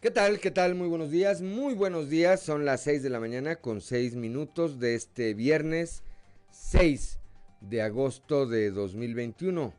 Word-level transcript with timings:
¿Qué 0.00 0.12
tal? 0.12 0.38
¿Qué 0.38 0.52
tal? 0.52 0.76
Muy 0.76 0.86
buenos 0.86 1.10
días. 1.10 1.42
Muy 1.42 1.74
buenos 1.74 2.08
días. 2.08 2.40
Son 2.40 2.64
las 2.64 2.82
6 2.82 3.02
de 3.02 3.10
la 3.10 3.18
mañana 3.18 3.56
con 3.56 3.80
6 3.80 4.14
minutos 4.14 4.78
de 4.78 4.94
este 4.94 5.34
viernes 5.34 6.04
6 6.52 7.18
de 7.62 7.82
agosto 7.82 8.46
de 8.46 8.70
2021. 8.70 9.74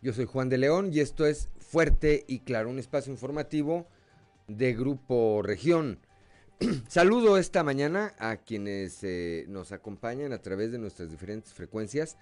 Yo 0.00 0.12
soy 0.14 0.24
Juan 0.24 0.48
de 0.48 0.56
León 0.56 0.88
y 0.94 1.00
esto 1.00 1.26
es 1.26 1.50
Fuerte 1.58 2.24
y 2.26 2.38
Claro, 2.38 2.70
un 2.70 2.78
espacio 2.78 3.12
informativo 3.12 3.86
de 4.48 4.72
Grupo 4.72 5.42
Región. 5.42 5.98
Saludo 6.88 7.36
esta 7.36 7.62
mañana 7.62 8.14
a 8.18 8.38
quienes 8.38 9.04
eh, 9.04 9.44
nos 9.46 9.72
acompañan 9.72 10.32
a 10.32 10.40
través 10.40 10.72
de 10.72 10.78
nuestras 10.78 11.10
diferentes 11.10 11.52
frecuencias 11.52 12.16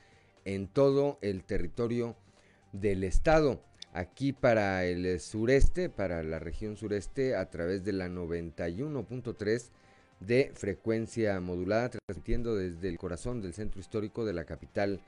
en 0.45 0.67
todo 0.67 1.21
el 1.23 1.45
territorio 1.45 2.17
del 2.73 3.05
estado 3.05 3.63
aquí 3.99 4.33
para 4.33 4.85
el 4.85 5.19
sureste, 5.19 5.91
para 5.91 6.23
la 6.23 6.39
región 6.39 6.77
sureste, 6.77 7.35
a 7.35 7.51
través 7.51 7.85
de 7.85 7.93
la 7.93 8.09
91.3 8.09 9.71
de 10.21 10.53
frecuencia 10.55 11.41
modulada, 11.41 11.91
transmitiendo 11.91 12.55
desde 12.55 12.89
el 12.89 12.97
corazón 12.97 13.43
del 13.43 13.55
centro 13.55 13.81
histórico 13.81 14.25
de 14.25 14.35
la 14.35 14.45
capital 14.45 15.01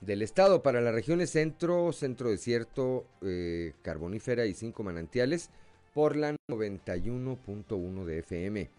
del 0.00 0.22
estado. 0.22 0.62
Para 0.62 0.80
las 0.80 0.94
regiones 0.94 1.30
centro, 1.30 1.92
centro 1.92 2.30
desierto, 2.30 3.06
eh, 3.20 3.74
carbonífera 3.82 4.46
y 4.46 4.54
cinco 4.54 4.82
manantiales, 4.82 5.50
por 5.92 6.16
la 6.16 6.34
91.1 6.48 8.04
de 8.06 8.18
FM, 8.20 8.70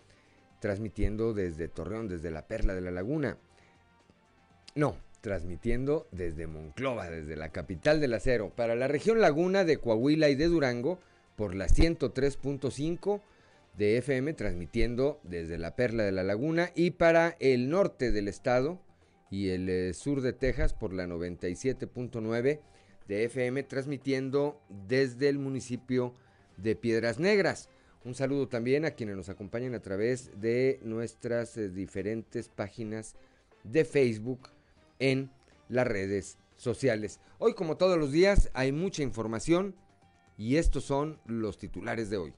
transmitiendo 0.59 1.33
desde 1.33 1.67
Torreón, 1.67 2.07
desde 2.07 2.31
la 2.31 2.47
Perla 2.47 2.73
de 2.73 2.81
la 2.81 2.91
Laguna. 2.91 3.37
No, 4.73 4.95
transmitiendo 5.21 6.07
desde 6.11 6.47
Monclova, 6.47 7.09
desde 7.09 7.35
la 7.35 7.49
capital 7.49 8.01
del 8.01 8.13
acero, 8.13 8.51
para 8.55 8.75
la 8.75 8.87
región 8.87 9.21
Laguna 9.21 9.63
de 9.63 9.77
Coahuila 9.77 10.29
y 10.29 10.35
de 10.35 10.47
Durango 10.47 10.99
por 11.35 11.55
la 11.55 11.67
103.5 11.67 13.21
de 13.77 13.97
FM, 13.97 14.33
transmitiendo 14.33 15.19
desde 15.23 15.57
la 15.57 15.75
Perla 15.75 16.03
de 16.03 16.11
la 16.11 16.23
Laguna 16.23 16.71
y 16.75 16.91
para 16.91 17.37
el 17.39 17.69
norte 17.69 18.11
del 18.11 18.27
estado 18.27 18.81
y 19.29 19.49
el 19.49 19.69
eh, 19.69 19.93
sur 19.93 20.21
de 20.21 20.33
Texas 20.33 20.73
por 20.73 20.93
la 20.93 21.07
97.9 21.07 22.59
de 23.07 23.23
FM, 23.25 23.63
transmitiendo 23.63 24.59
desde 24.87 25.29
el 25.29 25.37
municipio 25.37 26.13
de 26.57 26.75
Piedras 26.75 27.19
Negras. 27.19 27.69
Un 28.03 28.15
saludo 28.15 28.47
también 28.47 28.83
a 28.83 28.91
quienes 28.91 29.15
nos 29.15 29.29
acompañan 29.29 29.75
a 29.75 29.81
través 29.81 30.31
de 30.39 30.79
nuestras 30.83 31.55
eh, 31.57 31.69
diferentes 31.69 32.49
páginas 32.49 33.15
de 33.63 33.85
Facebook, 33.85 34.49
en 35.01 35.31
las 35.67 35.85
redes 35.85 36.37
sociales. 36.55 37.19
Hoy, 37.39 37.53
como 37.55 37.75
todos 37.75 37.97
los 37.97 38.11
días, 38.11 38.49
hay 38.53 38.71
mucha 38.71 39.03
información 39.03 39.75
y 40.37 40.55
estos 40.55 40.85
son 40.85 41.19
los 41.25 41.57
titulares 41.57 42.09
de 42.09 42.17
hoy. 42.17 42.33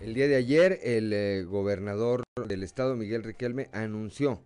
El 0.00 0.14
día 0.14 0.26
de 0.26 0.34
ayer, 0.34 0.80
el 0.82 1.12
eh, 1.12 1.44
gobernador 1.44 2.24
del 2.48 2.64
estado, 2.64 2.96
Miguel 2.96 3.22
Riquelme, 3.22 3.68
anunció 3.72 4.42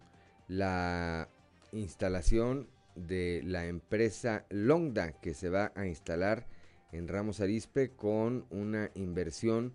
la 0.48 1.30
instalación 1.72 2.68
de 2.94 3.40
la 3.42 3.66
empresa 3.66 4.44
Longda 4.50 5.12
que 5.12 5.32
se 5.32 5.48
va 5.48 5.72
a 5.74 5.86
instalar 5.86 6.46
en 6.92 7.08
Ramos 7.08 7.40
Arispe 7.40 7.90
con 7.90 8.44
una 8.50 8.90
inversión 8.94 9.72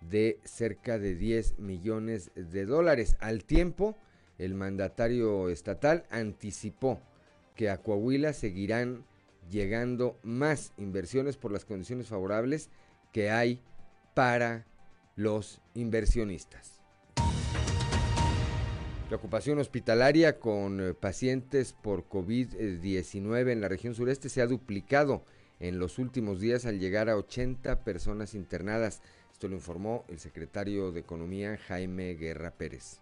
de 0.00 0.38
cerca 0.44 0.98
de 0.98 1.14
10 1.14 1.58
millones 1.58 2.30
de 2.34 2.64
dólares. 2.64 3.16
Al 3.20 3.44
tiempo, 3.44 3.98
el 4.40 4.54
mandatario 4.54 5.50
estatal 5.50 6.04
anticipó 6.10 6.98
que 7.54 7.68
a 7.68 7.78
Coahuila 7.78 8.32
seguirán 8.32 9.04
llegando 9.50 10.18
más 10.22 10.72
inversiones 10.78 11.36
por 11.36 11.52
las 11.52 11.64
condiciones 11.64 12.08
favorables 12.08 12.70
que 13.12 13.30
hay 13.30 13.60
para 14.14 14.66
los 15.14 15.60
inversionistas. 15.74 16.80
La 19.10 19.16
ocupación 19.16 19.58
hospitalaria 19.58 20.38
con 20.38 20.80
eh, 20.80 20.94
pacientes 20.94 21.72
por 21.72 22.08
COVID-19 22.08 23.50
en 23.50 23.60
la 23.60 23.68
región 23.68 23.94
sureste 23.94 24.28
se 24.28 24.40
ha 24.40 24.46
duplicado 24.46 25.24
en 25.58 25.78
los 25.78 25.98
últimos 25.98 26.40
días 26.40 26.64
al 26.64 26.78
llegar 26.78 27.10
a 27.10 27.16
80 27.16 27.84
personas 27.84 28.34
internadas. 28.34 29.02
Esto 29.32 29.48
lo 29.48 29.56
informó 29.56 30.04
el 30.08 30.20
secretario 30.20 30.92
de 30.92 31.00
Economía 31.00 31.58
Jaime 31.58 32.14
Guerra 32.14 32.52
Pérez. 32.52 33.00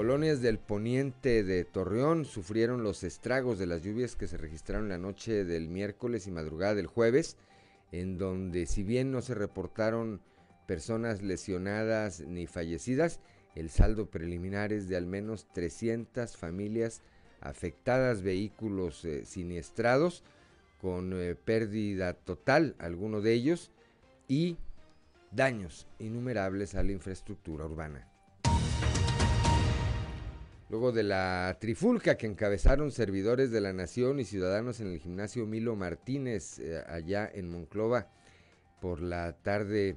Colonias 0.00 0.40
del 0.40 0.58
poniente 0.58 1.44
de 1.44 1.62
Torreón 1.66 2.24
sufrieron 2.24 2.82
los 2.82 3.04
estragos 3.04 3.58
de 3.58 3.66
las 3.66 3.82
lluvias 3.82 4.16
que 4.16 4.28
se 4.28 4.38
registraron 4.38 4.88
la 4.88 4.96
noche 4.96 5.44
del 5.44 5.68
miércoles 5.68 6.26
y 6.26 6.30
madrugada 6.30 6.74
del 6.74 6.86
jueves, 6.86 7.36
en 7.92 8.16
donde 8.16 8.64
si 8.64 8.82
bien 8.82 9.12
no 9.12 9.20
se 9.20 9.34
reportaron 9.34 10.22
personas 10.66 11.20
lesionadas 11.20 12.20
ni 12.20 12.46
fallecidas, 12.46 13.20
el 13.54 13.68
saldo 13.68 14.06
preliminar 14.06 14.72
es 14.72 14.88
de 14.88 14.96
al 14.96 15.04
menos 15.04 15.46
300 15.52 16.34
familias 16.34 17.02
afectadas, 17.42 18.22
vehículos 18.22 19.04
eh, 19.04 19.26
siniestrados, 19.26 20.24
con 20.80 21.12
eh, 21.12 21.34
pérdida 21.34 22.14
total, 22.14 22.74
alguno 22.78 23.20
de 23.20 23.34
ellos, 23.34 23.70
y 24.28 24.56
daños 25.30 25.86
innumerables 25.98 26.74
a 26.74 26.82
la 26.82 26.92
infraestructura 26.92 27.66
urbana. 27.66 28.09
Luego 30.70 30.92
de 30.92 31.02
la 31.02 31.56
trifulca 31.60 32.16
que 32.16 32.28
encabezaron 32.28 32.92
servidores 32.92 33.50
de 33.50 33.60
la 33.60 33.72
Nación 33.72 34.20
y 34.20 34.24
ciudadanos 34.24 34.78
en 34.78 34.86
el 34.86 35.00
gimnasio 35.00 35.44
Milo 35.44 35.74
Martínez, 35.74 36.60
eh, 36.60 36.80
allá 36.86 37.28
en 37.34 37.50
Monclova, 37.50 38.08
por 38.80 39.02
la 39.02 39.32
tarde 39.32 39.96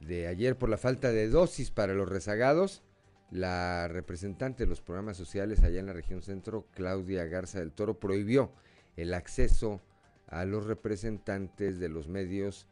de 0.00 0.26
ayer, 0.26 0.58
por 0.58 0.68
la 0.68 0.76
falta 0.76 1.12
de 1.12 1.30
dosis 1.30 1.70
para 1.70 1.94
los 1.94 2.10
rezagados, 2.10 2.82
la 3.30 3.88
representante 3.88 4.64
de 4.64 4.68
los 4.68 4.82
programas 4.82 5.16
sociales 5.16 5.62
allá 5.62 5.80
en 5.80 5.86
la 5.86 5.94
región 5.94 6.20
centro, 6.20 6.66
Claudia 6.72 7.24
Garza 7.24 7.60
del 7.60 7.72
Toro, 7.72 7.98
prohibió 7.98 8.52
el 8.96 9.14
acceso 9.14 9.80
a 10.26 10.44
los 10.44 10.66
representantes 10.66 11.78
de 11.78 11.88
los 11.88 12.06
medios 12.06 12.68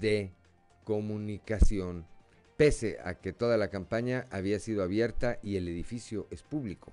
de 0.00 0.32
comunicación 0.84 2.06
pese 2.56 2.98
a 3.04 3.14
que 3.14 3.32
toda 3.32 3.56
la 3.56 3.68
campaña 3.68 4.26
había 4.30 4.58
sido 4.58 4.82
abierta 4.82 5.38
y 5.42 5.56
el 5.56 5.68
edificio 5.68 6.26
es 6.30 6.42
público. 6.42 6.92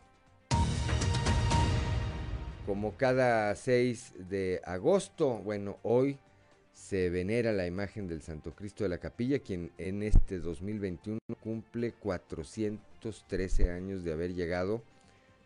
Como 2.66 2.96
cada 2.96 3.56
6 3.56 4.30
de 4.30 4.62
agosto, 4.64 5.40
bueno, 5.40 5.80
hoy 5.84 6.20
se 6.72 7.10
venera 7.10 7.52
la 7.52 7.68
imagen 7.68 8.08
del 8.08 8.22
Santo 8.22 8.56
Cristo 8.56 8.84
de 8.84 8.90
la 8.90 9.00
Capilla, 9.00 9.40
quien 9.40 9.72
en 9.78 10.04
este 10.04 10.40
2021 10.40 11.20
cumple 11.42 11.94
413 11.94 13.72
años 13.72 14.04
de 14.04 14.14
haber 14.14 14.34
llegado 14.34 14.84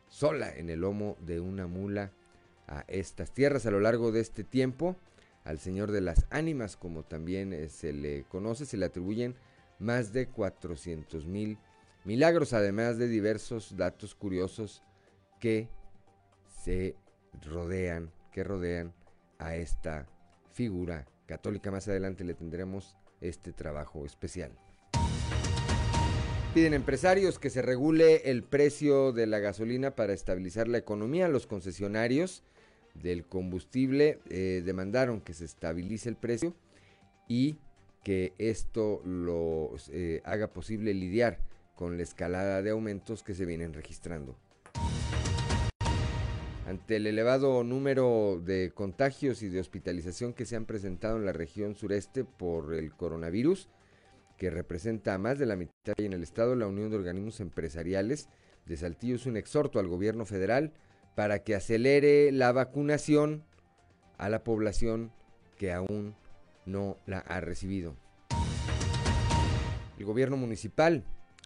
sola 0.08 0.56
en 0.56 0.70
el 0.70 0.82
lomo 0.82 1.18
de 1.26 1.40
una 1.40 1.68
mula 1.68 2.12
a 2.68 2.86
estas 2.88 3.32
tierras. 3.32 3.66
A 3.66 3.72
lo 3.72 3.80
largo 3.80 4.12
de 4.12 4.22
este 4.22 4.44
tiempo, 4.44 4.96
al 5.44 5.59
Señor 5.59 5.92
de 5.92 6.02
las 6.02 6.26
Ánimas, 6.30 6.78
como 6.78 7.03
también 7.03 7.53
eh, 7.53 7.70
se 7.70 7.94
le 7.94 8.24
conoce, 8.24 8.66
se 8.66 8.78
le 8.78 8.86
atribuyen 8.86 9.36
más 9.80 10.13
de 10.13 10.28
400 10.28 11.25
mil 11.25 11.58
milagros, 12.03 12.53
además 12.53 12.97
de 12.97 13.08
diversos 13.08 13.75
datos 13.75 14.16
curiosos 14.16 14.84
que 15.40 15.69
se 16.63 16.96
rodean, 17.41 18.12
que 18.31 18.44
rodean 18.44 18.94
a 19.38 19.56
esta 19.56 20.08
figura 20.53 21.06
católica. 21.25 21.72
Más 21.72 21.88
adelante 21.88 22.24
le 22.24 22.34
tendremos 22.34 22.96
este 23.22 23.52
trabajo 23.52 24.06
especial. 24.06 24.52
Piden 26.53 26.74
empresarios 26.74 27.38
que 27.38 27.50
se 27.50 27.62
regule 27.62 28.30
el 28.31 28.44
precio 28.44 29.12
de 29.12 29.28
la 29.28 29.40
gasolina 29.40 29.96
para 29.96 30.14
estabilizar 30.14 30.69
la 30.69 30.78
economía. 30.78 31.28
Los 31.28 31.47
concesionarios 31.47 32.44
del 32.94 33.26
combustible 33.26 34.20
eh, 34.29 34.61
demandaron 34.64 35.20
que 35.20 35.34
se 35.34 35.44
estabilice 35.44 36.08
el 36.08 36.16
precio 36.16 36.55
y 37.28 37.58
que 38.05 38.35
esto 38.37 39.02
lo 39.03 39.72
eh, 39.90 40.22
haga 40.25 40.53
posible 40.53 40.93
lidiar 40.93 41.40
con 41.73 41.97
la 41.97 42.03
escalada 42.03 42.61
de 42.61 42.69
aumentos 42.69 43.23
que 43.23 43.34
se 43.34 43.46
vienen 43.46 43.73
registrando. 43.73 44.37
Ante 46.67 46.97
el 46.97 47.07
elevado 47.07 47.63
número 47.63 48.40
de 48.46 48.72
contagios 48.75 49.41
y 49.41 49.49
de 49.49 49.59
hospitalización 49.59 50.34
que 50.34 50.46
se 50.46 50.55
han 50.55 50.66
presentado 50.66 51.17
en 51.17 51.25
la 51.25 51.34
región 51.34 51.73
sureste 51.73 52.23
por 52.23 52.75
el 52.75 52.93
coronavirus, 52.93 53.69
que 54.37 54.51
representa 54.51 55.16
a 55.16 55.17
más 55.17 55.40
de 55.40 55.47
la 55.47 55.55
mitad 55.55 55.96
en 55.97 56.13
el 56.13 56.22
estado, 56.22 56.55
la 56.55 56.67
Unión 56.67 56.91
de 56.91 56.97
Organismos 56.97 57.40
Empresariales 57.40 58.29
de 58.67 58.78
Saltillo 58.78 59.16
es 59.16 59.25
un 59.25 59.35
exhorto 59.35 59.79
al 59.79 59.87
gobierno 59.87 60.25
federal 60.25 60.73
para 61.16 61.40
que 61.40 61.55
acelere 61.55 62.31
la 62.31 62.51
vacunación 62.51 63.43
a 64.19 64.29
la 64.29 64.43
población 64.43 65.11
que 65.58 65.73
aún 65.73 66.16
no 66.66 66.97
la 67.06 67.20
ha 67.20 67.40
recibido. 67.41 67.96
El 69.97 70.06
gobierno 70.06 70.38
municipal 70.38 71.03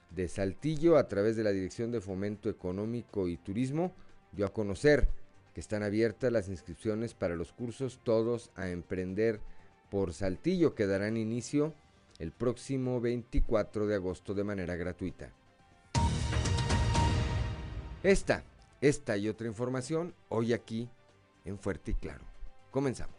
de 0.10 0.28
Saltillo, 0.28 0.98
a 0.98 1.08
través 1.08 1.36
de 1.36 1.44
la 1.44 1.52
Dirección 1.52 1.92
de 1.92 2.02
Fomento 2.02 2.50
Económico 2.50 3.28
y 3.28 3.38
Turismo, 3.38 3.94
dio 4.32 4.46
a 4.46 4.54
conocer 4.54 5.08
que 5.54 5.60
están 5.60 5.84
abiertas 5.84 6.32
las 6.32 6.50
inscripciones 6.50 7.14
para 7.14 7.36
los 7.36 7.52
cursos 7.52 8.00
Todos 8.04 8.52
a 8.56 8.70
Emprender 8.70 9.40
por 9.90 10.14
Saltillo, 10.14 10.76
que 10.76 10.88
darán 10.88 11.18
inicio 11.18 11.74
el 12.20 12.32
próximo 12.32 13.00
24 13.02 13.88
de 13.88 13.96
agosto 13.96 14.34
de 14.34 14.44
manera 14.44 14.76
gratuita. 14.76 15.32
Esta, 18.04 18.44
esta 18.82 19.18
y 19.18 19.28
otra 19.28 19.48
información 19.48 20.14
hoy 20.30 20.54
aquí 20.54 20.90
en 21.46 21.58
Fuerte 21.58 21.92
y 21.92 21.96
Claro. 21.96 22.24
Comenzamos. 22.72 23.19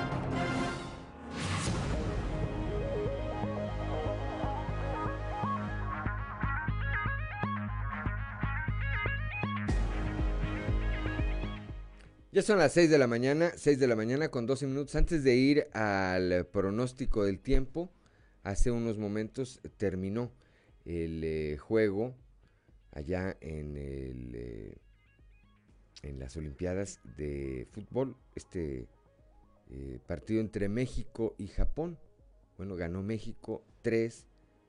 Ya 12.33 12.41
son 12.41 12.59
las 12.59 12.71
6 12.71 12.89
de 12.89 12.97
la 12.97 13.07
mañana, 13.07 13.51
6 13.57 13.77
de 13.77 13.87
la 13.87 13.97
mañana 13.97 14.29
con 14.29 14.45
12 14.45 14.65
minutos. 14.65 14.95
Antes 14.95 15.25
de 15.25 15.35
ir 15.35 15.67
al 15.73 16.45
pronóstico 16.45 17.25
del 17.25 17.41
tiempo, 17.41 17.91
hace 18.41 18.71
unos 18.71 18.97
momentos 18.97 19.59
terminó 19.75 20.31
el 20.85 21.21
eh, 21.25 21.57
juego 21.57 22.15
allá 22.93 23.35
en, 23.41 23.75
el, 23.75 24.31
eh, 24.33 24.77
en 26.03 26.19
las 26.19 26.37
Olimpiadas 26.37 27.01
de 27.17 27.67
Fútbol, 27.73 28.15
este 28.33 28.87
eh, 29.69 29.99
partido 30.07 30.39
entre 30.39 30.69
México 30.69 31.35
y 31.37 31.47
Japón. 31.47 31.99
Bueno, 32.55 32.77
ganó 32.77 33.03
México 33.03 33.65
3 33.81 34.25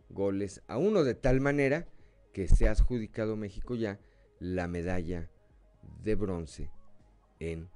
goles 0.09 0.63
a 0.67 0.79
uno, 0.79 1.05
de 1.05 1.15
tal 1.15 1.41
manera 1.41 1.87
que 2.33 2.49
se 2.49 2.67
ha 2.67 2.73
adjudicado 2.73 3.37
México 3.37 3.77
ya 3.77 4.01
la 4.41 4.67
medalla 4.67 5.31
de 6.03 6.17
bronce 6.17 6.69
en 7.43 7.69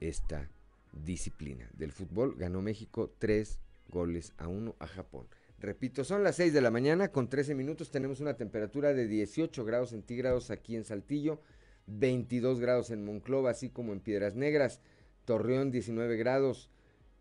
esta 0.00 0.50
disciplina 0.92 1.70
del 1.72 1.92
fútbol. 1.92 2.36
Ganó 2.36 2.60
México 2.60 3.14
3 3.18 3.58
goles 3.88 4.34
a 4.36 4.48
1 4.48 4.76
a 4.78 4.86
Japón. 4.86 5.26
Repito, 5.58 6.04
son 6.04 6.22
las 6.22 6.36
6 6.36 6.52
de 6.52 6.60
la 6.60 6.70
mañana 6.70 7.08
con 7.10 7.28
13 7.30 7.54
minutos. 7.54 7.90
Tenemos 7.90 8.20
una 8.20 8.36
temperatura 8.36 8.92
de 8.92 9.06
18 9.06 9.64
grados 9.64 9.90
centígrados 9.90 10.50
aquí 10.50 10.76
en 10.76 10.84
Saltillo, 10.84 11.40
22 11.86 12.60
grados 12.60 12.90
en 12.90 13.04
Monclova, 13.04 13.50
así 13.50 13.70
como 13.70 13.92
en 13.92 14.00
Piedras 14.00 14.34
Negras. 14.34 14.80
Torreón 15.24 15.70
19 15.70 16.16
grados. 16.16 16.68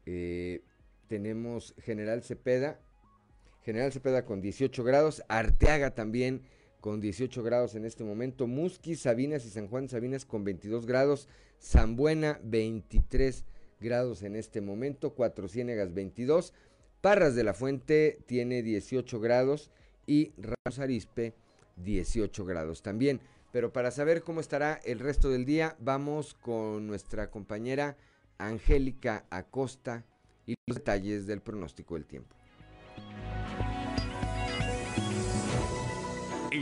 Eh, 0.05 0.63
tenemos 1.07 1.73
General 1.77 2.21
Cepeda. 2.21 2.81
General 3.63 3.93
Cepeda 3.93 4.25
con 4.25 4.41
18 4.41 4.83
grados. 4.83 5.23
Arteaga 5.29 5.91
también 5.91 6.41
con 6.81 6.99
18 6.99 7.43
grados 7.43 7.75
en 7.75 7.85
este 7.85 8.03
momento. 8.03 8.47
Musquis, 8.47 9.01
Sabinas 9.01 9.45
y 9.45 9.49
San 9.49 9.67
Juan 9.67 9.87
Sabinas 9.87 10.25
con 10.25 10.43
22 10.43 10.85
grados. 10.85 11.29
Zambuena 11.61 12.39
23 12.43 13.45
grados 13.79 14.23
en 14.23 14.35
este 14.35 14.59
momento. 14.59 15.13
Cuatro 15.13 15.47
Ciénegas 15.47 15.93
22. 15.93 16.53
Parras 16.99 17.35
de 17.35 17.43
la 17.43 17.53
Fuente 17.53 18.17
tiene 18.25 18.63
18 18.63 19.19
grados. 19.19 19.71
Y 20.07 20.33
Ramos 20.37 20.79
Arispe 20.79 21.35
18 21.77 22.43
grados 22.45 22.81
también. 22.81 23.21
Pero 23.51 23.71
para 23.71 23.91
saber 23.91 24.23
cómo 24.23 24.39
estará 24.39 24.79
el 24.83 24.99
resto 24.99 25.29
del 25.29 25.45
día, 25.45 25.75
vamos 25.79 26.33
con 26.33 26.87
nuestra 26.87 27.29
compañera 27.29 27.95
Angélica 28.37 29.25
Acosta 29.29 30.05
y 30.47 30.55
los 30.65 30.77
detalles 30.77 31.27
del 31.27 31.41
pronóstico 31.41 31.95
del 31.95 32.05
tiempo. 32.05 32.40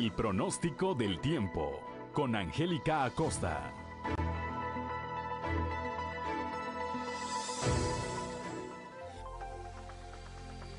El 0.10 0.16
pronóstico 0.16 0.96
del 0.96 1.20
tiempo 1.20 1.82
con 2.14 2.36
Angélica 2.36 3.04
Acosta. 3.04 3.72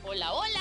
Hola, 0.03 0.32
hola, 0.32 0.60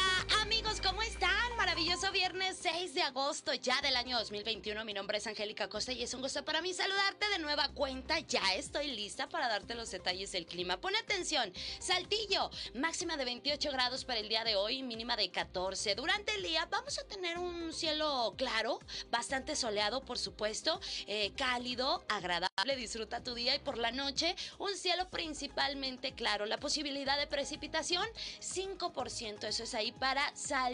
¿cómo 0.77 1.01
están? 1.01 1.57
Maravilloso 1.57 2.11
viernes 2.11 2.59
6 2.61 2.93
de 2.93 3.01
agosto 3.01 3.51
ya 3.55 3.81
del 3.81 3.95
año 3.95 4.19
2021. 4.19 4.85
Mi 4.85 4.93
nombre 4.93 5.17
es 5.17 5.25
Angélica 5.25 5.67
Costa 5.67 5.93
y 5.93 6.03
es 6.03 6.13
un 6.13 6.21
gusto 6.21 6.45
para 6.45 6.61
mí 6.61 6.75
saludarte 6.75 7.27
de 7.29 7.39
nueva 7.39 7.69
cuenta. 7.69 8.19
Ya 8.19 8.53
estoy 8.53 8.91
lista 8.91 9.27
para 9.27 9.47
darte 9.47 9.73
los 9.73 9.89
detalles 9.89 10.31
del 10.31 10.45
clima. 10.45 10.79
Pon 10.79 10.95
atención, 10.95 11.51
Saltillo, 11.79 12.51
máxima 12.75 13.17
de 13.17 13.25
28 13.25 13.71
grados 13.71 14.05
para 14.05 14.19
el 14.19 14.29
día 14.29 14.43
de 14.43 14.57
hoy, 14.57 14.83
mínima 14.83 15.17
de 15.17 15.31
14. 15.31 15.95
Durante 15.95 16.35
el 16.35 16.43
día 16.43 16.67
vamos 16.69 16.99
a 16.99 17.07
tener 17.07 17.39
un 17.39 17.73
cielo 17.73 18.35
claro, 18.37 18.79
bastante 19.09 19.55
soleado, 19.55 20.05
por 20.05 20.19
supuesto, 20.19 20.79
eh, 21.07 21.31
cálido, 21.35 22.05
agradable. 22.09 22.75
Disfruta 22.75 23.23
tu 23.23 23.33
día 23.33 23.55
y 23.55 23.59
por 23.59 23.79
la 23.79 23.91
noche 23.91 24.35
un 24.59 24.77
cielo 24.77 25.09
principalmente 25.09 26.13
claro. 26.13 26.45
La 26.45 26.59
posibilidad 26.59 27.17
de 27.17 27.25
precipitación, 27.25 28.05
5% 28.39 29.47
eso 29.47 29.63
es 29.63 29.73
ahí 29.73 29.91
para 29.91 30.31
Saltillo. 30.35 30.68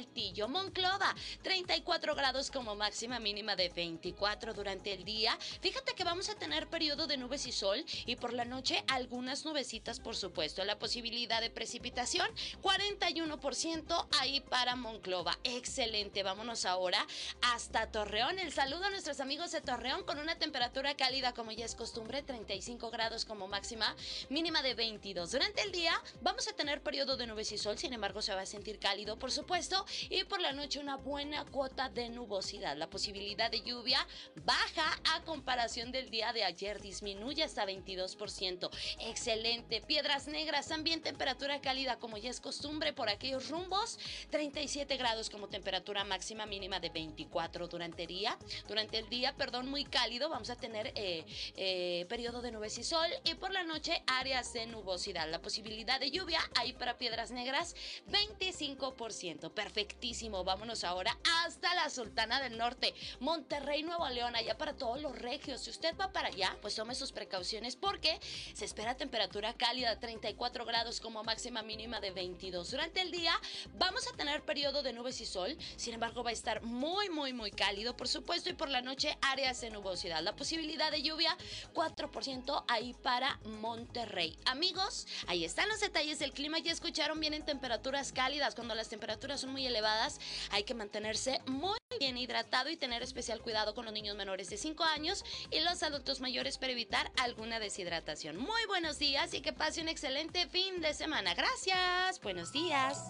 Monclova, 0.47 1.15
34 1.43 2.15
grados 2.15 2.51
como 2.51 2.75
máxima 2.75 3.19
mínima 3.19 3.55
de 3.55 3.69
24 3.69 4.53
durante 4.53 4.93
el 4.93 5.03
día. 5.03 5.37
Fíjate 5.61 5.93
que 5.95 6.03
vamos 6.03 6.29
a 6.29 6.35
tener 6.35 6.67
periodo 6.67 7.07
de 7.07 7.17
nubes 7.17 7.45
y 7.45 7.51
sol 7.51 7.83
y 8.05 8.15
por 8.15 8.33
la 8.33 8.45
noche 8.45 8.83
algunas 8.87 9.45
nubecitas, 9.45 9.99
por 9.99 10.15
supuesto. 10.15 10.63
La 10.63 10.77
posibilidad 10.77 11.41
de 11.41 11.49
precipitación, 11.49 12.27
41% 12.61 14.07
ahí 14.19 14.41
para 14.41 14.75
Monclova. 14.75 15.37
Excelente. 15.43 16.23
Vámonos 16.23 16.65
ahora 16.65 17.05
hasta 17.41 17.91
Torreón. 17.91 18.39
El 18.39 18.51
saludo 18.53 18.85
a 18.85 18.89
nuestros 18.89 19.19
amigos 19.19 19.51
de 19.51 19.61
Torreón 19.61 20.03
con 20.03 20.19
una 20.19 20.37
temperatura 20.37 20.95
cálida 20.95 21.33
como 21.33 21.51
ya 21.51 21.65
es 21.65 21.75
costumbre, 21.75 22.21
35 22.21 22.91
grados 22.91 23.25
como 23.25 23.47
máxima, 23.47 23.95
mínima 24.29 24.61
de 24.61 24.73
22. 24.73 25.31
Durante 25.31 25.61
el 25.63 25.71
día 25.71 25.93
vamos 26.21 26.47
a 26.47 26.53
tener 26.53 26.81
periodo 26.81 27.17
de 27.17 27.27
nubes 27.27 27.51
y 27.51 27.57
sol, 27.57 27.77
sin 27.77 27.93
embargo 27.93 28.21
se 28.21 28.33
va 28.33 28.41
a 28.41 28.45
sentir 28.45 28.79
cálido, 28.79 29.17
por 29.17 29.31
supuesto, 29.31 29.74
y 30.09 30.23
por 30.25 30.41
la 30.41 30.51
noche 30.51 30.79
una 30.79 30.97
buena 30.97 31.45
cuota 31.45 31.89
de 31.89 32.09
nubosidad. 32.09 32.77
La 32.77 32.89
posibilidad 32.89 33.49
de 33.51 33.61
lluvia 33.61 34.05
baja 34.43 34.99
a 35.13 35.23
comparación 35.23 35.91
del 35.91 36.09
día 36.09 36.33
de 36.33 36.43
ayer, 36.43 36.81
disminuye 36.81 37.43
hasta 37.43 37.65
22%. 37.65 38.69
Excelente. 38.99 39.81
Piedras 39.81 40.27
Negras, 40.27 40.67
también 40.67 41.01
temperatura 41.01 41.61
cálida 41.61 41.97
como 41.97 42.17
ya 42.17 42.29
es 42.29 42.39
costumbre 42.39 42.93
por 42.93 43.09
aquellos 43.09 43.49
rumbos, 43.49 43.99
37 44.29 44.97
grados 44.97 45.29
como 45.29 45.47
temperatura 45.47 46.03
máxima 46.03 46.45
mínima 46.45 46.79
de 46.79 46.89
24 46.89 47.67
durante 47.67 48.03
el 48.03 48.07
día. 48.07 48.37
Durante 48.67 48.97
el 48.97 49.09
día, 49.09 49.35
perdón, 49.35 49.69
muy 49.69 49.85
cálido, 49.85 50.29
vamos 50.29 50.49
a 50.49 50.55
tener 50.55 50.91
eh, 50.95 51.25
eh, 51.55 52.05
periodo 52.09 52.41
de 52.41 52.51
nubes 52.51 52.77
y 52.77 52.83
sol 52.83 53.07
y 53.23 53.35
por 53.35 53.51
la 53.51 53.63
noche 53.63 54.03
áreas 54.07 54.53
de 54.53 54.65
nubosidad. 54.67 55.29
La 55.29 55.41
posibilidad 55.41 55.99
de 55.99 56.11
lluvia 56.11 56.39
ahí 56.55 56.73
para 56.73 56.97
Piedras 56.97 57.31
Negras, 57.31 57.75
25%. 58.09 59.51
Perfectísimo. 59.65 60.43
Vámonos 60.43 60.83
ahora 60.83 61.17
hasta 61.43 61.73
la 61.73 61.89
Sultana 61.89 62.39
del 62.39 62.55
Norte, 62.55 62.93
Monterrey, 63.19 63.81
Nuevo 63.81 64.07
León, 64.09 64.35
allá 64.35 64.55
para 64.59 64.73
todos 64.73 65.01
los 65.01 65.17
regios. 65.17 65.61
Si 65.61 65.71
usted 65.71 65.97
va 65.97 66.11
para 66.13 66.27
allá, 66.27 66.55
pues 66.61 66.75
tome 66.75 66.93
sus 66.93 67.11
precauciones 67.11 67.75
porque 67.75 68.19
se 68.53 68.63
espera 68.63 68.95
temperatura 68.95 69.55
cálida, 69.55 69.99
34 69.99 70.65
grados 70.65 71.01
como 71.01 71.23
máxima 71.23 71.63
mínima 71.63 71.99
de 71.99 72.11
22. 72.11 72.69
Durante 72.69 73.01
el 73.01 73.09
día 73.09 73.33
vamos 73.73 74.07
a 74.07 74.15
tener 74.15 74.43
periodo 74.43 74.83
de 74.83 74.93
nubes 74.93 75.19
y 75.19 75.25
sol, 75.25 75.57
sin 75.77 75.95
embargo 75.95 76.23
va 76.23 76.29
a 76.29 76.33
estar 76.33 76.61
muy, 76.61 77.09
muy, 77.09 77.33
muy 77.33 77.49
cálido, 77.49 77.97
por 77.97 78.07
supuesto, 78.07 78.51
y 78.51 78.53
por 78.53 78.69
la 78.69 78.83
noche 78.83 79.17
áreas 79.23 79.61
de 79.61 79.71
nubosidad. 79.71 80.21
La 80.21 80.35
posibilidad 80.35 80.91
de 80.91 81.01
lluvia, 81.01 81.35
4% 81.73 82.65
ahí 82.67 82.93
para 83.01 83.39
Monterrey. 83.45 84.37
Amigos, 84.45 85.07
ahí 85.25 85.43
están 85.43 85.69
los 85.69 85.79
detalles 85.79 86.19
del 86.19 86.33
clima. 86.33 86.59
Ya 86.59 86.71
escucharon, 86.71 87.19
bien 87.19 87.33
en 87.33 87.43
temperaturas 87.43 88.11
cálidas. 88.11 88.53
Cuando 88.53 88.75
las 88.75 88.89
temperaturas 88.89 89.41
son 89.41 89.54
muy 89.55 89.65
elevadas, 89.65 90.19
hay 90.51 90.63
que 90.63 90.73
mantenerse 90.73 91.39
muy 91.45 91.77
bien 91.97 92.17
hidratado 92.17 92.69
y 92.69 92.75
tener 92.75 93.01
especial 93.01 93.39
cuidado 93.39 93.73
con 93.73 93.85
los 93.85 93.93
niños 93.93 94.17
menores 94.17 94.49
de 94.49 94.57
5 94.57 94.83
años 94.83 95.23
y 95.49 95.61
los 95.61 95.81
adultos 95.81 96.19
mayores 96.19 96.57
para 96.57 96.73
evitar 96.73 97.09
alguna 97.15 97.61
deshidratación. 97.61 98.35
Muy 98.35 98.65
buenos 98.67 98.99
días 98.99 99.33
y 99.33 99.39
que 99.39 99.53
pase 99.53 99.81
un 99.81 99.87
excelente 99.87 100.47
fin 100.47 100.81
de 100.81 100.93
semana. 100.93 101.33
Gracias. 101.35 102.19
Buenos 102.21 102.51
días. 102.51 103.01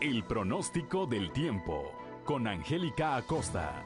El 0.00 0.24
pronóstico 0.24 1.04
del 1.04 1.30
tiempo 1.34 1.92
con 2.24 2.48
Angélica 2.48 3.16
Acosta. 3.16 3.84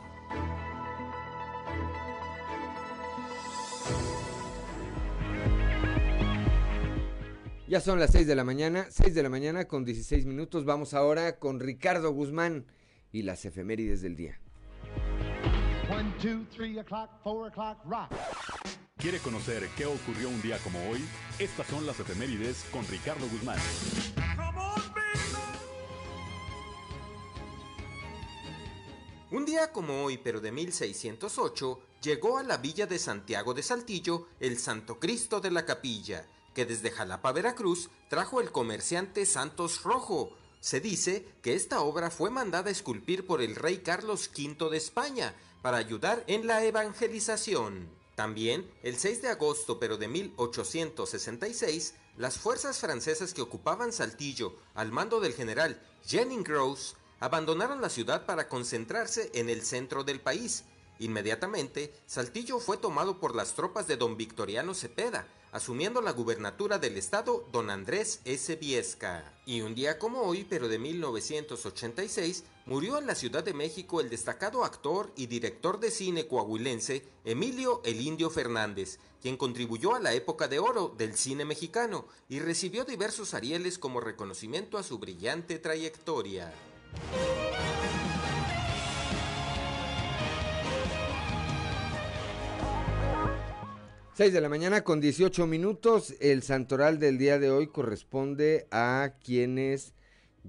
Ya 7.72 7.80
son 7.80 7.98
las 7.98 8.10
6 8.10 8.26
de 8.26 8.34
la 8.34 8.44
mañana, 8.44 8.86
6 8.90 9.14
de 9.14 9.22
la 9.22 9.30
mañana 9.30 9.66
con 9.66 9.86
16 9.86 10.26
minutos. 10.26 10.66
Vamos 10.66 10.92
ahora 10.92 11.38
con 11.38 11.58
Ricardo 11.58 12.12
Guzmán 12.12 12.66
y 13.12 13.22
las 13.22 13.46
efemérides 13.46 14.02
del 14.02 14.14
día. 14.14 14.38
¿Quiere 18.98 19.18
conocer 19.20 19.66
qué 19.74 19.86
ocurrió 19.86 20.28
un 20.28 20.42
día 20.42 20.58
como 20.58 20.86
hoy? 20.90 21.02
Estas 21.38 21.66
son 21.66 21.86
las 21.86 21.98
efemérides 21.98 22.66
con 22.70 22.86
Ricardo 22.88 23.26
Guzmán. 23.26 23.58
Un 29.30 29.46
día 29.46 29.72
como 29.72 30.04
hoy, 30.04 30.18
pero 30.18 30.42
de 30.42 30.52
1608, 30.52 31.80
llegó 32.02 32.36
a 32.36 32.42
la 32.42 32.58
villa 32.58 32.86
de 32.86 32.98
Santiago 32.98 33.54
de 33.54 33.62
Saltillo 33.62 34.28
el 34.40 34.58
Santo 34.58 35.00
Cristo 35.00 35.40
de 35.40 35.50
la 35.50 35.64
Capilla, 35.64 36.26
que 36.54 36.66
desde 36.66 36.90
Jalapa, 36.90 37.32
Veracruz, 37.32 37.90
trajo 38.08 38.40
el 38.40 38.52
comerciante 38.52 39.26
Santos 39.26 39.82
Rojo. 39.82 40.36
Se 40.60 40.80
dice 40.80 41.26
que 41.42 41.54
esta 41.54 41.80
obra 41.80 42.10
fue 42.10 42.30
mandada 42.30 42.68
a 42.68 42.72
esculpir 42.72 43.26
por 43.26 43.42
el 43.42 43.56
rey 43.56 43.78
Carlos 43.78 44.30
V 44.36 44.70
de 44.70 44.76
España 44.76 45.34
para 45.62 45.78
ayudar 45.78 46.24
en 46.26 46.46
la 46.46 46.64
evangelización. 46.64 47.88
También, 48.14 48.70
el 48.82 48.96
6 48.96 49.22
de 49.22 49.28
agosto 49.28 49.78
pero 49.78 49.96
de 49.96 50.08
1866, 50.08 51.94
las 52.18 52.38
fuerzas 52.38 52.78
francesas 52.78 53.32
que 53.32 53.42
ocupaban 53.42 53.92
Saltillo 53.92 54.54
al 54.74 54.92
mando 54.92 55.20
del 55.20 55.32
general 55.32 55.80
Jennings 56.06 56.44
Gross 56.44 56.96
abandonaron 57.20 57.80
la 57.80 57.88
ciudad 57.88 58.26
para 58.26 58.48
concentrarse 58.48 59.30
en 59.34 59.48
el 59.48 59.62
centro 59.62 60.04
del 60.04 60.20
país. 60.20 60.64
Inmediatamente, 60.98 61.94
Saltillo 62.06 62.58
fue 62.58 62.76
tomado 62.76 63.18
por 63.18 63.34
las 63.34 63.54
tropas 63.54 63.86
de 63.86 63.96
don 63.96 64.16
Victoriano 64.16 64.74
Cepeda, 64.74 65.26
asumiendo 65.52 66.00
la 66.00 66.12
gubernatura 66.12 66.78
del 66.78 66.96
estado 66.96 67.46
don 67.52 67.70
Andrés 67.70 68.20
S. 68.24 68.56
Viesca. 68.56 69.32
Y 69.44 69.60
un 69.60 69.74
día 69.74 69.98
como 69.98 70.22
hoy, 70.22 70.44
pero 70.48 70.66
de 70.66 70.78
1986, 70.78 72.44
murió 72.64 72.98
en 72.98 73.06
la 73.06 73.14
Ciudad 73.14 73.44
de 73.44 73.52
México 73.52 74.00
el 74.00 74.08
destacado 74.08 74.64
actor 74.64 75.12
y 75.14 75.26
director 75.26 75.78
de 75.78 75.90
cine 75.90 76.26
coahuilense 76.26 77.04
Emilio 77.24 77.82
El 77.84 78.00
Indio 78.00 78.30
Fernández, 78.30 78.98
quien 79.20 79.36
contribuyó 79.36 79.94
a 79.94 80.00
la 80.00 80.14
época 80.14 80.48
de 80.48 80.58
oro 80.58 80.94
del 80.96 81.16
cine 81.16 81.44
mexicano 81.44 82.06
y 82.28 82.40
recibió 82.40 82.84
diversos 82.84 83.34
Arieles 83.34 83.78
como 83.78 84.00
reconocimiento 84.00 84.78
a 84.78 84.82
su 84.82 84.98
brillante 84.98 85.58
trayectoria. 85.58 86.52
6 94.22 94.32
de 94.32 94.40
la 94.40 94.48
mañana 94.48 94.84
con 94.84 95.00
18 95.00 95.48
minutos. 95.48 96.14
El 96.20 96.44
santoral 96.44 97.00
del 97.00 97.18
día 97.18 97.40
de 97.40 97.50
hoy 97.50 97.66
corresponde 97.66 98.68
a 98.70 99.14
quienes 99.20 99.94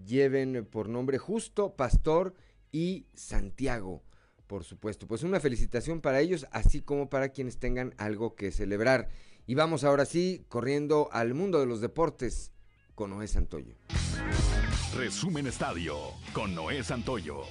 lleven 0.05 0.67
por 0.69 0.89
nombre 0.89 1.17
Justo, 1.17 1.73
Pastor 1.75 2.35
y 2.71 3.07
Santiago. 3.15 4.03
Por 4.45 4.63
supuesto, 4.63 5.07
pues 5.07 5.23
una 5.23 5.39
felicitación 5.39 6.01
para 6.01 6.19
ellos, 6.19 6.45
así 6.51 6.83
como 6.83 7.09
para 7.09 7.29
quienes 7.29 7.57
tengan 7.57 7.95
algo 7.97 8.35
que 8.35 8.51
celebrar. 8.51 9.09
Y 9.47 9.55
vamos 9.55 9.83
ahora 9.83 10.05
sí, 10.05 10.45
corriendo 10.49 11.09
al 11.11 11.33
mundo 11.33 11.59
de 11.59 11.65
los 11.65 11.81
deportes 11.81 12.51
con 12.93 13.09
Noé 13.09 13.27
Santoyo. 13.27 13.73
Resumen 14.95 15.47
Estadio 15.47 15.97
con 16.31 16.53
Noé 16.53 16.83
Santoyo. 16.83 17.41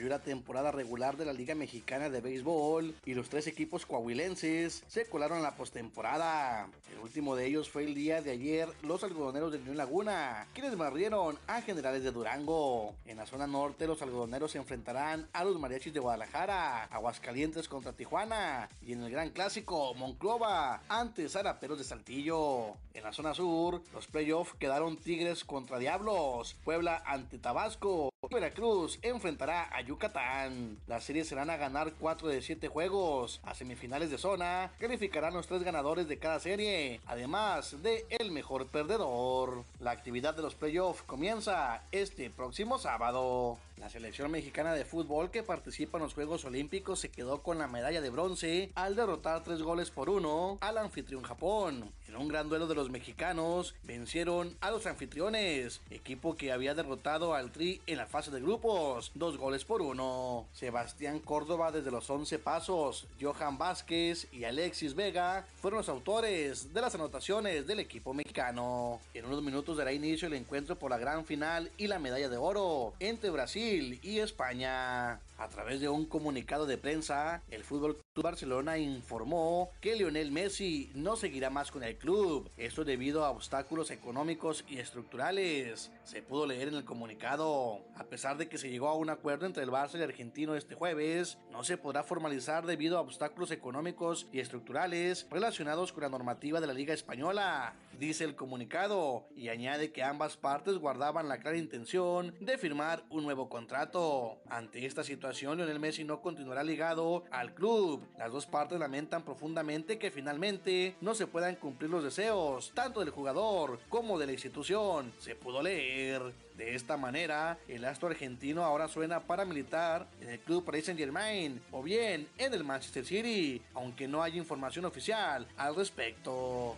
Concluyó 0.00 0.16
la 0.16 0.24
temporada 0.24 0.70
regular 0.70 1.18
de 1.18 1.26
la 1.26 1.34
Liga 1.34 1.54
Mexicana 1.54 2.08
de 2.08 2.22
Béisbol 2.22 2.94
y 3.04 3.12
los 3.12 3.28
tres 3.28 3.46
equipos 3.46 3.84
coahuilenses 3.84 4.82
se 4.88 5.04
colaron 5.04 5.38
a 5.38 5.42
la 5.42 5.56
postemporada. 5.56 6.68
El 6.90 7.00
último 7.00 7.36
de 7.36 7.44
ellos 7.44 7.68
fue 7.68 7.84
el 7.84 7.94
día 7.94 8.22
de 8.22 8.30
ayer 8.30 8.66
los 8.82 9.04
algodoneros 9.04 9.52
de 9.52 9.58
Unión 9.58 9.76
Laguna, 9.76 10.46
quienes 10.54 10.78
barrieron 10.78 11.38
a 11.46 11.60
Generales 11.60 12.02
de 12.02 12.12
Durango. 12.12 12.94
En 13.04 13.18
la 13.18 13.26
zona 13.26 13.46
norte 13.46 13.86
los 13.86 14.00
algodoneros 14.00 14.52
se 14.52 14.58
enfrentarán 14.58 15.28
a 15.34 15.44
los 15.44 15.58
mariachis 15.58 15.92
de 15.92 16.00
Guadalajara, 16.00 16.84
Aguascalientes 16.84 17.68
contra 17.68 17.92
Tijuana 17.92 18.70
y 18.80 18.94
en 18.94 19.02
el 19.02 19.10
Gran 19.10 19.28
Clásico 19.30 19.92
Monclova 19.94 20.80
ante 20.88 21.28
Zaraperos 21.28 21.76
de 21.76 21.84
Saltillo. 21.84 22.74
En 22.94 23.04
la 23.04 23.12
zona 23.12 23.34
sur 23.34 23.82
los 23.92 24.06
playoffs 24.06 24.54
quedaron 24.54 24.96
Tigres 24.96 25.44
contra 25.44 25.78
Diablos, 25.78 26.56
Puebla 26.64 27.02
ante 27.04 27.38
Tabasco 27.38 28.09
Veracruz 28.28 28.98
enfrentará 29.00 29.74
a 29.74 29.80
Yucatán. 29.80 30.78
Las 30.86 31.04
series 31.04 31.26
serán 31.26 31.48
a 31.48 31.56
ganar 31.56 31.94
4 31.98 32.28
de 32.28 32.42
7 32.42 32.68
juegos. 32.68 33.40
A 33.42 33.54
semifinales 33.54 34.10
de 34.10 34.18
zona 34.18 34.70
calificarán 34.78 35.32
los 35.32 35.46
tres 35.46 35.62
ganadores 35.62 36.06
de 36.06 36.18
cada 36.18 36.38
serie, 36.38 37.00
además 37.06 37.82
de 37.82 38.04
el 38.10 38.30
mejor 38.30 38.66
perdedor. 38.66 39.64
La 39.80 39.92
actividad 39.92 40.34
de 40.34 40.42
los 40.42 40.54
playoffs 40.54 41.02
comienza 41.02 41.82
este 41.92 42.28
próximo 42.28 42.78
sábado. 42.78 43.58
La 43.78 43.88
selección 43.88 44.30
mexicana 44.30 44.74
de 44.74 44.84
fútbol 44.84 45.30
que 45.30 45.42
participa 45.42 45.96
en 45.96 46.04
los 46.04 46.12
Juegos 46.12 46.44
Olímpicos 46.44 47.00
se 47.00 47.10
quedó 47.10 47.42
con 47.42 47.58
la 47.58 47.66
medalla 47.66 48.02
de 48.02 48.10
bronce 48.10 48.70
al 48.74 48.94
derrotar 48.94 49.42
3 49.42 49.62
goles 49.62 49.90
por 49.90 50.10
1 50.10 50.58
al 50.60 50.76
anfitrión 50.76 51.22
Japón. 51.22 51.90
En 52.06 52.16
un 52.16 52.28
gran 52.28 52.50
duelo 52.50 52.66
de 52.66 52.74
los 52.74 52.90
mexicanos 52.90 53.74
vencieron 53.84 54.54
a 54.60 54.70
los 54.70 54.86
anfitriones, 54.86 55.80
equipo 55.88 56.36
que 56.36 56.52
había 56.52 56.74
derrotado 56.74 57.34
al 57.34 57.52
Tri 57.52 57.80
en 57.86 57.96
la 57.96 58.06
fase 58.10 58.32
de 58.32 58.40
grupos, 58.40 59.12
dos 59.14 59.38
goles 59.38 59.64
por 59.64 59.80
uno. 59.80 60.46
Sebastián 60.52 61.20
Córdoba 61.20 61.70
desde 61.70 61.92
los 61.92 62.10
11 62.10 62.40
pasos, 62.40 63.06
Johan 63.20 63.56
Vázquez 63.56 64.26
y 64.32 64.44
Alexis 64.44 64.94
Vega 64.94 65.46
fueron 65.60 65.78
los 65.78 65.88
autores 65.88 66.74
de 66.74 66.80
las 66.80 66.94
anotaciones 66.96 67.66
del 67.68 67.78
equipo 67.78 68.12
mexicano. 68.12 68.98
En 69.14 69.26
unos 69.26 69.42
minutos 69.42 69.76
dará 69.76 69.92
inicio 69.92 70.26
el 70.26 70.34
encuentro 70.34 70.76
por 70.76 70.90
la 70.90 70.98
gran 70.98 71.24
final 71.24 71.70
y 71.78 71.86
la 71.86 72.00
medalla 72.00 72.28
de 72.28 72.36
oro 72.36 72.94
entre 72.98 73.30
Brasil 73.30 74.00
y 74.02 74.18
España. 74.18 75.20
A 75.38 75.48
través 75.48 75.80
de 75.80 75.88
un 75.88 76.04
comunicado 76.04 76.66
de 76.66 76.76
prensa, 76.76 77.42
el 77.50 77.64
Fútbol 77.64 77.96
Club 78.12 78.24
Barcelona 78.24 78.76
informó 78.76 79.70
que 79.80 79.96
Lionel 79.96 80.32
Messi 80.32 80.90
no 80.94 81.16
seguirá 81.16 81.48
más 81.48 81.70
con 81.70 81.82
el 81.82 81.96
club. 81.96 82.50
Esto 82.58 82.84
debido 82.84 83.24
a 83.24 83.30
obstáculos 83.30 83.90
económicos 83.90 84.66
y 84.68 84.78
estructurales. 84.78 85.90
Se 86.04 86.20
pudo 86.20 86.46
leer 86.46 86.68
en 86.68 86.74
el 86.74 86.84
comunicado. 86.84 87.80
A 88.00 88.04
pesar 88.04 88.38
de 88.38 88.48
que 88.48 88.56
se 88.56 88.70
llegó 88.70 88.88
a 88.88 88.94
un 88.94 89.10
acuerdo 89.10 89.44
entre 89.44 89.62
el 89.62 89.68
Barça 89.68 89.92
y 89.92 89.96
el 89.98 90.04
argentino 90.04 90.54
este 90.54 90.74
jueves, 90.74 91.36
no 91.52 91.62
se 91.64 91.76
podrá 91.76 92.02
formalizar 92.02 92.64
debido 92.64 92.96
a 92.96 93.02
obstáculos 93.02 93.50
económicos 93.50 94.26
y 94.32 94.40
estructurales 94.40 95.26
relacionados 95.30 95.92
con 95.92 96.04
la 96.04 96.08
normativa 96.08 96.62
de 96.62 96.66
la 96.66 96.72
Liga 96.72 96.94
Española, 96.94 97.74
dice 97.98 98.24
el 98.24 98.36
comunicado, 98.36 99.26
y 99.36 99.48
añade 99.48 99.92
que 99.92 100.02
ambas 100.02 100.36
partes 100.36 100.78
guardaban 100.78 101.28
la 101.28 101.38
clara 101.38 101.56
intención 101.56 102.34
de 102.40 102.58
firmar 102.58 103.04
un 103.10 103.24
nuevo 103.24 103.48
contrato. 103.48 104.38
Ante 104.48 104.86
esta 104.86 105.04
situación, 105.04 105.58
Lionel 105.58 105.80
Messi 105.80 106.04
no 106.04 106.20
continuará 106.20 106.62
ligado 106.62 107.24
al 107.30 107.54
club. 107.54 108.06
Las 108.18 108.32
dos 108.32 108.46
partes 108.46 108.78
lamentan 108.78 109.24
profundamente 109.24 109.98
que 109.98 110.10
finalmente 110.10 110.96
no 111.00 111.14
se 111.14 111.26
puedan 111.26 111.56
cumplir 111.56 111.90
los 111.90 112.04
deseos, 112.04 112.72
tanto 112.74 113.00
del 113.00 113.10
jugador 113.10 113.80
como 113.88 114.18
de 114.18 114.26
la 114.26 114.32
institución. 114.32 115.12
Se 115.18 115.34
pudo 115.34 115.62
leer. 115.62 116.22
De 116.56 116.74
esta 116.74 116.98
manera, 116.98 117.58
el 117.68 117.86
astro 117.86 118.08
argentino 118.08 118.64
ahora 118.64 118.86
suena 118.86 119.20
paramilitar 119.20 120.06
en 120.20 120.28
el 120.28 120.40
club 120.40 120.62
Paris 120.62 120.84
Saint 120.84 121.00
Germain 121.00 121.58
o 121.70 121.82
bien 121.82 122.28
en 122.36 122.52
el 122.52 122.64
Manchester 122.64 123.06
City, 123.06 123.62
aunque 123.72 124.06
no 124.06 124.22
hay 124.22 124.36
información 124.36 124.84
oficial 124.84 125.46
al 125.56 125.74
respecto. 125.74 126.76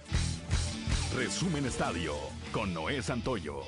Resumen 1.16 1.66
Estadio 1.66 2.14
con 2.52 2.72
Noé 2.72 3.02
Santoyo. 3.02 3.60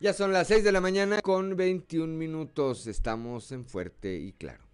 Ya 0.00 0.12
son 0.12 0.32
las 0.32 0.48
6 0.48 0.64
de 0.64 0.72
la 0.72 0.80
mañana 0.80 1.20
con 1.22 1.56
21 1.56 2.12
minutos. 2.18 2.88
Estamos 2.88 3.52
en 3.52 3.64
Fuerte 3.64 4.16
y 4.16 4.32
Claro. 4.32 4.64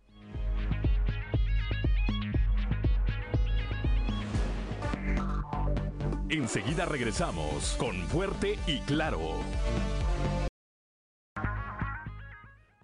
Enseguida 6.31 6.87
regresamos 6.87 7.77
con 7.79 7.95
Fuerte 8.09 8.59
y 8.67 8.81
Claro. 8.81 9.43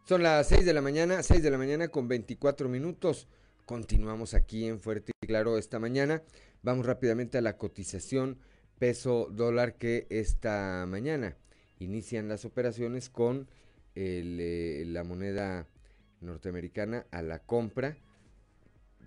Son 0.06 0.22
las 0.22 0.48
6 0.48 0.66
de 0.66 0.74
la 0.74 0.82
mañana, 0.82 1.22
6 1.22 1.42
de 1.42 1.50
la 1.50 1.56
mañana 1.56 1.88
con 1.88 2.08
24 2.08 2.68
minutos. 2.68 3.26
Continuamos 3.64 4.34
aquí 4.34 4.66
en 4.66 4.78
Fuerte 4.78 5.12
y 5.22 5.26
Claro 5.26 5.56
esta 5.56 5.78
mañana. 5.78 6.22
Vamos 6.62 6.84
rápidamente 6.84 7.38
a 7.38 7.40
la 7.40 7.56
cotización 7.56 8.36
peso 8.78 9.28
dólar 9.30 9.76
que 9.76 10.06
esta 10.10 10.84
mañana 10.86 11.38
inician 11.78 12.28
las 12.28 12.44
operaciones 12.44 13.08
con 13.08 13.48
eh, 13.94 14.84
la 14.88 15.04
moneda 15.04 15.66
norteamericana 16.20 17.06
a 17.10 17.22
la 17.22 17.38
compra 17.38 17.96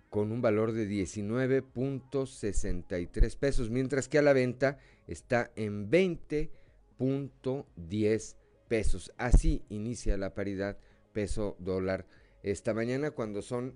con 0.09 0.31
un 0.31 0.41
valor 0.41 0.71
de 0.71 0.89
19.63 0.89 3.37
pesos, 3.37 3.69
mientras 3.69 4.07
que 4.07 4.17
a 4.17 4.23
la 4.23 4.33
venta 4.33 4.79
está 5.05 5.51
en 5.55 5.91
20.10 5.91 8.35
pesos. 8.67 9.13
Así 9.17 9.61
inicia 9.69 10.17
la 10.17 10.33
paridad 10.33 10.79
peso 11.17 11.55
dólar 11.57 12.05
esta 12.43 12.75
mañana 12.75 13.09
cuando 13.09 13.41
son 13.41 13.73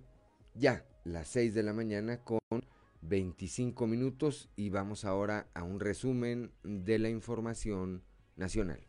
ya 0.54 0.86
las 1.04 1.28
6 1.30 1.56
de 1.56 1.64
la 1.64 1.74
mañana 1.74 2.24
con 2.24 2.40
25 3.02 3.88
minutos 3.88 4.52
y 4.56 4.70
vamos 4.70 5.06
ahora 5.06 5.48
a 5.56 5.64
un 5.64 5.80
resumen 5.80 6.52
de 6.64 7.00
la 7.00 7.10
información 7.10 8.04
nacional. 8.36 8.80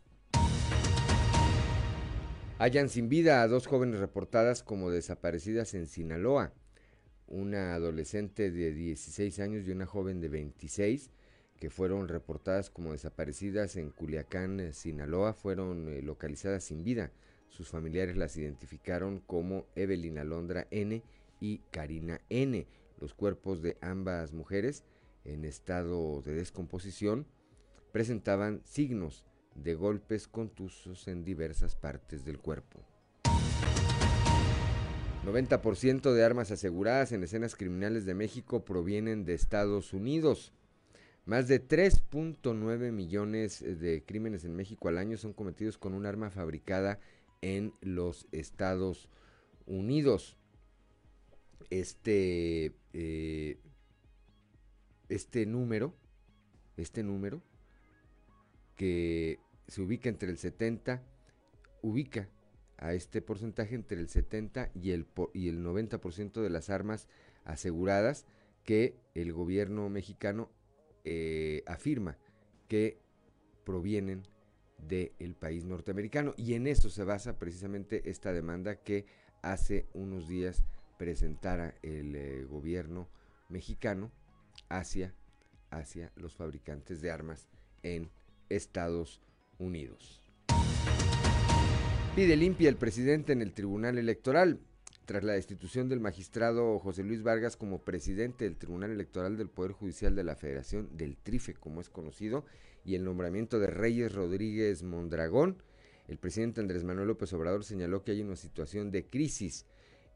Hallan 2.58 2.90
sin 2.90 3.08
vida 3.08 3.40
a 3.40 3.48
dos 3.48 3.66
jóvenes 3.66 4.00
reportadas 4.00 4.62
como 4.62 4.90
desaparecidas 4.90 5.72
en 5.72 5.86
Sinaloa. 5.86 6.52
Una 7.28 7.72
adolescente 7.72 8.50
de 8.50 8.74
16 8.74 9.40
años 9.40 9.66
y 9.66 9.70
una 9.70 9.86
joven 9.86 10.20
de 10.20 10.28
26 10.28 11.10
que 11.58 11.70
fueron 11.70 12.06
reportadas 12.06 12.68
como 12.68 12.92
desaparecidas 12.92 13.76
en 13.76 13.92
Culiacán, 13.92 14.74
Sinaloa, 14.74 15.32
fueron 15.32 15.88
eh, 15.88 16.02
localizadas 16.02 16.64
sin 16.64 16.84
vida. 16.84 17.12
Sus 17.52 17.68
familiares 17.68 18.16
las 18.16 18.34
identificaron 18.38 19.18
como 19.18 19.66
Evelyn 19.74 20.18
Alondra 20.18 20.66
N 20.70 21.02
y 21.38 21.58
Karina 21.70 22.18
N. 22.30 22.66
Los 22.98 23.12
cuerpos 23.12 23.60
de 23.60 23.76
ambas 23.82 24.32
mujeres, 24.32 24.84
en 25.24 25.44
estado 25.44 26.22
de 26.22 26.32
descomposición, 26.32 27.26
presentaban 27.92 28.62
signos 28.64 29.26
de 29.54 29.74
golpes 29.74 30.28
contusos 30.28 31.06
en 31.08 31.24
diversas 31.24 31.76
partes 31.76 32.24
del 32.24 32.38
cuerpo. 32.38 32.80
90% 35.26 36.14
de 36.14 36.24
armas 36.24 36.50
aseguradas 36.50 37.12
en 37.12 37.22
escenas 37.22 37.54
criminales 37.54 38.06
de 38.06 38.14
México 38.14 38.64
provienen 38.64 39.26
de 39.26 39.34
Estados 39.34 39.92
Unidos. 39.92 40.54
Más 41.26 41.48
de 41.48 41.62
3.9 41.62 42.92
millones 42.92 43.60
de 43.60 44.02
crímenes 44.06 44.46
en 44.46 44.56
México 44.56 44.88
al 44.88 44.96
año 44.96 45.18
son 45.18 45.34
cometidos 45.34 45.76
con 45.76 45.92
un 45.92 46.06
arma 46.06 46.30
fabricada 46.30 46.98
en 47.42 47.74
los 47.80 48.26
Estados 48.32 49.08
Unidos. 49.66 50.36
Este, 51.70 52.72
eh, 52.92 53.58
este 55.08 55.46
número, 55.46 55.94
este 56.76 57.02
número, 57.02 57.42
que 58.76 59.38
se 59.68 59.82
ubica 59.82 60.08
entre 60.08 60.30
el 60.30 60.38
70, 60.38 61.02
ubica 61.82 62.28
a 62.78 62.94
este 62.94 63.22
porcentaje 63.22 63.74
entre 63.74 64.00
el 64.00 64.08
70 64.08 64.70
y 64.74 64.90
el, 64.90 65.06
y 65.34 65.48
el 65.48 65.64
90% 65.64 66.40
de 66.40 66.50
las 66.50 66.70
armas 66.70 67.08
aseguradas 67.44 68.26
que 68.64 68.96
el 69.14 69.32
gobierno 69.32 69.88
mexicano 69.88 70.50
eh, 71.04 71.62
afirma 71.66 72.18
que 72.68 72.98
provienen 73.64 74.22
del 74.88 75.34
país 75.34 75.64
norteamericano. 75.64 76.34
Y 76.36 76.54
en 76.54 76.66
eso 76.66 76.90
se 76.90 77.04
basa 77.04 77.38
precisamente 77.38 78.10
esta 78.10 78.32
demanda 78.32 78.76
que 78.76 79.06
hace 79.42 79.86
unos 79.94 80.28
días 80.28 80.64
presentara 80.98 81.74
el 81.82 82.14
eh, 82.14 82.44
gobierno 82.44 83.08
mexicano 83.48 84.10
hacia, 84.68 85.14
hacia 85.70 86.12
los 86.16 86.34
fabricantes 86.34 87.00
de 87.00 87.10
armas 87.10 87.48
en 87.82 88.10
Estados 88.48 89.20
Unidos. 89.58 90.22
Pide 92.14 92.36
limpia 92.36 92.68
el 92.68 92.76
presidente 92.76 93.32
en 93.32 93.40
el 93.40 93.52
Tribunal 93.52 93.98
Electoral. 93.98 94.60
Tras 95.06 95.24
la 95.24 95.32
destitución 95.32 95.88
del 95.88 95.98
magistrado 95.98 96.78
José 96.78 97.02
Luis 97.02 97.22
Vargas 97.22 97.56
como 97.56 97.78
presidente 97.78 98.44
del 98.44 98.56
Tribunal 98.56 98.92
Electoral 98.92 99.36
del 99.36 99.48
Poder 99.48 99.72
Judicial 99.72 100.14
de 100.14 100.22
la 100.22 100.36
Federación, 100.36 100.88
del 100.96 101.16
TRIFE 101.16 101.54
como 101.54 101.80
es 101.80 101.88
conocido, 101.88 102.44
y 102.84 102.94
el 102.94 103.04
nombramiento 103.04 103.58
de 103.58 103.68
Reyes 103.68 104.14
Rodríguez 104.14 104.82
Mondragón, 104.82 105.62
el 106.08 106.18
presidente 106.18 106.60
Andrés 106.60 106.84
Manuel 106.84 107.08
López 107.08 107.32
Obrador 107.32 107.64
señaló 107.64 108.04
que 108.04 108.12
hay 108.12 108.22
una 108.22 108.36
situación 108.36 108.90
de 108.90 109.06
crisis 109.06 109.66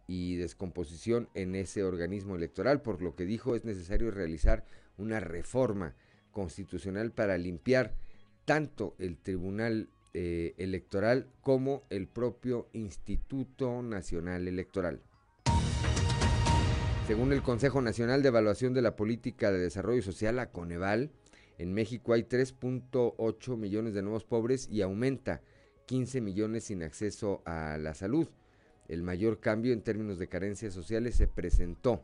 y 0.07 0.37
descomposición 0.37 1.29
en 1.35 1.55
ese 1.55 1.85
organismo 1.85 2.37
electoral, 2.37 2.83
por 2.83 3.03
lo 3.03 3.15
que 3.15 3.25
dijo 3.25 3.55
es 3.55 3.65
necesario 3.65 4.11
realizar 4.11 4.65
una 4.99 5.21
reforma 5.21 5.95
constitucional 6.33 7.13
para 7.13 7.39
limpiar 7.39 7.95
tanto 8.45 8.95
el 8.99 9.17
Tribunal 9.19 9.89
eh, 10.15 10.55
Electoral 10.59 11.29
como 11.41 11.85
el 11.91 12.09
propio 12.09 12.69
Instituto 12.73 13.83
Nacional 13.83 14.49
Electoral. 14.49 15.03
Según 17.07 17.33
el 17.33 17.43
Consejo 17.43 17.81
Nacional 17.83 18.23
de 18.23 18.29
Evaluación 18.29 18.75
de 18.75 18.83
la 18.83 18.97
Política 18.97 19.53
de 19.53 19.59
Desarrollo 19.59 20.03
Social, 20.03 20.37
la 20.37 20.51
Coneval, 20.51 21.11
en 21.59 21.73
México 21.73 22.13
hay 22.13 22.23
3.8 22.23 23.57
millones 23.57 23.95
de 23.95 24.03
nuevos 24.03 24.25
pobres 24.25 24.69
y 24.71 24.83
aumenta 24.83 25.43
15 25.87 26.21
millones 26.21 26.65
sin 26.65 26.83
acceso 26.83 27.43
a 27.45 27.79
la 27.79 27.95
salud. 27.95 28.29
El 28.89 29.03
mayor 29.03 29.41
cambio 29.41 29.73
en 29.73 29.83
términos 29.83 30.19
de 30.19 30.29
carencias 30.29 30.75
sociales 30.75 31.15
se 31.17 31.29
presentó 31.29 32.03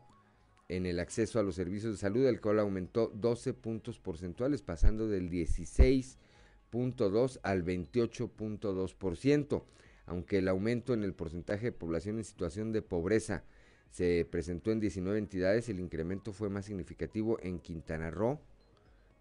en 0.68 0.86
el 0.86 1.00
acceso 1.00 1.38
a 1.38 1.42
los 1.42 1.56
servicios 1.56 1.92
de 1.92 1.98
salud, 1.98 2.24
el 2.26 2.40
cual 2.40 2.58
aumentó 2.58 3.12
12 3.14 3.52
puntos 3.54 3.98
porcentuales, 3.98 4.62
pasando 4.62 5.06
del 5.06 5.30
16.2 5.30 7.40
al 7.42 7.64
28.2%, 7.64 9.62
aunque 10.06 10.38
el 10.38 10.48
aumento 10.48 10.94
en 10.94 11.04
el 11.04 11.12
porcentaje 11.12 11.66
de 11.66 11.72
población 11.72 12.16
en 12.18 12.24
situación 12.24 12.72
de 12.72 12.82
pobreza 12.82 13.44
se 13.90 14.26
presentó 14.30 14.72
en 14.72 14.80
19 14.80 15.18
entidades, 15.18 15.68
el 15.68 15.78
incremento 15.78 16.32
fue 16.32 16.48
más 16.48 16.64
significativo 16.64 17.38
en 17.42 17.58
Quintana 17.58 18.10
Roo, 18.10 18.40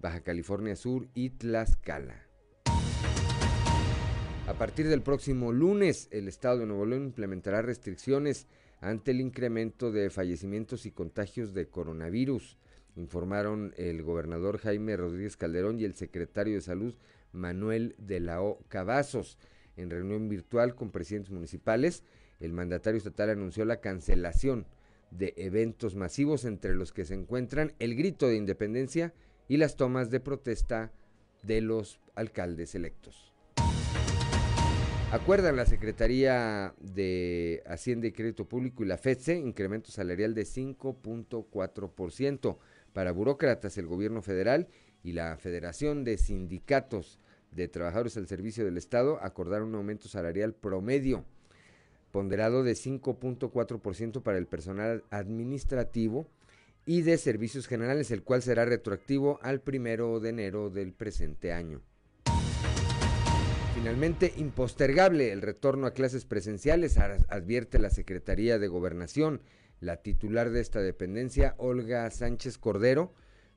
Baja 0.02 0.22
California 0.22 0.76
Sur 0.76 1.08
y 1.14 1.30
Tlaxcala. 1.30 2.28
A 4.48 4.54
partir 4.58 4.88
del 4.90 5.02
próximo 5.02 5.54
lunes, 5.54 6.08
el 6.12 6.28
Estado 6.28 6.60
de 6.60 6.66
Nuevo 6.66 6.86
León 6.86 7.06
implementará 7.06 7.62
restricciones 7.62 8.48
ante 8.82 9.12
el 9.12 9.22
incremento 9.22 9.92
de 9.92 10.10
fallecimientos 10.10 10.86
y 10.88 10.92
contagios 10.92 11.54
de 11.54 11.68
coronavirus, 11.68 12.58
informaron 12.96 13.74
el 13.78 14.02
gobernador 14.02 14.58
Jaime 14.58 14.98
Rodríguez 14.98 15.38
Calderón 15.38 15.80
y 15.80 15.86
el 15.86 15.94
secretario 15.94 16.56
de 16.56 16.62
Salud 16.62 16.96
Manuel 17.32 17.96
de 17.98 18.20
la 18.20 18.42
O. 18.42 18.60
Cavazos. 18.68 19.38
En 19.78 19.90
reunión 19.90 20.28
virtual 20.28 20.76
con 20.76 20.92
presidentes 20.92 21.32
municipales, 21.32 22.04
el 22.40 22.54
mandatario 22.54 22.98
estatal 22.98 23.30
anunció 23.30 23.64
la 23.66 23.80
cancelación 23.80 24.66
de 25.12 25.34
eventos 25.38 25.96
masivos 25.96 26.44
entre 26.44 26.74
los 26.74 26.92
que 26.92 27.06
se 27.06 27.14
encuentran 27.14 27.74
el 27.80 27.96
grito 27.96 28.28
de 28.28 28.36
independencia 28.36 29.14
y 29.52 29.58
las 29.58 29.76
tomas 29.76 30.10
de 30.10 30.22
protesta 30.22 30.94
de 31.44 31.60
los 31.60 32.00
alcaldes 32.16 32.74
electos. 32.74 33.34
Acuerdan 35.12 35.58
la 35.58 35.66
Secretaría 35.66 36.74
de 36.80 37.62
Hacienda 37.66 38.08
y 38.08 38.14
Crédito 38.14 38.48
Público 38.48 38.82
y 38.82 38.86
la 38.86 38.98
FEDSE 38.98 39.36
incremento 39.36 39.92
salarial 39.92 40.34
de 40.34 40.44
5.4%. 40.44 42.58
Para 42.94 43.12
burócratas, 43.12 43.78
el 43.78 43.88
gobierno 43.88 44.22
federal 44.22 44.70
y 45.04 45.12
la 45.12 45.36
Federación 45.36 46.06
de 46.06 46.18
Sindicatos 46.18 47.20
de 47.52 47.68
Trabajadores 47.68 48.16
al 48.16 48.28
Servicio 48.28 48.64
del 48.64 48.78
Estado 48.78 49.20
acordaron 49.22 49.68
un 49.68 49.76
aumento 49.76 50.08
salarial 50.08 50.54
promedio 50.54 51.26
ponderado 52.12 52.64
de 52.64 52.72
5.4% 52.72 54.22
para 54.22 54.38
el 54.38 54.48
personal 54.48 55.04
administrativo 55.10 56.30
y 56.86 57.02
de 57.02 57.17
Servicios 57.17 57.67
Generales, 57.67 58.12
el 58.12 58.24
cual 58.24 58.41
será 58.41 58.65
retroactivo 58.65 59.39
al 59.41 59.62
primero 59.62 60.20
de 60.20 60.30
enero 60.30 60.70
del 60.70 60.94
presente 60.94 61.54
año. 61.54 61.82
Finalmente, 63.76 64.34
impostergable 64.38 65.32
el 65.32 65.41
retorno 65.41 65.88
a 65.88 65.94
clases 65.94 66.26
presenciales, 66.26 66.98
advierte 66.98 67.80
la 67.80 67.89
Secretaría 67.89 68.60
de 68.60 68.67
Gobernación. 68.67 69.41
La 69.80 69.98
titular 69.98 70.52
de 70.52 70.62
esta 70.62 70.82
dependencia, 70.82 71.56
Olga 71.58 72.10
Sánchez 72.12 72.58
Cordero, 72.58 73.13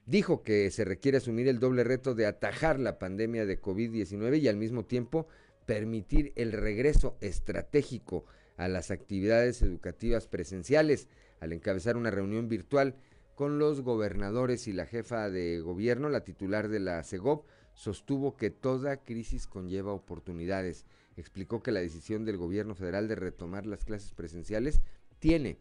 dijo 0.06 0.42
que 0.42 0.70
se 0.70 0.84
requiere 0.84 1.18
asumir 1.18 1.48
el 1.48 1.58
doble 1.58 1.84
reto 1.84 2.14
de 2.14 2.26
atajar 2.26 2.78
la 2.78 2.98
pandemia 2.98 3.44
de 3.44 3.60
COVID-19 3.60 4.40
y 4.40 4.48
al 4.48 4.56
mismo 4.56 4.84
tiempo 4.84 5.28
permitir 5.66 6.32
el 6.36 6.52
regreso 6.52 7.16
estratégico 7.20 8.24
a 8.56 8.68
las 8.68 8.90
actividades 8.90 9.62
educativas 9.62 10.26
presenciales 10.26 11.08
al 11.40 11.52
encabezar 11.52 11.96
una 11.96 12.10
reunión 12.10 12.48
virtual 12.48 12.94
con 13.34 13.58
los 13.58 13.80
gobernadores 13.80 14.68
y 14.68 14.72
la 14.72 14.86
jefa 14.86 15.30
de 15.30 15.60
gobierno, 15.60 16.08
la 16.08 16.24
titular 16.24 16.68
de 16.68 16.80
la 16.80 17.02
CEGOP, 17.02 17.46
sostuvo 17.74 18.36
que 18.36 18.50
toda 18.50 18.98
crisis 18.98 19.46
conlleva 19.46 19.92
oportunidades. 19.92 20.86
Explicó 21.16 21.62
que 21.62 21.72
la 21.72 21.80
decisión 21.80 22.24
del 22.24 22.36
gobierno 22.36 22.74
federal 22.74 23.08
de 23.08 23.16
retomar 23.16 23.66
las 23.66 23.84
clases 23.84 24.12
presenciales 24.12 24.80
tiene 25.18 25.58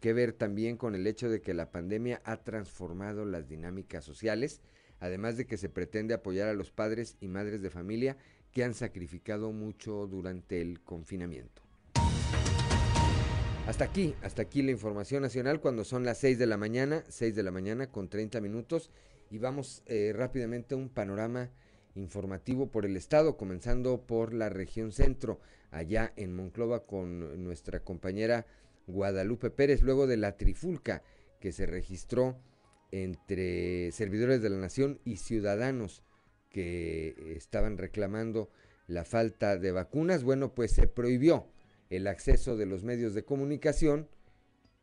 que 0.00 0.12
ver 0.12 0.32
también 0.32 0.76
con 0.76 0.94
el 0.94 1.06
hecho 1.06 1.30
de 1.30 1.40
que 1.40 1.54
la 1.54 1.70
pandemia 1.70 2.20
ha 2.24 2.38
transformado 2.38 3.24
las 3.24 3.48
dinámicas 3.48 4.04
sociales, 4.04 4.60
además 4.98 5.36
de 5.36 5.46
que 5.46 5.56
se 5.56 5.68
pretende 5.68 6.14
apoyar 6.14 6.48
a 6.48 6.54
los 6.54 6.70
padres 6.70 7.16
y 7.20 7.28
madres 7.28 7.62
de 7.62 7.70
familia 7.70 8.16
que 8.50 8.64
han 8.64 8.74
sacrificado 8.74 9.52
mucho 9.52 10.06
durante 10.06 10.60
el 10.60 10.80
confinamiento. 10.80 11.61
Hasta 13.72 13.84
aquí, 13.84 14.14
hasta 14.20 14.42
aquí 14.42 14.60
la 14.60 14.70
información 14.70 15.22
nacional 15.22 15.58
cuando 15.58 15.82
son 15.82 16.04
las 16.04 16.18
6 16.18 16.38
de 16.38 16.44
la 16.44 16.58
mañana, 16.58 17.04
6 17.08 17.34
de 17.34 17.42
la 17.42 17.50
mañana 17.50 17.90
con 17.90 18.10
30 18.10 18.38
minutos 18.42 18.90
y 19.30 19.38
vamos 19.38 19.82
eh, 19.86 20.12
rápidamente 20.14 20.74
a 20.74 20.76
un 20.76 20.90
panorama 20.90 21.48
informativo 21.94 22.70
por 22.70 22.84
el 22.84 22.98
estado, 22.98 23.38
comenzando 23.38 24.02
por 24.02 24.34
la 24.34 24.50
región 24.50 24.92
centro, 24.92 25.40
allá 25.70 26.12
en 26.16 26.36
Monclova 26.36 26.84
con 26.84 27.42
nuestra 27.42 27.80
compañera 27.80 28.44
Guadalupe 28.88 29.48
Pérez, 29.48 29.80
luego 29.80 30.06
de 30.06 30.18
la 30.18 30.36
trifulca 30.36 31.02
que 31.40 31.50
se 31.50 31.64
registró 31.64 32.36
entre 32.90 33.90
servidores 33.92 34.42
de 34.42 34.50
la 34.50 34.58
nación 34.58 35.00
y 35.06 35.16
ciudadanos 35.16 36.02
que 36.50 37.14
estaban 37.38 37.78
reclamando 37.78 38.50
la 38.86 39.06
falta 39.06 39.56
de 39.56 39.72
vacunas. 39.72 40.24
Bueno, 40.24 40.54
pues 40.54 40.72
se 40.72 40.88
prohibió 40.88 41.46
el 41.96 42.06
acceso 42.06 42.56
de 42.56 42.66
los 42.66 42.84
medios 42.84 43.14
de 43.14 43.24
comunicación 43.24 44.08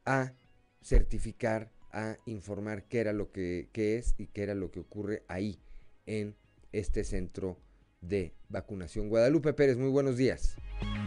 a 0.05 0.33
certificar, 0.81 1.71
a 1.91 2.17
informar 2.25 2.87
qué 2.87 2.99
era 2.99 3.13
lo 3.13 3.31
que 3.31 3.67
es 3.73 4.15
y 4.17 4.27
qué 4.27 4.43
era 4.43 4.55
lo 4.55 4.71
que 4.71 4.79
ocurre 4.79 5.23
ahí 5.27 5.59
en 6.05 6.35
este 6.71 7.03
centro 7.03 7.57
de 8.01 8.33
vacunación. 8.49 9.09
Guadalupe 9.09 9.53
Pérez, 9.53 9.77
muy 9.77 9.89
buenos 9.89 10.17
días. 10.17 10.55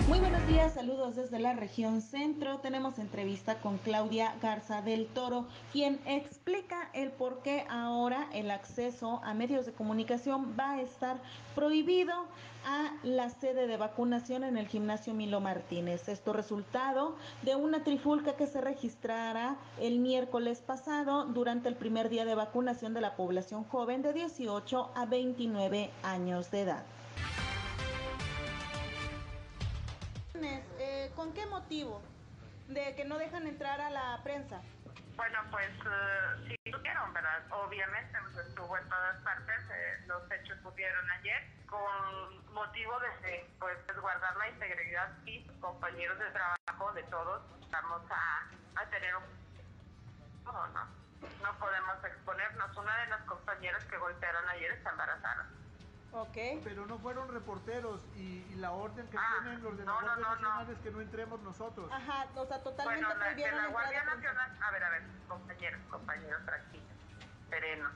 Muy 0.08 0.18
buenos 0.20 0.46
días, 0.48 0.74
saludos 0.74 1.16
desde 1.16 1.38
la 1.38 1.54
región 1.54 2.02
centro. 2.02 2.58
Tenemos 2.58 2.98
entrevista 2.98 3.60
con 3.60 3.78
Claudia 3.78 4.34
Garza 4.42 4.82
del 4.82 5.06
Toro, 5.06 5.46
quien 5.72 6.00
explica 6.06 6.90
el 6.92 7.10
por 7.10 7.42
qué 7.42 7.64
ahora 7.70 8.28
el 8.32 8.50
acceso 8.50 9.20
a 9.24 9.32
medios 9.32 9.64
de 9.64 9.72
comunicación 9.72 10.54
va 10.58 10.72
a 10.72 10.82
estar 10.82 11.22
prohibido 11.54 12.12
a 12.64 12.92
la 13.02 13.30
sede 13.30 13.66
de 13.66 13.76
vacunación 13.76 14.44
en 14.44 14.56
el 14.56 14.68
gimnasio 14.68 15.14
Milo 15.14 15.40
Martínez. 15.40 16.08
Esto 16.08 16.32
resultado 16.32 17.16
de 17.42 17.56
una 17.56 17.82
trifulca 17.82 18.36
que 18.36 18.46
se 18.46 18.60
registrara 18.60 19.56
el 19.80 19.98
miércoles 20.00 20.60
pasado 20.60 21.24
durante 21.26 21.68
el 21.68 21.76
primer 21.76 22.08
día 22.08 22.24
de 22.24 22.34
vacunación 22.34 22.92
de 22.92 23.00
la 23.00 23.16
población 23.16 23.64
joven 23.64 24.02
de 24.02 24.12
18 24.12 24.90
a 24.94 25.06
29 25.06 25.90
años 26.02 26.50
de 26.50 26.60
edad. 26.60 26.84
Eh, 30.78 31.12
¿Con 31.14 31.32
qué 31.32 31.46
motivo? 31.46 32.02
De 32.68 32.94
que 32.96 33.04
no 33.04 33.18
dejan 33.18 33.46
entrar 33.46 33.80
a 33.80 33.90
la 33.90 34.20
prensa. 34.24 34.60
Bueno, 35.14 35.38
pues 35.50 35.70
uh, 35.80 36.48
sí 36.48 36.56
tuvieron, 36.70 37.12
¿verdad? 37.12 37.42
Obviamente 37.50 38.18
pues, 38.32 38.46
estuvo 38.46 38.76
en 38.76 38.88
todas 38.88 39.20
partes, 39.22 39.60
eh, 39.70 40.04
los 40.06 40.22
hechos 40.32 40.58
ocurrieron 40.60 41.08
ayer, 41.10 41.44
con 41.66 42.52
motivo 42.54 42.98
de 43.00 43.46
pues, 43.60 43.78
guardar 44.00 44.36
la 44.36 44.48
integridad 44.48 45.10
y 45.26 45.44
compañeros 45.60 46.18
de 46.18 46.30
trabajo 46.30 46.92
de 46.94 47.02
todos, 47.04 47.42
vamos 47.70 48.02
a, 48.10 48.48
a 48.80 48.86
tener 48.90 49.14
un... 49.16 49.24
No, 50.44 50.66
no, 50.68 50.86
no 51.42 51.58
podemos 51.58 52.04
exponernos. 52.04 52.76
Una 52.76 52.96
de 52.96 53.06
las 53.08 53.22
compañeras 53.22 53.84
que 53.84 53.96
golpearon 53.98 54.48
ayer 54.48 54.72
está 54.72 54.90
embarazada. 54.90 55.46
Okay. 56.12 56.60
Pero 56.62 56.84
no 56.86 56.98
fueron 56.98 57.32
reporteros 57.32 58.00
y, 58.16 58.42
la 58.56 58.70
orden 58.70 59.08
que 59.08 59.16
ah, 59.18 59.38
tienen 59.40 59.62
los 59.62 59.76
de 59.76 59.84
la 59.84 59.92
Guardia 59.92 60.16
Nacional 60.16 60.70
es 60.70 60.78
que 60.78 60.90
no 60.90 61.00
entremos 61.00 61.40
nosotros. 61.40 61.90
Ajá, 61.90 62.28
o 62.36 62.46
sea, 62.46 62.62
totalmente 62.62 63.04
bueno, 63.04 63.18
la, 63.18 63.34
de 63.34 63.50
la 63.50 63.66
Guardia 63.68 64.04
Nacional, 64.04 64.58
a 64.60 64.70
ver, 64.70 64.84
a 64.84 64.90
ver, 64.90 65.02
compañeros, 65.26 65.80
compañeros, 65.90 66.44
tranquilos, 66.44 66.86
serenos. 67.48 67.92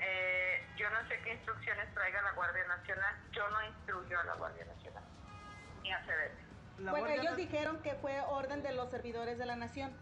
Eh, 0.00 0.66
yo 0.76 0.90
no 0.90 1.08
sé 1.08 1.20
qué 1.20 1.34
instrucciones 1.34 1.94
traiga 1.94 2.22
la 2.22 2.32
Guardia 2.32 2.66
Nacional, 2.66 3.14
yo 3.30 3.48
no 3.50 3.62
instruyo 3.64 4.18
a 4.18 4.24
la 4.24 4.34
Guardia 4.34 4.64
Nacional, 4.64 5.04
ni 5.82 5.92
a 5.92 6.00
CDT. 6.00 6.90
Bueno, 6.90 7.08
ellos 7.08 7.36
dijeron 7.36 7.80
que 7.82 7.94
fue 7.96 8.20
orden 8.22 8.62
de 8.62 8.72
los 8.72 8.90
servidores 8.90 9.38
de 9.38 9.46
la 9.46 9.54
Nación. 9.54 9.92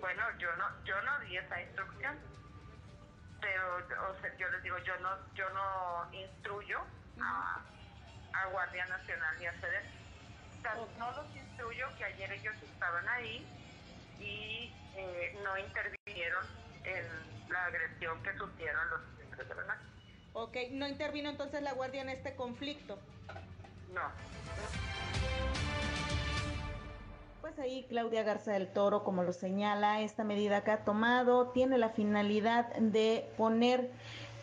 Bueno, 0.00 0.22
yo 0.38 0.48
no, 0.56 0.64
yo 0.84 1.00
no 1.02 1.20
di 1.20 1.36
esa 1.36 1.62
instrucción 1.62 2.18
pero 3.42 3.76
o 4.10 4.20
sea, 4.20 4.36
yo 4.38 4.48
les 4.50 4.62
digo, 4.62 4.78
yo 4.78 4.96
no, 5.00 5.10
yo 5.34 5.48
no 5.50 6.12
instruyo 6.12 6.78
a, 7.20 7.62
Guardia 8.50 8.86
Nacional 8.86 9.38
ni 9.38 9.46
a 9.46 9.52
CEDES. 9.52 10.98
no 10.98 11.12
los 11.12 11.36
instruyo 11.36 11.86
que 11.96 12.04
ayer 12.04 12.32
ellos 12.32 12.54
estaban 12.62 13.08
ahí 13.08 13.46
y 14.18 14.72
eh, 14.96 15.38
no 15.42 15.58
intervinieron 15.58 16.44
en 16.84 17.50
la 17.50 17.66
agresión 17.66 18.22
que 18.22 18.36
sufrieron 18.36 18.90
los 18.90 19.00
miembros 19.16 19.48
de 19.48 19.54
la 19.54 19.78
Ok, 20.34 20.56
¿no 20.72 20.88
intervino 20.88 21.30
entonces 21.30 21.62
la 21.62 21.72
Guardia 21.72 22.02
en 22.02 22.08
este 22.08 22.34
conflicto? 22.36 22.98
No. 23.92 24.10
Ahí 27.58 27.84
Claudia 27.88 28.22
Garza 28.22 28.52
del 28.52 28.68
Toro, 28.68 29.04
como 29.04 29.22
lo 29.22 29.32
señala, 29.32 30.00
esta 30.00 30.24
medida 30.24 30.64
que 30.64 30.70
ha 30.70 30.84
tomado 30.84 31.48
tiene 31.48 31.76
la 31.76 31.90
finalidad 31.90 32.74
de 32.76 33.28
poner 33.36 33.90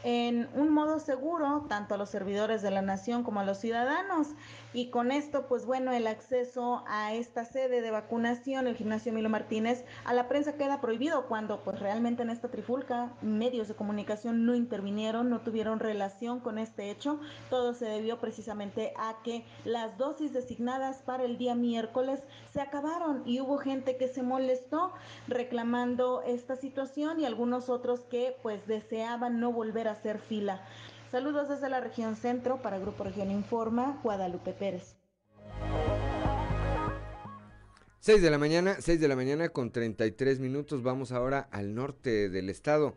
en 0.03 0.47
un 0.53 0.69
modo 0.69 0.99
seguro 0.99 1.65
tanto 1.67 1.95
a 1.95 1.97
los 1.97 2.09
servidores 2.09 2.61
de 2.61 2.71
la 2.71 2.81
nación 2.81 3.23
como 3.23 3.39
a 3.39 3.43
los 3.43 3.57
ciudadanos. 3.57 4.27
Y 4.71 4.91
con 4.91 5.11
esto, 5.11 5.47
pues 5.47 5.65
bueno, 5.65 5.91
el 5.91 6.05
acceso 6.05 6.83
a 6.87 7.15
esta 7.15 7.43
sede 7.43 7.81
de 7.81 7.89
vacunación, 7.89 8.67
el 8.67 8.75
gimnasio 8.75 9.11
Milo 9.11 9.27
Martínez, 9.27 9.83
a 10.05 10.13
la 10.13 10.27
prensa 10.27 10.57
queda 10.57 10.79
prohibido 10.79 11.25
cuando 11.25 11.63
pues 11.63 11.79
realmente 11.79 12.21
en 12.21 12.29
esta 12.29 12.49
trifulca 12.49 13.11
medios 13.23 13.67
de 13.67 13.73
comunicación 13.73 14.45
no 14.45 14.53
intervinieron, 14.53 15.31
no 15.31 15.41
tuvieron 15.41 15.79
relación 15.79 16.39
con 16.39 16.59
este 16.59 16.91
hecho. 16.91 17.19
Todo 17.49 17.73
se 17.73 17.85
debió 17.85 18.19
precisamente 18.19 18.93
a 18.95 19.15
que 19.23 19.43
las 19.65 19.97
dosis 19.97 20.33
designadas 20.33 20.97
para 20.97 21.23
el 21.23 21.39
día 21.39 21.55
miércoles 21.55 22.21
se 22.53 22.61
acabaron 22.61 23.23
y 23.25 23.41
hubo 23.41 23.57
gente 23.57 23.97
que 23.97 24.07
se 24.07 24.21
molestó 24.21 24.93
reclamando 25.27 26.21
esta 26.21 26.55
situación 26.55 27.19
y 27.19 27.25
algunos 27.25 27.69
otros 27.69 28.01
que 28.01 28.35
pues 28.43 28.67
deseaban 28.67 29.39
no 29.39 29.51
volver 29.51 29.87
a 29.87 29.93
hacer 29.93 30.19
fila. 30.19 30.61
Saludos 31.11 31.49
desde 31.49 31.69
la 31.69 31.79
región 31.79 32.15
centro 32.15 32.61
para 32.61 32.77
Grupo 32.77 33.03
Región 33.03 33.31
Informa, 33.31 33.99
Guadalupe 34.03 34.53
Pérez. 34.53 34.95
6 38.01 38.21
de 38.21 38.29
la 38.29 38.37
mañana, 38.37 38.75
6 38.79 39.01
de 39.01 39.07
la 39.07 39.15
mañana 39.15 39.49
con 39.49 39.71
33 39.71 40.39
minutos. 40.39 40.83
Vamos 40.83 41.11
ahora 41.11 41.49
al 41.51 41.73
norte 41.73 42.29
del 42.29 42.51
estado. 42.51 42.93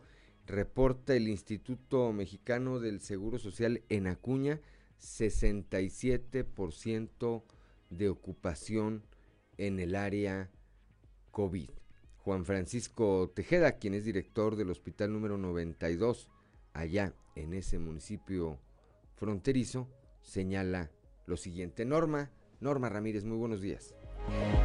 Reporta 0.46 1.14
el 1.14 1.26
Instituto 1.26 2.12
Mexicano 2.12 2.80
del 2.80 3.00
Seguro 3.00 3.38
Social 3.38 3.82
en 3.88 4.06
Acuña, 4.06 4.60
67% 5.00 7.42
de 7.88 8.10
ocupación 8.10 9.04
en 9.56 9.80
el 9.80 9.96
área 9.96 10.50
COVID. 11.30 11.70
Juan 12.18 12.44
Francisco 12.44 13.32
Tejeda, 13.34 13.78
quien 13.78 13.94
es 13.94 14.04
director 14.04 14.56
del 14.56 14.68
hospital 14.68 15.14
número 15.14 15.38
92 15.38 16.28
allá 16.72 17.14
en 17.34 17.54
ese 17.54 17.78
municipio 17.78 18.58
fronterizo, 19.16 19.88
señala 20.22 20.90
lo 21.26 21.36
siguiente. 21.36 21.84
Norma, 21.84 22.30
Norma 22.60 22.88
Ramírez, 22.88 23.24
muy 23.24 23.36
buenos 23.36 23.60
días. 23.60 23.94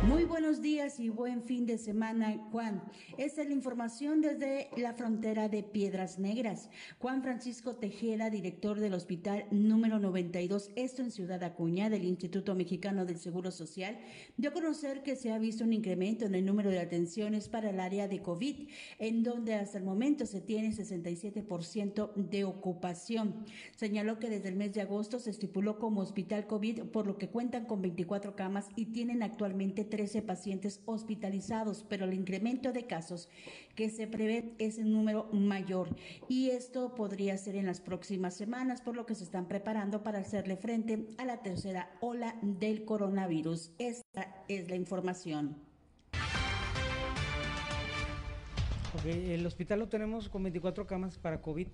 Muy 0.04 0.24
buenos 0.24 0.62
días 0.62 1.00
y 1.00 1.10
buen 1.10 1.42
fin 1.42 1.66
de 1.66 1.78
semana, 1.78 2.38
Juan. 2.52 2.84
Esta 3.18 3.42
es 3.42 3.48
la 3.48 3.54
información 3.54 4.22
desde 4.22 4.70
la 4.78 4.94
frontera 4.94 5.50
de 5.50 5.64
Piedras 5.64 6.20
Negras. 6.20 6.70
Juan 7.00 7.24
Francisco 7.24 7.76
Tejera, 7.76 8.30
director 8.30 8.80
del 8.80 8.94
Hospital 8.94 9.46
número 9.52 10.00
92, 10.00 10.72
esto 10.76 11.02
en 11.02 11.12
Ciudad 11.12 11.44
Acuña, 11.44 11.90
del 11.90 12.06
Instituto 12.06 12.56
Mexicano 12.56 13.06
del 13.06 13.18
Seguro 13.18 13.52
Social, 13.52 13.98
dio 14.38 14.52
a 14.52 14.54
conocer 14.54 15.02
que 15.04 15.16
se 15.16 15.34
ha 15.34 15.40
visto 15.40 15.64
un 15.64 15.74
incremento 15.74 16.26
en 16.26 16.36
el 16.36 16.46
número 16.46 16.70
de 16.70 16.80
atenciones 16.80 17.50
para 17.50 17.72
el 17.72 17.80
área 17.80 18.08
de 18.08 18.22
COVID, 18.22 18.70
en 19.00 19.24
donde 19.24 19.56
hasta 19.56 19.78
el 19.78 19.84
momento 19.84 20.26
se 20.26 20.42
tiene 20.42 20.72
67% 20.72 22.14
de 22.14 22.44
ocupación. 22.46 23.46
Señaló 23.76 24.20
que 24.20 24.30
desde 24.30 24.50
el 24.50 24.56
mes 24.56 24.74
de 24.74 24.82
agosto 24.82 25.20
se 25.20 25.32
estipuló 25.32 25.80
como 25.80 26.02
hospital 26.02 26.48
COVID, 26.48 26.84
por 26.84 27.08
lo 27.08 27.18
que 27.18 27.30
cuentan 27.30 27.66
con 27.66 27.82
24 27.82 28.36
camas 28.36 28.68
y 28.76 28.86
tienen 28.86 29.24
actualmente 29.24 29.47
actualmente 29.48 29.86
13 29.86 30.24
pacientes 30.24 30.82
hospitalizados, 30.86 31.86
pero 31.88 32.04
el 32.04 32.14
incremento 32.14 32.74
de 32.74 32.86
casos 32.86 33.30
que 33.76 33.90
se 33.90 34.06
prevé 34.06 34.56
es 34.60 34.78
un 34.78 34.92
número 34.92 35.30
mayor 35.32 35.88
y 36.28 36.50
esto 36.50 36.94
podría 36.96 37.38
ser 37.38 37.56
en 37.56 37.66
las 37.66 37.80
próximas 37.80 38.36
semanas, 38.36 38.82
por 38.82 38.98
lo 38.98 39.06
que 39.06 39.16
se 39.16 39.24
están 39.24 39.48
preparando 39.48 40.04
para 40.04 40.20
hacerle 40.20 40.58
frente 40.58 41.08
a 41.18 41.24
la 41.24 41.44
tercera 41.44 41.90
ola 42.02 42.36
del 42.42 42.84
coronavirus. 42.84 43.72
Esta 43.80 44.44
es 44.50 44.70
la 44.70 44.76
información. 44.76 45.56
el 49.06 49.46
hospital 49.46 49.80
lo 49.80 49.88
tenemos 49.88 50.28
con 50.28 50.44
24 50.44 50.88
camas 50.88 51.18
para 51.18 51.42
COVID 51.42 51.68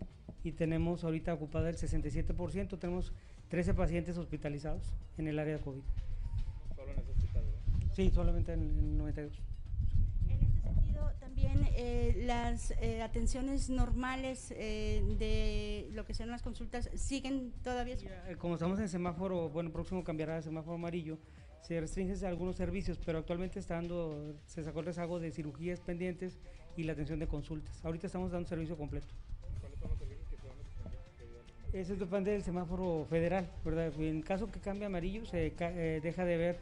y 0.44 0.52
tenemos 0.52 1.04
ahorita 1.04 1.34
ocupada 1.34 1.70
el 1.70 1.78
67%, 1.78 2.78
tenemos 2.78 3.14
13 3.48 3.74
pacientes 3.74 4.20
hospitalizados 4.20 4.94
en 5.18 5.28
el 5.28 5.40
área 5.40 5.58
de 5.58 5.64
COVID. 5.64 5.82
Sí, 7.94 8.10
solamente 8.10 8.54
en 8.54 8.62
el 8.62 8.98
92. 8.98 9.40
En 10.28 10.42
este 10.42 10.62
sentido, 10.62 11.12
también 11.20 11.68
eh, 11.76 12.24
las 12.26 12.72
eh, 12.82 13.04
atenciones 13.04 13.70
normales 13.70 14.52
eh, 14.58 15.04
de 15.20 15.90
lo 15.94 16.04
que 16.04 16.16
sean 16.16 16.30
las 16.30 16.42
consultas 16.42 16.90
siguen 16.96 17.54
todavía. 17.64 17.98
como 18.40 18.56
estamos 18.56 18.80
en 18.80 18.90
semáforo, 18.90 19.50
bueno, 19.50 19.72
próximo 19.72 20.04
cambiará 20.04 20.38
a 20.38 20.42
semáforo 20.42 20.76
amarillo, 20.76 21.20
se 21.62 21.80
restringen 21.80 22.18
algunos 22.26 22.56
servicios, 22.56 23.00
pero 23.06 23.20
actualmente 23.20 23.60
está 23.60 23.76
dando, 23.76 24.36
se 24.48 24.64
sacó 24.64 24.80
el 24.80 24.88
rezago 24.88 25.20
de 25.20 25.32
cirugías 25.32 25.80
pendientes 25.80 26.40
y 26.76 26.84
la 26.84 26.94
atención 26.94 27.20
de 27.20 27.28
consultas. 27.28 27.86
Ahorita 27.86 28.08
estamos 28.08 28.32
dando 28.32 28.50
servicio 28.50 28.76
completo. 28.76 29.14
¿Cuáles 29.62 29.80
son 29.80 29.90
los 29.92 30.00
servicios 30.00 30.28
que 30.30 30.38
se 30.38 30.48
van 30.48 30.58
a 30.58 31.78
Eso 31.78 31.96
depende 31.96 32.32
del 32.32 32.44
semáforo 32.44 33.06
federal, 33.08 33.50
¿verdad? 33.64 33.94
En 34.00 34.24
caso 34.24 34.52
que 34.52 34.60
cambie 34.60 34.86
amarillo, 34.86 35.26
se 35.26 35.54
eh, 35.60 36.00
deja 36.02 36.26
de 36.26 36.38
ver 36.38 36.58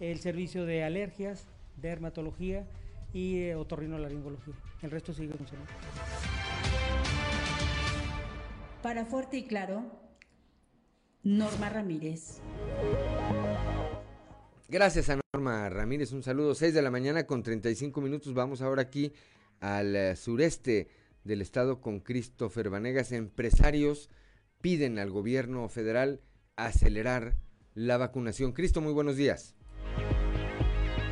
el 0.00 0.18
servicio 0.20 0.64
de 0.64 0.84
alergias, 0.84 1.46
dermatología 1.76 2.66
y 3.12 3.38
eh, 3.38 3.54
otorrinolaringología. 3.54 4.54
El 4.82 4.90
resto 4.90 5.12
sigue 5.12 5.32
funcionando. 5.34 5.70
Para 8.82 9.04
Fuerte 9.06 9.38
y 9.38 9.44
Claro, 9.44 9.84
Norma 11.22 11.70
Ramírez. 11.70 12.40
Gracias 14.68 15.08
a 15.08 15.20
Norma 15.32 15.68
Ramírez, 15.70 16.12
un 16.12 16.22
saludo. 16.22 16.54
6 16.54 16.74
de 16.74 16.82
la 16.82 16.90
mañana 16.90 17.26
con 17.26 17.42
35 17.42 18.00
minutos. 18.00 18.34
Vamos 18.34 18.60
ahora 18.60 18.82
aquí 18.82 19.12
al 19.60 19.94
eh, 19.96 20.16
sureste 20.16 20.88
del 21.22 21.40
estado 21.40 21.80
con 21.80 22.00
Christopher 22.00 22.70
Vanegas. 22.70 23.12
Empresarios 23.12 24.10
piden 24.60 24.98
al 24.98 25.10
gobierno 25.10 25.68
federal 25.68 26.20
acelerar 26.56 27.36
la 27.74 27.96
vacunación. 27.96 28.52
Cristo, 28.52 28.80
muy 28.80 28.92
buenos 28.92 29.16
días. 29.16 29.54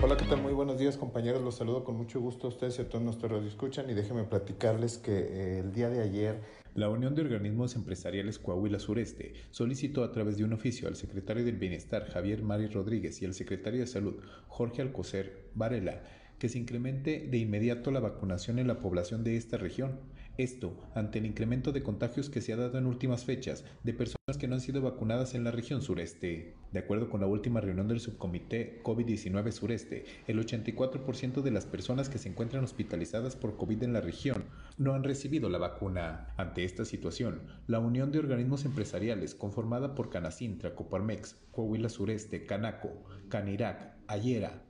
Hola, 0.05 0.17
¿qué 0.17 0.25
tal? 0.25 0.43
Muy 0.43 0.53
buenos 0.53 0.81
días, 0.81 0.97
compañeros. 0.97 1.43
Los 1.43 1.55
saludo 1.55 1.85
con 1.85 1.97
mucho 1.97 2.21
gusto 2.21 2.49
a 2.49 2.51
ustedes 2.51 2.77
y 2.77 2.83
a 2.83 2.89
todos 2.89 3.05
nuestros 3.05 3.45
escuchan 3.45 3.89
y 3.89 3.95
déjenme 3.95 4.25
platicarles 4.25 4.99
que 4.99 5.13
eh, 5.13 5.59
el 5.61 5.73
día 5.73 5.91
de 5.91 6.03
ayer 6.03 6.41
la 6.75 6.89
Unión 6.89 7.15
de 7.15 7.23
Organismos 7.23 7.77
Empresariales 7.77 8.41
Coahuila 8.41 8.81
Sureste 8.81 9.35
solicitó 9.53 10.03
a 10.03 10.11
través 10.11 10.37
de 10.37 10.43
un 10.43 10.55
oficio 10.55 10.89
al 10.89 10.97
secretario 10.97 11.45
del 11.45 11.57
Bienestar 11.57 12.11
Javier 12.11 12.43
Mari 12.43 12.67
Rodríguez 12.67 13.23
y 13.23 13.27
al 13.27 13.35
secretario 13.35 13.79
de 13.79 13.87
Salud 13.87 14.17
Jorge 14.49 14.83
Alcocer 14.83 15.51
Varela 15.55 16.03
que 16.41 16.49
se 16.49 16.59
incremente 16.59 17.29
de 17.31 17.39
inmediato 17.39 17.93
la 17.93 18.01
vacunación 18.01 18.59
en 18.59 18.67
la 18.67 18.81
población 18.81 19.23
de 19.23 19.37
esta 19.37 19.57
región 19.57 20.01
esto 20.39 20.77
ante 20.95 21.19
el 21.19 21.27
incremento 21.27 21.73
de 21.73 21.83
contagios 21.83 22.31
que 22.31 22.41
se 22.41 22.53
ha 22.53 22.57
dado 22.57 22.79
en 22.79 22.87
últimas 22.87 23.25
fechas 23.25 23.65
de 23.83 23.93
personas 23.93 24.39
que 24.39 24.49
no 24.49 24.55
han 24.55 24.61
sido 24.61 24.81
vacunadas 24.81 25.35
en 25.35 25.45
la 25.45 25.51
región 25.51 25.83
sureste. 25.83 26.55
De 26.73 26.79
acuerdo 26.79 27.11
con 27.11 27.21
la 27.21 27.27
última 27.27 27.61
reunión 27.61 27.89
del 27.89 28.01
subcomité 28.01 28.81
COVID-19 28.83 29.53
sureste, 29.53 30.05
el 30.27 30.39
84% 30.39 31.43
de 31.43 31.51
las 31.51 31.67
personas 31.67 32.09
que 32.09 32.19
se 32.19 32.29
encuentran 32.29 32.65
hospitalizadas 32.65 33.37
por 33.37 33.57
COVID 33.57 33.83
en 33.83 33.93
la 33.93 34.01
región 34.01 34.45
no 34.79 34.95
han 34.95 35.05
recibido 35.05 35.49
la 35.49 35.59
vacuna. 35.59 36.29
Ante 36.37 36.65
esta 36.65 36.85
situación, 36.85 37.43
la 37.67 37.79
Unión 37.79 38.11
de 38.11 38.19
Organismos 38.19 38.65
Empresariales, 38.65 39.35
conformada 39.35 39.95
por 39.95 40.11
Canacintra, 40.11 40.75
Coparmex, 40.75 41.37
Coahuila 41.51 41.89
Sureste, 41.89 42.47
Canaco, 42.47 43.05
Canirac, 43.29 43.97
Ayera, 44.07 44.63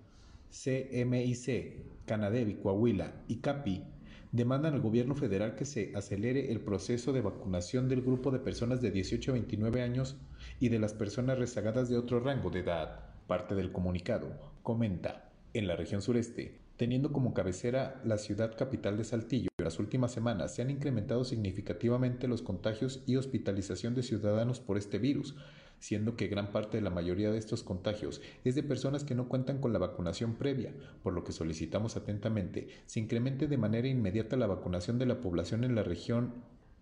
CMIC, 0.51 2.05
Canadevi, 2.05 2.55
Coahuila 2.55 3.23
y 3.29 3.37
CAPI, 3.37 3.85
demandan 4.33 4.73
al 4.73 4.81
gobierno 4.81 5.15
federal 5.15 5.55
que 5.55 5.67
se 5.67 5.93
acelere 5.95 6.51
el 6.51 6.61
proceso 6.61 7.13
de 7.13 7.21
vacunación 7.21 7.89
del 7.89 8.01
grupo 8.01 8.31
de 8.31 8.39
personas 8.39 8.81
de 8.81 8.91
18 8.91 9.31
a 9.31 9.35
29 9.35 9.83
años 9.83 10.17
y 10.59 10.71
de 10.71 10.79
las 10.79 10.95
personas 10.95 11.39
rezagadas 11.39 11.91
de 11.91 11.99
otro 11.99 12.19
rango 12.19 12.51
de 12.51 12.61
edad. 12.61 13.01
Parte 13.27 13.55
del 13.55 13.73
comunicado 13.73 14.29
comenta, 14.63 15.31
en 15.53 15.67
la 15.67 15.77
región 15.77 16.01
sureste, 16.01 16.59
teniendo 16.79 17.13
como 17.13 17.35
cabecera 17.35 18.01
la 18.05 18.17
ciudad 18.17 18.57
capital 18.57 18.97
de 18.97 19.05
Saltillo, 19.05 19.51
en 19.59 19.65
las 19.65 19.79
últimas 19.79 20.13
semanas 20.13 20.55
se 20.55 20.63
han 20.63 20.71
incrementado 20.71 21.25
significativamente 21.25 22.27
los 22.27 22.41
contagios 22.41 23.03
y 23.07 23.17
hospitalización 23.17 23.95
de 23.95 24.03
ciudadanos 24.03 24.61
por 24.61 24.79
este 24.79 24.99
virus, 24.99 25.37
siendo 25.83 26.15
que 26.15 26.29
gran 26.29 26.53
parte 26.53 26.77
de 26.77 26.83
la 26.83 26.91
mayoría 26.91 27.33
de 27.33 27.39
estos 27.39 27.65
contagios 27.65 28.23
es 28.45 28.55
de 28.55 28.63
personas 28.63 29.03
que 29.03 29.17
no 29.17 29.29
cuentan 29.29 29.59
con 29.59 29.73
la 29.73 29.81
vacunación 29.81 30.37
previa, 30.37 30.73
por 31.03 31.13
lo 31.13 31.25
que 31.25 31.33
solicitamos 31.33 31.97
atentamente 31.97 32.69
se 32.87 33.01
incremente 33.01 33.49
de 33.49 33.59
manera 33.59 33.89
inmediata 33.89 34.37
la 34.37 34.47
vacunación 34.47 35.01
de 35.01 35.07
la 35.07 35.21
población 35.21 35.65
en 35.65 35.75
la 35.75 35.83
región 35.83 36.35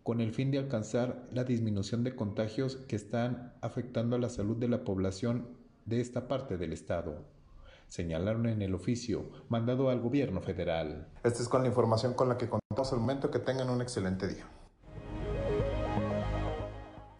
con 0.02 0.20
el 0.20 0.32
fin 0.32 0.50
de 0.50 0.58
alcanzar 0.58 1.26
la 1.32 1.44
disminución 1.44 2.04
de 2.04 2.14
contagios 2.14 2.76
que 2.88 2.96
están 2.96 3.54
afectando 3.62 4.16
a 4.16 4.18
la 4.18 4.28
salud 4.28 4.58
de 4.58 4.68
la 4.68 4.84
población 4.84 5.48
de 5.86 6.02
esta 6.02 6.28
parte 6.28 6.58
del 6.58 6.74
estado 6.74 7.24
señalaron 7.88 8.46
en 8.46 8.62
el 8.62 8.74
oficio 8.74 9.30
mandado 9.48 9.90
al 9.90 10.00
gobierno 10.00 10.40
federal. 10.40 11.08
Esta 11.24 11.42
es 11.42 11.48
con 11.48 11.62
la 11.62 11.68
información 11.68 12.14
con 12.14 12.28
la 12.28 12.38
que 12.38 12.48
contamos 12.48 12.92
al 12.92 13.00
momento. 13.00 13.30
Que 13.30 13.40
tengan 13.40 13.68
un 13.68 13.82
excelente 13.82 14.28
día. 14.28 14.46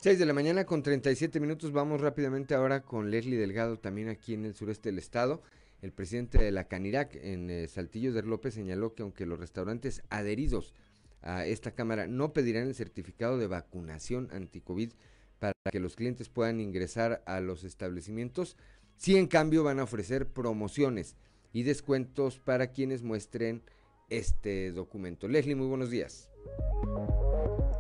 6 0.00 0.18
de 0.18 0.24
la 0.24 0.32
mañana 0.32 0.64
con 0.64 0.82
37 0.82 1.40
minutos. 1.40 1.72
Vamos 1.72 2.00
rápidamente 2.00 2.54
ahora 2.54 2.80
con 2.80 3.10
Leslie 3.10 3.36
Delgado, 3.36 3.78
también 3.78 4.08
aquí 4.08 4.32
en 4.32 4.46
el 4.46 4.54
sureste 4.54 4.88
del 4.88 4.98
estado. 4.98 5.42
El 5.82 5.92
presidente 5.92 6.38
de 6.38 6.50
la 6.52 6.68
Canirac 6.68 7.16
en 7.16 7.50
eh, 7.50 7.68
Saltillo 7.68 8.14
de 8.14 8.22
López 8.22 8.54
señaló 8.54 8.94
que 8.94 9.02
aunque 9.02 9.26
los 9.26 9.38
restaurantes 9.38 10.00
adheridos 10.08 10.72
a 11.20 11.44
esta 11.44 11.72
cámara 11.72 12.06
no 12.06 12.32
pedirán 12.32 12.68
el 12.68 12.74
certificado 12.74 13.36
de 13.36 13.46
vacunación 13.46 14.30
anti-COVID 14.32 14.92
para 15.38 15.52
que 15.70 15.80
los 15.80 15.96
clientes 15.96 16.30
puedan 16.30 16.60
ingresar 16.60 17.22
a 17.26 17.40
los 17.40 17.62
establecimientos, 17.62 18.56
sí 18.96 19.18
en 19.18 19.26
cambio 19.26 19.64
van 19.64 19.80
a 19.80 19.84
ofrecer 19.84 20.26
promociones 20.28 21.14
y 21.52 21.64
descuentos 21.64 22.38
para 22.38 22.68
quienes 22.68 23.02
muestren 23.02 23.62
este 24.08 24.72
documento. 24.72 25.28
Leslie, 25.28 25.56
muy 25.56 25.66
buenos 25.66 25.90
días. 25.90 26.30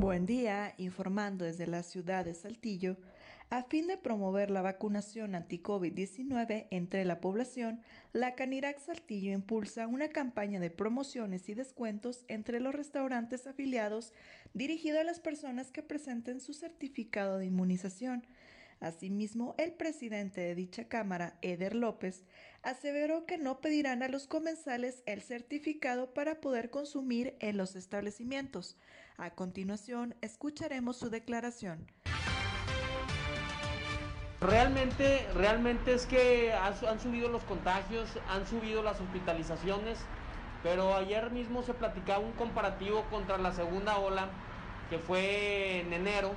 Buen 0.00 0.24
día, 0.24 0.72
informando 0.78 1.44
desde 1.44 1.66
la 1.66 1.82
ciudad 1.82 2.24
de 2.24 2.32
Saltillo, 2.32 2.96
a 3.50 3.64
fin 3.64 3.86
de 3.86 3.98
promover 3.98 4.50
la 4.50 4.62
vacunación 4.62 5.34
anti-COVID-19 5.34 6.68
entre 6.70 7.04
la 7.04 7.20
población, 7.20 7.82
la 8.14 8.34
Canirac 8.34 8.78
Saltillo 8.78 9.30
impulsa 9.30 9.86
una 9.86 10.08
campaña 10.08 10.58
de 10.58 10.70
promociones 10.70 11.50
y 11.50 11.54
descuentos 11.54 12.24
entre 12.28 12.60
los 12.60 12.74
restaurantes 12.74 13.46
afiliados 13.46 14.14
dirigido 14.54 14.98
a 15.00 15.04
las 15.04 15.20
personas 15.20 15.70
que 15.70 15.82
presenten 15.82 16.40
su 16.40 16.54
certificado 16.54 17.36
de 17.36 17.44
inmunización. 17.44 18.24
Asimismo, 18.80 19.54
el 19.58 19.72
presidente 19.72 20.40
de 20.40 20.54
dicha 20.54 20.88
Cámara, 20.88 21.36
Eder 21.42 21.74
López, 21.74 22.24
aseveró 22.62 23.26
que 23.26 23.36
no 23.36 23.60
pedirán 23.60 24.02
a 24.02 24.08
los 24.08 24.26
comensales 24.26 25.02
el 25.04 25.20
certificado 25.20 26.14
para 26.14 26.40
poder 26.40 26.70
consumir 26.70 27.36
en 27.40 27.58
los 27.58 27.76
establecimientos. 27.76 28.78
A 29.20 29.28
continuación, 29.28 30.14
escucharemos 30.22 30.96
su 30.96 31.10
declaración. 31.10 31.86
Realmente, 34.40 35.28
realmente 35.34 35.92
es 35.92 36.06
que 36.06 36.54
han, 36.54 36.98
subido 36.98 37.28
los 37.28 37.42
contagios, 37.44 38.08
han 38.30 38.46
subido 38.46 38.82
las 38.82 38.98
hospitalizaciones, 38.98 39.98
pero 40.62 40.94
ayer 40.94 41.30
mismo 41.32 41.62
se 41.62 41.74
platicaba 41.74 42.20
un 42.20 42.32
comparativo 42.32 43.04
contra 43.10 43.36
la 43.36 43.52
segunda 43.52 43.98
ola, 43.98 44.30
que 44.88 44.98
fue 44.98 45.80
en 45.80 45.92
enero, 45.92 46.30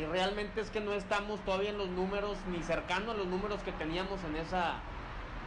y 0.00 0.04
realmente 0.04 0.60
es 0.60 0.70
que 0.70 0.80
no 0.80 0.92
estamos 0.92 1.40
todavía 1.40 1.70
en 1.70 1.78
los 1.78 1.88
números, 1.88 2.38
ni 2.48 2.62
cercanos 2.62 3.16
a 3.16 3.18
los 3.18 3.26
números 3.26 3.60
que 3.64 3.72
teníamos 3.72 4.22
en 4.22 4.36
esa, 4.36 4.76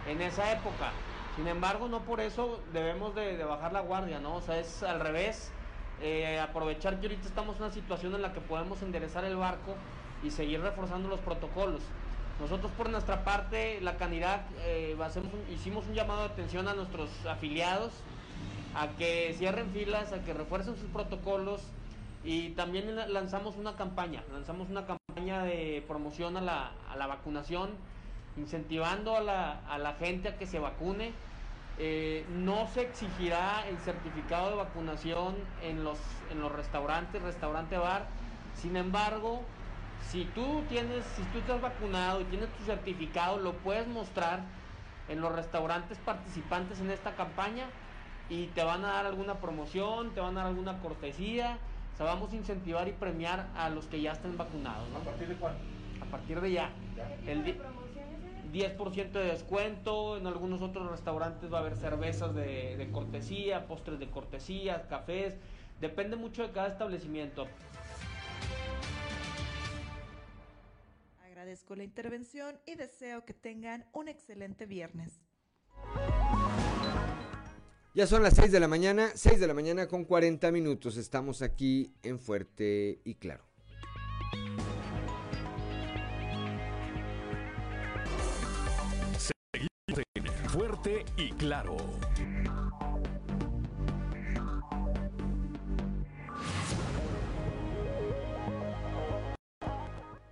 en 0.05 0.21
esa 0.21 0.51
época. 0.51 0.91
Sin 1.37 1.47
embargo, 1.47 1.87
no 1.87 2.01
por 2.01 2.19
eso 2.19 2.61
debemos 2.73 3.15
de, 3.15 3.37
de 3.37 3.45
bajar 3.45 3.71
la 3.71 3.79
guardia, 3.79 4.19
¿no? 4.19 4.35
O 4.35 4.41
sea, 4.41 4.59
es 4.59 4.83
al 4.83 4.99
revés 4.99 5.53
eh, 6.01 6.39
aprovechar 6.39 6.99
que 6.99 7.07
ahorita 7.07 7.27
estamos 7.27 7.57
en 7.57 7.63
una 7.63 7.71
situación 7.71 8.15
en 8.15 8.21
la 8.21 8.33
que 8.33 8.41
podemos 8.41 8.81
enderezar 8.81 9.23
el 9.23 9.35
barco 9.35 9.75
y 10.23 10.31
seguir 10.31 10.61
reforzando 10.61 11.07
los 11.09 11.19
protocolos. 11.19 11.81
Nosotros 12.39 12.71
por 12.71 12.89
nuestra 12.89 13.23
parte, 13.23 13.79
la 13.81 13.97
Canidad, 13.97 14.41
eh, 14.65 14.97
hicimos 15.53 15.85
un 15.85 15.93
llamado 15.93 16.21
de 16.21 16.25
atención 16.27 16.67
a 16.67 16.73
nuestros 16.73 17.09
afiliados 17.27 17.91
a 18.73 18.87
que 18.97 19.35
cierren 19.37 19.69
filas, 19.71 20.11
a 20.11 20.23
que 20.23 20.33
refuercen 20.33 20.75
sus 20.75 20.89
protocolos 20.89 21.61
y 22.23 22.49
también 22.51 22.95
lanzamos 23.13 23.57
una 23.57 23.75
campaña, 23.75 24.23
lanzamos 24.31 24.69
una 24.69 24.85
campaña 24.85 25.43
de 25.43 25.83
promoción 25.87 26.37
a 26.37 26.41
la, 26.41 27.07
vacunación, 27.07 27.71
incentivando 28.37 29.15
a 29.15 29.21
la 29.21 29.95
gente 29.99 30.29
a 30.29 30.37
que 30.37 30.47
se 30.47 30.57
vacune 30.57 31.13
eh, 31.83 32.27
no 32.29 32.67
se 32.67 32.81
exigirá 32.81 33.67
el 33.67 33.75
certificado 33.79 34.51
de 34.51 34.55
vacunación 34.55 35.33
en 35.63 35.83
los, 35.83 35.97
en 36.29 36.39
los 36.39 36.51
restaurantes, 36.51 37.19
restaurante 37.23 37.75
bar. 37.75 38.05
Sin 38.53 38.75
embargo, 38.75 39.41
si 40.07 40.25
tú 40.25 40.61
tienes, 40.69 41.03
si 41.15 41.23
tú 41.23 41.39
estás 41.39 41.59
vacunado 41.59 42.21
y 42.21 42.25
tienes 42.25 42.49
tu 42.49 42.65
certificado, 42.65 43.39
lo 43.39 43.53
puedes 43.53 43.87
mostrar 43.87 44.41
en 45.09 45.21
los 45.21 45.33
restaurantes 45.33 45.97
participantes 45.97 46.79
en 46.81 46.91
esta 46.91 47.15
campaña 47.15 47.65
y 48.29 48.45
te 48.47 48.63
van 48.63 48.85
a 48.85 48.89
dar 48.89 49.07
alguna 49.07 49.39
promoción, 49.39 50.11
te 50.11 50.19
van 50.19 50.37
a 50.37 50.41
dar 50.41 50.49
alguna 50.49 50.77
cortesía. 50.81 51.57
O 51.95 51.97
sea, 51.97 52.05
vamos 52.05 52.31
a 52.31 52.35
incentivar 52.35 52.87
y 52.89 52.91
premiar 52.91 53.47
a 53.57 53.69
los 53.69 53.85
que 53.85 53.99
ya 53.99 54.11
estén 54.11 54.37
vacunados. 54.37 54.87
¿A 54.95 54.99
partir 55.03 55.29
de 55.29 55.35
cuándo? 55.35 55.59
A 55.99 56.05
partir 56.05 56.41
de 56.41 56.51
ya. 56.51 56.69
El 57.25 57.43
10% 58.51 59.11
de 59.11 59.25
descuento, 59.25 60.17
en 60.17 60.27
algunos 60.27 60.61
otros 60.61 60.89
restaurantes 60.91 61.51
va 61.51 61.59
a 61.59 61.61
haber 61.61 61.75
cervezas 61.75 62.35
de, 62.35 62.89
cortesía, 62.91 63.67
postres 63.67 63.99
de 63.99 64.09
cortesía, 64.09 64.87
cafés, 64.87 65.35
depende 65.79 66.15
mucho 66.15 66.43
de 66.43 66.51
cada 66.51 66.67
establecimiento. 66.67 67.47
Agradezco 71.23 71.75
la 71.75 71.83
intervención 71.83 72.59
y 72.65 72.75
deseo 72.75 73.25
que 73.25 73.33
tengan 73.33 73.85
un 73.93 74.07
excelente 74.07 74.65
viernes. 74.65 75.21
Ya 77.93 78.07
son 78.07 78.23
las 78.23 78.35
6 78.35 78.51
de 78.51 78.59
la 78.59 78.69
mañana, 78.69 79.11
6 79.15 79.39
de 79.39 79.47
la 79.47 79.53
mañana 79.53 79.87
con 79.87 80.05
40 80.05 80.51
minutos. 80.51 80.95
Estamos 80.95 81.41
aquí 81.41 81.93
en 82.03 82.19
Fuerte 82.19 83.01
y 83.03 83.15
Claro. 83.15 83.43
Fuerte 90.51 91.05
y 91.17 91.31
Claro. 91.31 91.77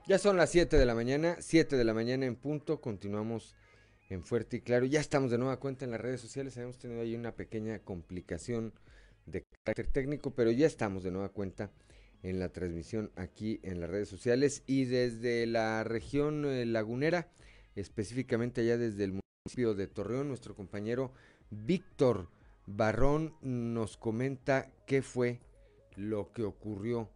Ya 0.07 0.17
son 0.17 0.37
las 0.37 0.49
7 0.49 0.77
de 0.77 0.85
la 0.85 0.95
mañana, 0.95 1.37
7 1.39 1.77
de 1.77 1.83
la 1.83 1.93
mañana 1.93 2.25
en 2.25 2.35
punto, 2.35 2.81
continuamos 2.81 3.55
en 4.09 4.23
Fuerte 4.23 4.57
y 4.57 4.61
Claro. 4.61 4.85
Ya 4.85 4.99
estamos 4.99 5.31
de 5.31 5.37
nueva 5.37 5.59
cuenta 5.59 5.85
en 5.85 5.91
las 5.91 6.01
redes 6.01 6.19
sociales, 6.19 6.57
hemos 6.57 6.79
tenido 6.79 7.01
ahí 7.01 7.15
una 7.15 7.35
pequeña 7.35 7.79
complicación 7.79 8.73
de 9.25 9.45
carácter 9.63 9.87
técnico, 9.87 10.33
pero 10.33 10.51
ya 10.51 10.67
estamos 10.67 11.03
de 11.03 11.11
nueva 11.11 11.29
cuenta 11.29 11.71
en 12.23 12.39
la 12.39 12.49
transmisión 12.49 13.11
aquí 13.15 13.59
en 13.63 13.79
las 13.79 13.89
redes 13.89 14.09
sociales 14.09 14.63
y 14.65 14.85
desde 14.85 15.45
la 15.45 15.83
región 15.83 16.45
eh, 16.45 16.65
lagunera, 16.65 17.29
específicamente 17.75 18.61
allá 18.61 18.77
desde 18.77 19.05
el 19.05 19.19
de 19.49 19.87
Torreón, 19.87 20.27
nuestro 20.27 20.55
compañero 20.55 21.11
Víctor 21.49 22.29
Barrón 22.67 23.33
nos 23.41 23.97
comenta 23.97 24.71
qué 24.85 25.01
fue 25.01 25.39
lo 25.95 26.31
que 26.33 26.43
ocurrió 26.43 27.09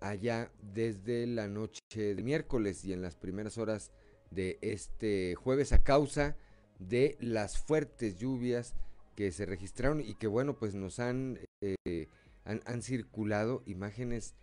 allá 0.00 0.52
desde 0.60 1.26
la 1.26 1.48
noche 1.48 1.80
de 1.96 2.22
miércoles 2.22 2.84
y 2.84 2.92
en 2.92 3.00
las 3.00 3.16
primeras 3.16 3.56
horas 3.56 3.90
de 4.30 4.58
este 4.60 5.34
jueves 5.34 5.72
a 5.72 5.82
causa 5.82 6.36
de 6.78 7.16
las 7.20 7.56
fuertes 7.56 8.18
lluvias 8.18 8.74
que 9.16 9.32
se 9.32 9.46
registraron 9.46 10.02
y 10.02 10.14
que 10.14 10.26
bueno 10.26 10.58
pues 10.58 10.74
nos 10.74 11.00
han 11.00 11.40
eh, 11.62 12.08
han, 12.44 12.60
han, 12.66 12.82
circulado 12.82 13.62
imágenes 13.64 14.34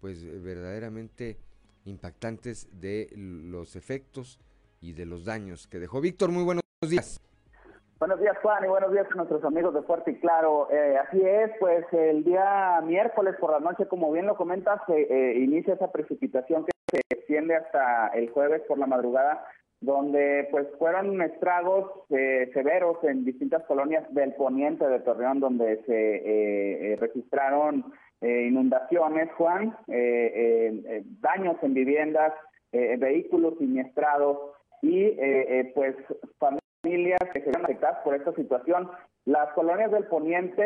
pues 0.00 0.22
verdaderamente 0.22 1.36
impactantes 1.84 2.68
de 2.80 3.12
los 3.16 3.74
efectos 3.74 4.38
y 4.80 4.92
de 4.92 5.06
los 5.06 5.24
daños 5.24 5.66
que 5.68 5.78
dejó. 5.78 6.00
Víctor 6.00 6.30
muy 6.30 6.44
buenos 6.44 6.61
días 6.90 7.22
Buenos 8.02 8.18
días, 8.18 8.36
Juan, 8.42 8.64
y 8.64 8.66
buenos 8.66 8.90
días 8.90 9.06
a 9.12 9.14
nuestros 9.14 9.44
amigos 9.44 9.74
de 9.74 9.82
Fuerte 9.82 10.10
y 10.10 10.16
Claro. 10.16 10.66
Eh, 10.72 10.98
así 10.98 11.20
es, 11.24 11.52
pues 11.60 11.84
el 11.92 12.24
día 12.24 12.80
miércoles 12.82 13.36
por 13.38 13.52
la 13.52 13.60
noche, 13.60 13.86
como 13.86 14.10
bien 14.10 14.26
lo 14.26 14.34
comentas, 14.34 14.80
eh, 14.88 15.06
eh, 15.08 15.38
inicia 15.38 15.74
esa 15.74 15.92
precipitación 15.92 16.64
que 16.64 16.72
se 16.90 17.00
extiende 17.14 17.54
hasta 17.54 18.08
el 18.08 18.28
jueves 18.30 18.62
por 18.66 18.78
la 18.78 18.88
madrugada, 18.88 19.46
donde 19.80 20.48
pues 20.50 20.66
fueron 20.80 21.22
estragos 21.22 21.92
severos 22.08 22.96
en 23.04 23.24
distintas 23.24 23.62
colonias 23.66 24.12
del 24.12 24.34
poniente 24.34 24.84
de 24.84 24.98
Torreón, 24.98 25.38
donde 25.38 25.80
se 25.84 26.96
registraron 26.98 27.84
inundaciones, 28.20 29.30
Juan, 29.38 29.76
daños 31.20 31.56
en 31.62 31.74
viviendas, 31.74 32.32
vehículos 32.72 33.58
siniestrados 33.58 34.38
y 34.82 35.12
pues 35.74 35.94
familias 36.82 37.20
que 37.32 37.40
se 37.40 37.46
vieron 37.46 37.64
afectadas 37.64 37.98
por 38.04 38.14
esta 38.14 38.32
situación. 38.34 38.90
Las 39.24 39.52
colonias 39.54 39.90
del 39.90 40.06
poniente 40.06 40.62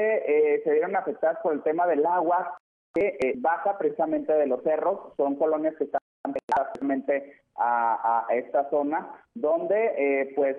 eh, 0.57 0.62
se 0.64 0.72
vieron 0.72 0.96
afectadas 0.96 1.38
por 1.42 1.52
el 1.52 1.62
tema 1.62 1.87
del 1.87 2.05
agua 2.07 2.59
que 2.94 3.18
eh, 3.20 3.35
baja 3.37 3.76
precisamente 3.79 4.33
de 4.33 4.46
los 4.46 4.62
cerros. 4.62 5.12
Son 5.16 5.37
colonias 5.37 5.74
que 5.76 5.85
están 5.85 6.00
precisamente 6.22 7.40
a, 7.57 8.26
a, 8.29 8.35
esta 8.35 8.68
zona, 8.70 9.09
donde 9.35 9.92
eh, 9.96 10.33
pues 10.35 10.57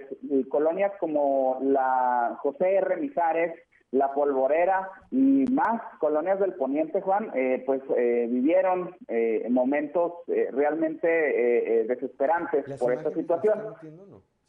colonias 0.50 0.93
como 1.00 1.60
la 1.62 2.38
José 2.41 2.76
R. 2.76 2.98
Mijares, 2.98 3.54
la 3.91 4.13
Polvorera 4.13 4.89
y 5.12 5.46
más 5.52 5.82
colonias 6.00 6.39
del 6.39 6.54
Poniente, 6.54 7.02
Juan, 7.02 7.32
eh, 7.36 7.63
pues 7.65 7.82
eh, 7.96 8.28
vivieron 8.30 8.96
eh, 9.08 9.48
momentos 9.50 10.13
realmente 10.28 11.86
desesperantes 11.88 12.80
por 12.80 12.93
esta 12.93 13.12
situación. 13.12 13.76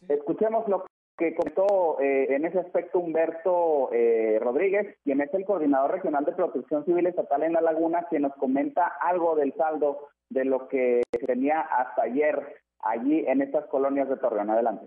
Escuchemos 0.08 0.68
lo 0.68 0.84
que 0.84 0.88
comentó 1.34 2.00
eh, 2.00 2.34
en 2.34 2.44
ese 2.44 2.60
aspecto 2.60 3.00
Humberto 3.00 3.90
eh, 3.92 4.38
Rodríguez, 4.40 4.96
quien 5.02 5.20
es 5.20 5.32
el 5.34 5.44
coordinador 5.44 5.90
regional 5.90 6.24
de 6.24 6.32
protección 6.32 6.84
civil 6.84 7.06
estatal 7.06 7.42
en 7.42 7.54
La 7.54 7.60
Laguna, 7.60 8.06
quien 8.08 8.22
nos 8.22 8.34
comenta 8.34 8.86
algo 8.86 9.34
del 9.34 9.52
saldo 9.54 10.08
de 10.30 10.44
lo 10.44 10.68
que 10.68 11.02
tenía 11.26 11.60
hasta 11.60 12.02
ayer 12.02 12.62
allí 12.80 13.24
en 13.26 13.42
estas 13.42 13.66
colonias 13.66 14.08
de 14.08 14.16
Torreón. 14.16 14.50
Adelante. 14.50 14.86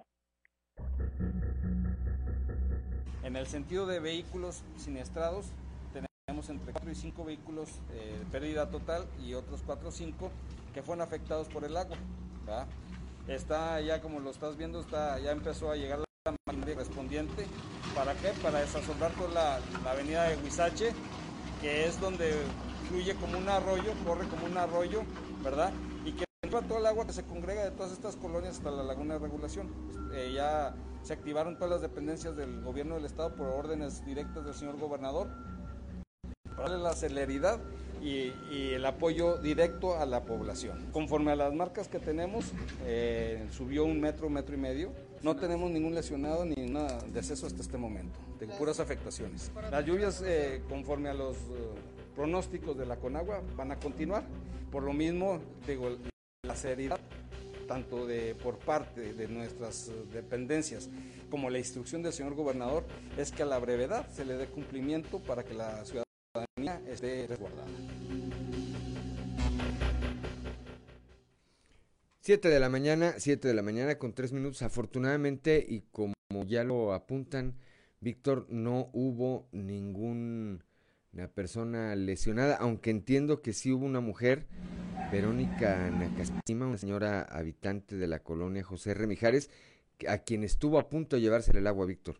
En 3.23 3.35
el 3.35 3.45
sentido 3.47 3.85
de 3.85 3.99
vehículos 3.99 4.63
siniestrados, 4.77 5.51
tenemos 6.25 6.49
entre 6.49 6.71
4 6.71 6.91
y 6.91 6.95
5 6.95 7.25
vehículos 7.25 7.81
eh, 7.93 8.15
de 8.19 8.25
pérdida 8.31 8.69
total 8.69 9.03
y 9.21 9.33
otros 9.33 9.63
4 9.65 9.89
o 9.89 9.91
5 9.91 10.31
que 10.73 10.81
fueron 10.81 11.01
afectados 11.01 11.49
por 11.49 11.65
el 11.65 11.75
agua. 11.75 11.97
Está 13.27 13.81
ya, 13.81 14.01
como 14.01 14.19
lo 14.19 14.29
estás 14.29 14.57
viendo, 14.57 14.79
está, 14.79 15.19
ya 15.19 15.31
empezó 15.31 15.69
a 15.69 15.75
llegar 15.75 15.99
maquinaria 16.51 16.75
correspondiente. 16.75 17.45
¿Para 17.95 18.13
qué? 18.15 18.29
Para 18.41 18.59
desasombrar 18.59 19.11
toda 19.13 19.29
la, 19.29 19.59
la 19.83 19.91
avenida 19.91 20.23
de 20.23 20.37
Huizache, 20.37 20.93
que 21.61 21.85
es 21.85 21.99
donde 21.99 22.33
fluye 22.87 23.15
como 23.15 23.37
un 23.37 23.47
arroyo, 23.49 23.93
corre 24.05 24.27
como 24.27 24.45
un 24.45 24.57
arroyo, 24.57 25.03
¿verdad? 25.43 25.71
Y 26.05 26.13
que 26.13 26.25
entra 26.43 26.61
todo 26.61 26.79
el 26.79 26.85
agua 26.85 27.05
que 27.05 27.13
se 27.13 27.23
congrega 27.23 27.63
de 27.63 27.71
todas 27.71 27.91
estas 27.91 28.15
colonias 28.15 28.57
hasta 28.57 28.71
la 28.71 28.83
laguna 28.83 29.15
de 29.15 29.19
regulación. 29.19 29.69
Eh, 30.13 30.31
ya 30.35 30.75
se 31.03 31.13
activaron 31.13 31.55
todas 31.55 31.71
las 31.71 31.81
dependencias 31.81 32.35
del 32.35 32.61
gobierno 32.61 32.95
del 32.95 33.05
estado 33.05 33.35
por 33.35 33.47
órdenes 33.47 34.05
directas 34.05 34.45
del 34.45 34.53
señor 34.53 34.77
gobernador 34.77 35.29
para 36.55 36.69
darle 36.69 36.83
la 36.83 36.93
celeridad 36.93 37.59
y, 38.01 38.33
y, 38.51 38.71
el 38.73 38.85
apoyo 38.85 39.37
directo 39.37 39.97
a 39.97 40.05
la 40.05 40.23
población. 40.23 40.89
Conforme 40.91 41.31
a 41.31 41.35
las 41.35 41.53
marcas 41.53 41.87
que 41.87 41.99
tenemos, 41.99 42.51
eh, 42.85 43.47
subió 43.51 43.85
un 43.85 44.01
metro, 44.01 44.29
metro 44.29 44.55
y 44.55 44.57
medio. 44.57 44.91
No 45.23 45.35
tenemos 45.35 45.69
ningún 45.69 45.93
lesionado 45.93 46.45
ni 46.45 46.55
nada 46.67 46.99
deceso 47.13 47.45
hasta 47.45 47.61
este 47.61 47.77
momento, 47.77 48.19
de 48.39 48.47
puras 48.47 48.79
afectaciones. 48.79 49.51
Las 49.69 49.85
lluvias, 49.85 50.23
eh, 50.25 50.63
conforme 50.67 51.09
a 51.09 51.13
los 51.13 51.37
uh, 51.37 52.15
pronósticos 52.15 52.75
de 52.75 52.87
la 52.87 52.95
Conagua, 52.95 53.43
van 53.55 53.71
a 53.71 53.79
continuar. 53.79 54.23
Por 54.71 54.81
lo 54.81 54.93
mismo, 54.93 55.39
digo, 55.67 55.95
la 56.43 56.55
seriedad 56.55 56.99
tanto 57.67 58.07
de 58.07 58.35
por 58.35 58.57
parte 58.57 59.13
de 59.13 59.27
nuestras 59.27 59.91
dependencias 60.11 60.89
como 61.29 61.49
la 61.49 61.59
instrucción 61.59 62.01
del 62.01 62.13
señor 62.13 62.33
gobernador 62.33 62.83
es 63.17 63.31
que 63.31 63.43
a 63.43 63.45
la 63.45 63.59
brevedad 63.59 64.09
se 64.09 64.25
le 64.25 64.35
dé 64.35 64.47
cumplimiento 64.47 65.19
para 65.19 65.43
que 65.43 65.53
la 65.53 65.85
ciudadanía 65.85 66.81
esté 66.89 67.27
resguardada. 67.27 67.67
7 72.21 72.49
de 72.49 72.59
la 72.59 72.69
mañana, 72.69 73.13
7 73.17 73.47
de 73.47 73.53
la 73.55 73.63
mañana 73.63 73.97
con 73.97 74.13
3 74.13 74.31
minutos. 74.31 74.61
Afortunadamente, 74.61 75.65
y 75.67 75.81
como 75.91 76.13
ya 76.45 76.63
lo 76.63 76.93
apuntan, 76.93 77.55
Víctor, 77.99 78.45
no 78.47 78.89
hubo 78.93 79.47
ninguna 79.51 80.59
persona 81.33 81.95
lesionada, 81.95 82.57
aunque 82.57 82.91
entiendo 82.91 83.41
que 83.41 83.53
sí 83.53 83.71
hubo 83.71 83.87
una 83.87 84.01
mujer, 84.01 84.45
Verónica 85.11 85.89
Nacastima, 85.89 86.67
una 86.67 86.77
señora 86.77 87.23
habitante 87.23 87.95
de 87.95 88.07
la 88.07 88.19
colonia 88.19 88.63
José 88.63 88.93
Remijares, 88.93 89.49
a 90.07 90.19
quien 90.19 90.43
estuvo 90.43 90.77
a 90.77 90.89
punto 90.89 91.15
de 91.15 91.23
llevársele 91.23 91.57
el 91.57 91.67
agua, 91.67 91.87
Víctor. 91.87 92.17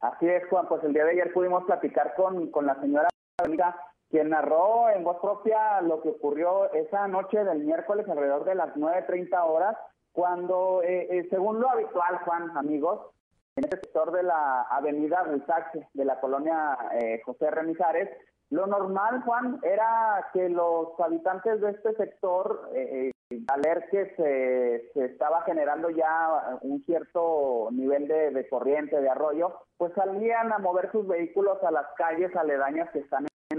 Así 0.00 0.28
es, 0.28 0.42
Juan, 0.50 0.68
pues 0.68 0.84
el 0.84 0.92
día 0.92 1.04
de 1.06 1.12
ayer 1.12 1.32
pudimos 1.32 1.64
platicar 1.64 2.12
con, 2.14 2.50
con 2.50 2.66
la 2.66 2.78
señora 2.78 3.08
Verónica 3.38 3.74
quien 4.14 4.28
narró 4.28 4.90
en 4.90 5.02
voz 5.02 5.16
propia 5.20 5.80
lo 5.80 6.00
que 6.00 6.10
ocurrió 6.10 6.72
esa 6.72 7.08
noche 7.08 7.42
del 7.42 7.64
miércoles 7.64 8.08
alrededor 8.08 8.44
de 8.44 8.54
las 8.54 8.72
9.30 8.76 9.44
horas, 9.44 9.76
cuando, 10.12 10.84
eh, 10.84 11.08
eh, 11.10 11.26
según 11.30 11.58
lo 11.58 11.68
habitual, 11.68 12.20
Juan, 12.24 12.56
amigos, 12.56 13.10
en 13.56 13.64
este 13.64 13.80
sector 13.80 14.12
de 14.12 14.22
la 14.22 14.62
avenida 14.70 15.24
Huizache, 15.28 15.88
de 15.94 16.04
la 16.04 16.20
colonia 16.20 16.78
eh, 16.92 17.22
José 17.24 17.50
Remizares, 17.50 18.08
lo 18.50 18.68
normal, 18.68 19.20
Juan, 19.24 19.58
era 19.64 20.28
que 20.32 20.48
los 20.48 20.90
habitantes 21.00 21.60
de 21.60 21.70
este 21.72 21.96
sector, 21.96 22.70
eh, 22.72 23.10
al 23.48 23.62
ver 23.62 23.88
que 23.90 24.14
se, 24.14 24.92
se, 24.92 25.06
estaba 25.06 25.42
generando 25.42 25.90
ya 25.90 26.56
un 26.60 26.84
cierto 26.84 27.66
nivel 27.72 28.06
de, 28.06 28.30
de 28.30 28.48
corriente, 28.48 29.00
de 29.00 29.08
arroyo, 29.08 29.58
pues 29.76 29.92
salían 29.94 30.52
a 30.52 30.58
mover 30.58 30.92
sus 30.92 31.04
vehículos 31.04 31.60
a 31.64 31.72
las 31.72 31.86
calles 31.96 32.30
aledañas 32.36 32.88
que 32.92 33.00
están 33.00 33.26
en 33.50 33.58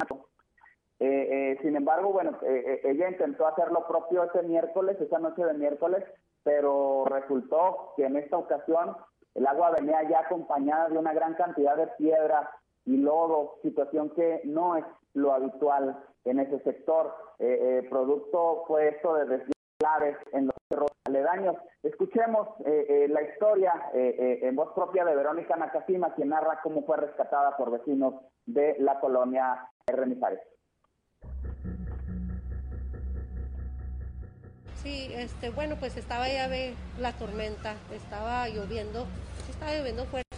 eh, 0.99 1.27
eh, 1.29 1.57
sin 1.61 1.75
embargo, 1.75 2.13
bueno, 2.13 2.37
eh, 2.43 2.63
eh, 2.65 2.81
ella 2.85 3.09
intentó 3.09 3.45
hacer 3.47 3.71
lo 3.71 3.85
propio 3.85 4.23
ese 4.23 4.43
miércoles, 4.43 4.99
esa 5.01 5.19
noche 5.19 5.43
de 5.43 5.53
miércoles, 5.53 6.03
pero 6.43 7.03
resultó 7.05 7.93
que 7.97 8.05
en 8.05 8.15
esta 8.15 8.37
ocasión 8.37 8.95
el 9.33 9.45
agua 9.45 9.71
venía 9.71 10.03
ya 10.09 10.19
acompañada 10.19 10.87
de 10.87 10.97
una 10.97 11.13
gran 11.13 11.33
cantidad 11.33 11.75
de 11.75 11.87
piedras 11.97 12.47
y 12.85 12.97
lodo, 12.97 13.55
situación 13.61 14.11
que 14.11 14.41
no 14.45 14.77
es 14.77 14.85
lo 15.13 15.33
habitual 15.33 16.01
en 16.23 16.39
ese 16.39 16.59
sector. 16.59 17.13
Eh, 17.39 17.85
producto 17.89 18.63
fue 18.67 18.89
esto 18.89 19.15
de 19.15 19.25
deslaves 19.25 20.17
en 20.31 20.45
los 20.45 20.55
cerros 20.69 20.91
aledaños. 21.05 21.55
Escuchemos 21.83 22.47
la 22.63 23.21
historia 23.21 23.73
en 23.93 24.55
voz 24.55 24.71
propia 24.73 25.03
de 25.03 25.15
Verónica 25.15 25.55
Nakashima, 25.55 26.13
quien 26.13 26.29
narra 26.29 26.61
cómo 26.63 26.83
fue 26.83 26.97
rescatada 26.97 27.57
por 27.57 27.71
vecinos 27.71 28.13
de 28.45 28.75
la 28.79 28.99
colonia 28.99 29.69
Remizares. 29.87 30.54
Sí, 34.85 35.09
este, 35.15 35.49
bueno, 35.49 35.77
pues 35.77 35.97
estaba 35.97 36.27
ya 36.27 36.47
la 36.99 37.11
tormenta, 37.13 37.73
estaba 37.91 38.47
lloviendo, 38.49 39.07
estaba 39.49 39.73
lloviendo 39.73 40.05
fuerte. 40.05 40.29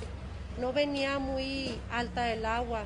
No 0.57 0.71
venía 0.71 1.19
muy 1.19 1.77
alta 1.91 2.31
el 2.31 2.45
agua. 2.45 2.85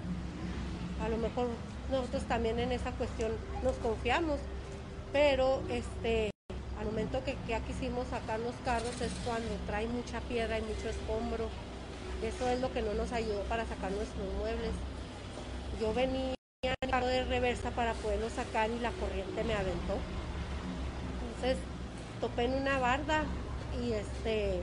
A 1.06 1.10
lo 1.10 1.18
mejor 1.18 1.50
nosotros 1.92 2.24
también 2.24 2.58
en 2.58 2.72
esa 2.72 2.90
cuestión 2.94 3.32
nos 3.62 3.76
confiamos, 3.76 4.40
pero 5.14 5.62
este, 5.70 6.32
al 6.80 6.88
momento 6.88 7.24
que 7.24 7.38
ya 7.48 7.60
quisimos 7.60 8.08
sacar 8.08 8.40
los 8.40 8.56
carros 8.66 9.00
es 9.00 9.12
cuando 9.24 9.54
trae 9.68 9.86
mucha 9.86 10.20
piedra 10.22 10.58
y 10.58 10.64
mucho 10.64 10.90
escombro. 10.90 11.48
Eso 12.24 12.50
es 12.50 12.60
lo 12.60 12.74
que 12.74 12.82
no 12.82 12.96
nos 12.96 13.12
ayudó 13.12 13.44
para 13.44 13.68
sacar 13.68 13.92
nuestros 13.92 14.34
muebles. 14.40 14.72
Yo 15.80 15.94
venía 15.94 16.34
en 16.64 16.90
carro 16.90 17.06
de 17.06 17.24
reversa 17.26 17.70
para 17.70 17.94
poderlo 17.94 18.32
sacar 18.32 18.72
y 18.72 18.80
la 18.80 18.90
corriente 18.94 19.44
me 19.44 19.54
aventó. 19.54 20.00
Entonces 21.42 21.64
topé 22.20 22.44
en 22.44 22.54
una 22.54 22.78
barda 22.78 23.24
y 23.82 23.94
este 23.94 24.62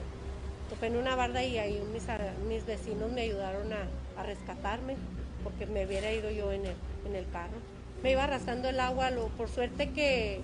topé 0.70 0.86
en 0.86 0.96
una 0.96 1.16
barda 1.16 1.42
y 1.42 1.58
ahí 1.58 1.82
mis, 1.92 2.04
mis 2.46 2.64
vecinos 2.66 3.10
me 3.10 3.22
ayudaron 3.22 3.72
a, 3.72 4.22
rescatarme 4.22 4.96
porque 5.42 5.66
me 5.66 5.86
hubiera 5.86 6.12
ido 6.12 6.30
yo 6.30 6.52
en 6.52 6.66
el, 6.66 6.74
en 7.06 7.16
el 7.16 7.28
carro. 7.30 7.56
Me 8.02 8.12
iba 8.12 8.24
arrastrando 8.24 8.68
el 8.68 8.78
agua, 8.78 9.10
lo, 9.10 9.26
por 9.28 9.48
suerte 9.48 9.90
que 9.90 10.40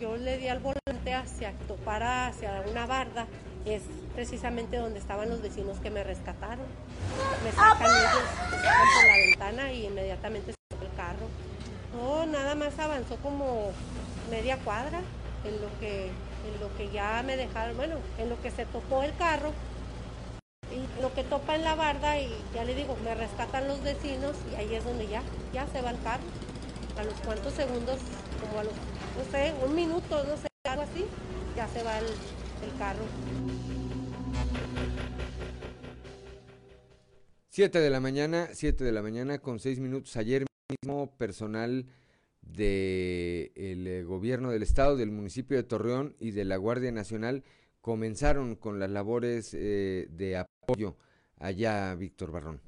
yo 0.00 0.16
le 0.18 0.36
di 0.36 0.48
al 0.48 0.58
volante 0.58 1.14
hacia 1.14 1.52
topara 1.66 2.26
hacia 2.26 2.62
una 2.70 2.86
barda, 2.86 3.26
es 3.64 3.82
precisamente 4.14 4.76
donde 4.76 4.98
estaban 4.98 5.30
los 5.30 5.40
vecinos 5.40 5.78
que 5.80 5.90
me 5.90 6.04
rescataron. 6.04 6.66
Me 7.44 7.52
sacan 7.52 7.90
ellos 7.90 8.22
por 8.50 9.06
la 9.06 9.16
ventana 9.28 9.72
y 9.72 9.86
inmediatamente 9.86 10.52
se 10.52 10.84
el 10.84 10.94
carro. 10.94 11.26
No, 11.94 12.26
nada 12.26 12.54
más 12.54 12.78
avanzó 12.78 13.16
como 13.16 13.70
media 14.30 14.58
cuadra 14.58 15.00
en 15.44 15.60
lo 15.60 15.68
que, 15.80 16.06
en 16.06 16.60
lo 16.60 16.74
que 16.76 16.90
ya 16.90 17.22
me 17.24 17.36
dejaron, 17.36 17.76
bueno, 17.76 17.96
en 18.18 18.28
lo 18.28 18.40
que 18.42 18.50
se 18.50 18.66
topó 18.66 19.02
el 19.02 19.14
carro 19.16 19.52
y 20.70 21.02
lo 21.02 21.12
que 21.14 21.24
topa 21.24 21.56
en 21.56 21.64
la 21.64 21.74
barda 21.74 22.18
y 22.18 22.28
ya 22.54 22.64
le 22.64 22.74
digo, 22.74 22.96
me 23.04 23.14
rescatan 23.14 23.68
los 23.68 23.82
vecinos 23.82 24.36
y 24.52 24.56
ahí 24.56 24.74
es 24.74 24.84
donde 24.84 25.06
ya, 25.08 25.22
ya 25.52 25.66
se 25.68 25.80
va 25.80 25.90
el 25.90 26.02
carro. 26.02 26.24
A 26.98 27.04
los 27.04 27.14
cuantos 27.14 27.54
segundos, 27.54 27.98
como 28.40 28.60
a 28.60 28.64
los, 28.64 28.72
no 28.72 29.30
sé, 29.30 29.54
un 29.64 29.74
minuto, 29.74 30.24
no 30.24 30.36
sé, 30.36 30.48
algo 30.68 30.82
así, 30.82 31.04
ya 31.56 31.68
se 31.68 31.82
va 31.82 31.98
el, 31.98 32.06
carro. 32.78 33.04
7 37.48 37.78
de 37.78 37.90
la 37.90 38.00
mañana, 38.00 38.48
7 38.52 38.84
de 38.84 38.92
la 38.92 39.02
mañana 39.02 39.38
con 39.38 39.58
6 39.58 39.78
minutos. 39.78 40.16
Ayer 40.16 40.44
mismo 40.82 41.10
personal 41.16 41.86
del 42.48 43.86
eh, 43.86 44.04
gobierno 44.04 44.50
del 44.50 44.62
estado, 44.62 44.96
del 44.96 45.10
municipio 45.10 45.56
de 45.56 45.62
Torreón 45.62 46.14
y 46.18 46.32
de 46.32 46.44
la 46.44 46.56
Guardia 46.56 46.92
Nacional 46.92 47.44
comenzaron 47.80 48.56
con 48.56 48.78
las 48.78 48.90
labores 48.90 49.54
eh, 49.54 50.06
de 50.10 50.38
apoyo 50.38 50.96
allá, 51.38 51.94
Víctor 51.94 52.32
Barrón. 52.32 52.60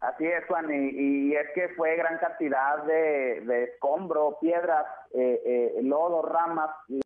Así 0.00 0.26
es, 0.26 0.44
Juan, 0.46 0.66
y, 0.70 1.34
es 1.34 1.46
que 1.54 1.70
fue 1.70 1.96
gran 1.96 2.18
cantidad 2.18 2.84
de, 2.84 3.40
de 3.44 3.64
escombro, 3.64 4.38
piedras, 4.40 4.86
eh, 5.12 5.80
lodo, 5.82 6.22
ramas, 6.22 6.70
y 6.88 7.00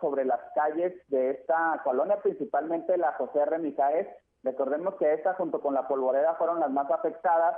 sobre 0.00 0.24
las 0.24 0.40
calles 0.54 0.92
de 1.08 1.30
esta 1.30 1.80
colonia, 1.84 2.20
principalmente 2.22 2.96
la 2.98 3.12
José 3.12 3.40
R. 3.40 3.58
Mijares, 3.58 4.06
Recordemos 4.42 4.94
que 4.94 5.12
esta 5.12 5.34
junto 5.34 5.60
con 5.60 5.74
la 5.74 5.86
polvoreda 5.86 6.34
fueron 6.36 6.60
las 6.60 6.70
más 6.70 6.90
afectadas. 6.90 7.56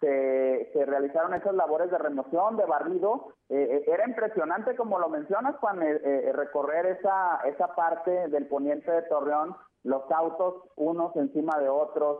Se, 0.00 0.84
realizaron 0.86 1.34
esas 1.34 1.54
labores 1.54 1.90
de 1.90 1.98
remoción, 1.98 2.56
de 2.56 2.66
barrido. 2.66 3.28
Eh, 3.48 3.56
eh, 3.56 3.84
era 3.86 4.06
impresionante, 4.06 4.76
como 4.76 4.98
lo 4.98 5.08
mencionas, 5.08 5.56
Juan, 5.56 5.82
eh, 5.82 6.30
recorrer 6.34 6.86
esa, 6.86 7.40
esa 7.44 7.74
parte 7.74 8.28
del 8.28 8.46
poniente 8.46 8.90
de 8.90 9.02
Torreón, 9.02 9.56
los 9.82 10.10
autos 10.10 10.62
unos 10.76 11.14
encima 11.16 11.58
de 11.58 11.68
otros, 11.68 12.18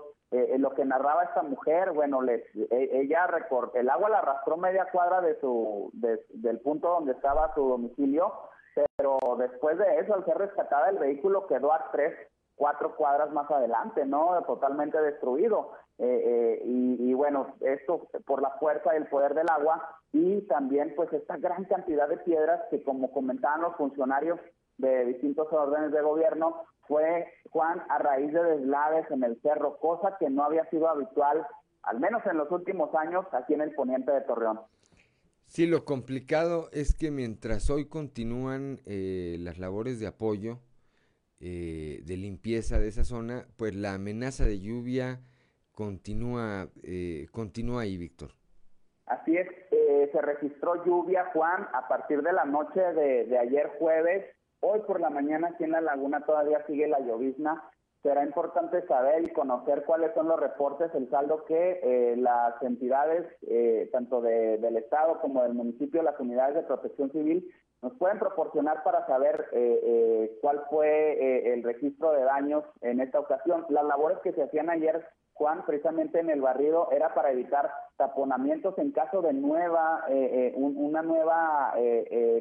lo 0.59 0.75
que 0.75 0.85
narraba 0.85 1.22
esta 1.22 1.43
mujer, 1.45 1.93
bueno, 1.93 2.20
les, 2.20 2.43
e, 2.57 2.89
ella 2.93 3.29
el 3.75 3.89
agua 3.89 4.09
la 4.09 4.18
arrastró 4.18 4.57
media 4.57 4.89
cuadra 4.91 5.20
de 5.20 5.39
su, 5.39 5.93
del 5.93 6.59
punto 6.61 6.89
donde 6.89 7.12
estaba 7.12 7.55
su 7.55 7.68
domicilio, 7.68 8.33
pero 8.97 9.18
después 9.39 9.79
de 9.79 10.01
eso, 10.01 10.12
al 10.12 10.25
ser 10.25 10.39
rescatada, 10.39 10.91
el 10.91 10.99
vehículo 10.99 11.47
quedó 11.47 11.72
a 11.72 11.89
tres 11.93 12.12
cuatro 12.57 12.96
cuadras 12.96 13.32
más 13.32 13.50
adelante, 13.50 14.05
¿no? 14.07 14.42
Totalmente 14.46 15.00
destruido. 15.00 15.72
Eh, 15.98 16.05
eh, 16.07 16.62
y, 16.64 17.14
bueno, 17.14 17.55
esto 17.61 18.09
por 18.26 18.42
la 18.42 18.50
fuerza 18.59 18.94
y 18.94 18.96
el 18.96 19.07
poder 19.07 19.34
del 19.34 19.48
agua 19.48 19.80
y 20.12 20.42
también 20.48 20.92
pues 20.96 21.12
esta 21.12 21.36
gran 21.36 21.64
cantidad 21.64 22.09
de 22.09 22.16
piedras 22.18 22.62
que 22.70 22.82
como 22.82 23.12
comentaban 23.12 23.62
los 23.62 23.76
funcionarios 23.76 24.40
de 24.78 25.05
distintos 25.05 25.46
órdenes 25.52 25.92
de 25.92 26.02
gobierno, 26.02 26.64
fue, 26.88 27.26
Juan, 27.50 27.80
a 27.88 27.98
raíz 27.98 28.32
de 28.32 28.42
deslaves 28.42 29.09
en 29.11 29.22
el 29.22 29.40
cerro, 29.40 29.78
cosa 29.78 30.16
que 30.18 30.28
no 30.28 30.44
había 30.44 30.68
sido 30.68 30.88
habitual, 30.88 31.46
al 31.82 32.00
menos 32.00 32.22
en 32.26 32.38
los 32.38 32.50
últimos 32.50 32.94
años, 32.94 33.24
aquí 33.32 33.55
en 33.55 33.61
el 33.61 33.74
poniente 33.74 34.11
de 34.11 34.20
Torreón. 34.22 34.61
Sí, 35.46 35.66
lo 35.66 35.84
complicado 35.84 36.68
es 36.72 36.94
que 36.94 37.11
mientras 37.11 37.70
hoy 37.70 37.86
continúan 37.88 38.80
eh, 38.86 39.36
las 39.38 39.59
labores 39.59 40.00
de 40.00 40.09
apoyo, 40.09 40.59
eh, 41.41 42.01
de 42.05 42.16
limpieza 42.16 42.78
de 42.78 42.89
esa 42.89 43.05
zona, 43.05 43.47
pues 43.57 43.74
la 43.74 43.95
amenaza 43.95 44.45
de 44.45 44.61
lluvia 44.61 45.20
continúa, 45.72 46.68
eh, 46.82 47.26
continúa 47.32 47.82
ahí, 47.82 47.97
Víctor. 47.97 48.30
Así 49.07 49.37
es, 49.37 49.49
eh, 49.70 50.09
se 50.12 50.22
registró 50.22 50.85
lluvia, 50.85 51.30
Juan, 51.32 51.68
a 51.74 51.89
partir 51.89 52.22
de 52.22 52.32
la 52.32 52.45
noche 52.45 52.80
de, 52.80 53.39
ayer 53.39 53.72
jueves. 53.78 54.24
Hoy 54.61 54.80
por 54.87 55.01
la 55.01 55.11
mañana 55.11 55.49
aquí 55.49 55.64
en 55.64 55.72
la 55.72 55.80
laguna 55.80 56.24
todavía 56.24 56.64
sigue 56.66 56.89
la 56.89 57.01
llovizna. 57.01 57.62
Será 58.03 58.24
importante 58.24 58.87
saber 58.87 59.24
y 59.24 59.32
conocer 59.32 59.85
cuáles 59.85 60.14
son 60.14 60.28
los 60.28 60.39
reportes, 60.39 60.95
el 60.95 61.11
saldo 61.11 61.45
que 61.45 62.14
las 62.18 62.62
entidades, 62.62 63.26
tanto 63.93 64.20
del 64.20 64.76
Estado 64.76 65.20
como 65.20 65.43
del 65.43 65.55
municipio, 65.55 66.03
las 66.03 66.18
unidades 66.20 66.55
de 66.55 66.62
protección 66.62 67.11
civil, 67.12 67.51
nos 67.83 67.93
pueden 67.99 68.18
proporcionar 68.18 68.83
para 68.83 69.07
saber 69.07 69.47
eh, 69.53 69.81
eh, 69.83 70.39
cuál 70.41 70.64
fue 70.70 70.89
eh, 70.89 71.53
el 71.53 71.62
registro 71.62 72.12
de 72.12 72.25
daños 72.25 72.64
en 72.81 73.01
esta 73.01 73.20
ocasión. 73.20 73.66
Las 73.68 73.85
labores 73.85 74.18
que 74.22 74.33
se 74.33 74.43
hacían 74.43 74.70
ayer, 74.70 75.07
Juan, 75.35 75.66
precisamente 75.66 76.20
en 76.20 76.31
el 76.31 76.41
barrido, 76.41 76.91
era 76.93 77.12
para 77.12 77.33
evitar 77.33 77.70
taponamientos 77.97 78.79
en 78.79 78.93
caso 78.93 79.20
de 79.20 79.33
nueva, 79.33 80.07
una 80.55 81.03
nueva 81.03 81.75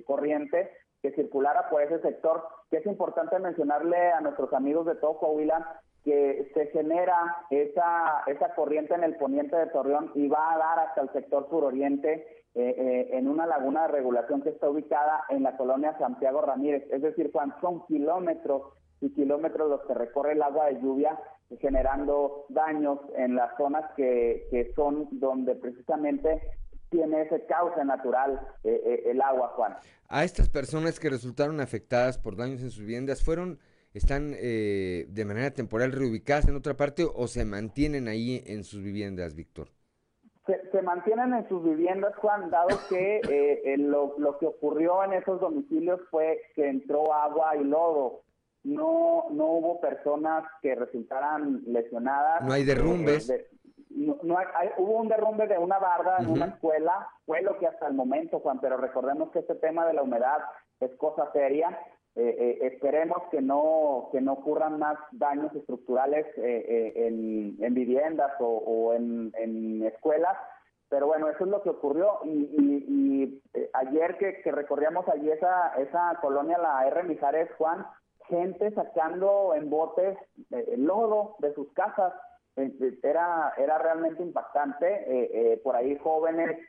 corriente 0.06 0.72
que 1.02 1.12
circulara 1.12 1.70
por 1.70 1.82
ese 1.82 2.00
sector, 2.02 2.44
que 2.70 2.78
es 2.78 2.86
importante 2.86 3.38
mencionarle 3.40 4.12
a 4.12 4.22
nuestros 4.22 4.54
amigos 4.54 4.86
de 4.86 4.96
todo 4.96 5.18
Coahuila 5.18 5.82
que 6.04 6.52
se 6.54 6.68
genera 6.68 7.46
esa, 7.50 8.24
esa 8.28 8.54
corriente 8.56 8.94
en 8.94 9.04
el 9.04 9.16
poniente 9.16 9.56
de 9.56 9.68
Torreón 9.68 10.12
y 10.16 10.28
va 10.28 10.54
a 10.54 10.58
dar 10.58 10.80
hasta 10.80 11.02
el 11.02 11.10
sector 11.14 11.48
suroriente 11.50 12.43
eh, 12.56 12.76
eh, 12.78 13.18
en 13.18 13.28
una 13.28 13.48
laguna 13.48 13.82
de 13.82 13.88
regulación 13.88 14.44
que 14.44 14.50
está 14.50 14.70
ubicada 14.70 15.24
en 15.30 15.42
la 15.42 15.58
colonia 15.58 15.98
Santiago 15.98 16.40
Ramírez. 16.40 16.84
Es 16.92 17.02
decir, 17.02 17.32
Juan, 17.32 17.52
son 17.62 17.84
kilómetros 17.88 18.74
y 19.02 19.12
kilómetros 19.12 19.72
los 19.72 19.82
que 19.88 19.96
recorre 19.96 20.34
el 20.34 20.42
agua 20.44 20.68
de 20.68 20.80
lluvia 20.80 21.20
generando 21.60 22.46
daños 22.50 23.00
en 23.16 23.36
las 23.36 23.58
zonas 23.58 23.86
que, 23.98 24.48
que 24.52 24.72
son 24.76 25.08
donde 25.14 25.56
precisamente 25.56 26.42
tiene 26.90 27.24
ese 27.24 27.44
cauce 27.48 27.84
natural 27.86 28.40
eh, 28.64 29.02
el 29.08 29.20
agua, 29.22 29.54
Juan. 29.56 29.76
A 30.08 30.24
estas 30.24 30.48
personas 30.48 31.00
que 31.00 31.10
resultaron 31.10 31.60
afectadas 31.60 32.20
por 32.20 32.36
daños 32.36 32.62
en 32.62 32.70
sus 32.70 32.82
viviendas, 32.82 33.24
¿fueron, 33.24 33.58
están 33.96 34.32
de 34.32 35.26
manera 35.26 35.52
temporal 35.52 35.92
reubicadas 35.92 36.48
en 36.48 36.56
otra 36.56 36.76
parte 36.76 37.04
o 37.04 37.28
se 37.28 37.46
mantienen 37.46 38.08
ahí 38.08 38.44
en 38.46 38.64
sus 38.64 38.84
viviendas, 38.84 39.34
Víctor? 39.34 39.70
Se, 40.46 40.82
mantienen 40.82 41.34
en 41.34 41.48
sus 41.48 41.64
viviendas, 41.64 42.16
Juan, 42.18 42.50
dado 42.50 42.78
que 42.90 43.22
eh, 43.30 43.78
lo, 43.78 44.16
lo, 44.18 44.38
que 44.38 44.48
ocurrió 44.48 45.04
en 45.04 45.14
esos 45.14 45.40
domicilios 45.40 46.02
fue 46.12 46.42
que 46.56 46.68
entró 46.68 47.14
agua 47.14 47.56
y 47.56 47.64
lodo. 47.64 48.24
No, 48.64 49.26
no 49.32 49.46
hubo 49.46 49.82
personas 49.82 50.46
que 50.62 50.76
resultaran 50.76 51.64
lesionadas. 51.66 52.44
No 52.44 52.54
hay 52.54 52.64
derrumbes. 52.64 53.32
no, 53.90 54.38
hay, 54.38 54.70
hubo 54.78 55.02
un 55.02 55.08
derrumbe 55.08 55.48
de 55.48 55.58
una 55.58 55.80
barda 55.80 56.18
en 56.20 56.30
una 56.30 56.46
escuela, 56.46 57.08
fue 57.26 57.42
lo 57.42 57.58
que 57.58 57.68
hasta 57.68 57.88
el 57.88 57.94
momento, 57.94 58.40
Juan, 58.40 58.60
pero 58.60 58.78
recordemos 58.78 59.32
que 59.32 59.40
este 59.40 59.56
tema 59.56 59.86
de 59.86 59.94
la 59.94 60.04
humedad 60.04 60.40
es 60.80 60.94
cosa 60.96 61.32
seria 61.32 61.78
eh, 62.16 62.36
eh, 62.38 62.68
esperemos 62.68 63.24
que 63.32 63.42
no 63.42 64.10
que 64.12 64.22
no 64.22 64.34
ocurran 64.34 64.78
más 64.78 65.00
daños 65.14 65.52
estructurales 65.56 66.28
eh, 66.38 66.94
en, 66.96 67.74
viviendas 67.74 68.32
o, 68.40 68.94
en, 68.94 69.84
escuelas. 69.84 70.38
Pero 70.90 71.08
bueno 71.08 71.28
eso 71.30 71.46
es 71.46 71.50
lo 71.50 71.64
que 71.64 71.72
ocurrió. 71.72 72.20
Y, 72.24 73.42
ayer 73.74 74.18
que, 74.20 74.52
recorríamos 74.52 75.08
allí 75.10 75.32
esa 75.32 75.74
esa 75.80 76.20
colonia 76.22 76.60
la 76.60 76.86
R. 76.88 77.04
Mijares 77.04 77.50
Juan 77.58 77.84
gente 78.28 78.72
sacando 78.72 79.56
en 79.56 79.70
botes 79.70 80.18
el 80.52 80.86
lodo 80.86 81.36
de 81.40 81.52
sus 81.56 81.74
casas. 81.74 82.14
Era 82.56 83.54
era 83.58 83.80
realmente 83.80 84.22
impactante. 84.22 85.60
Por 85.64 85.76
ahí 85.76 85.98
jóvenes 85.98 86.60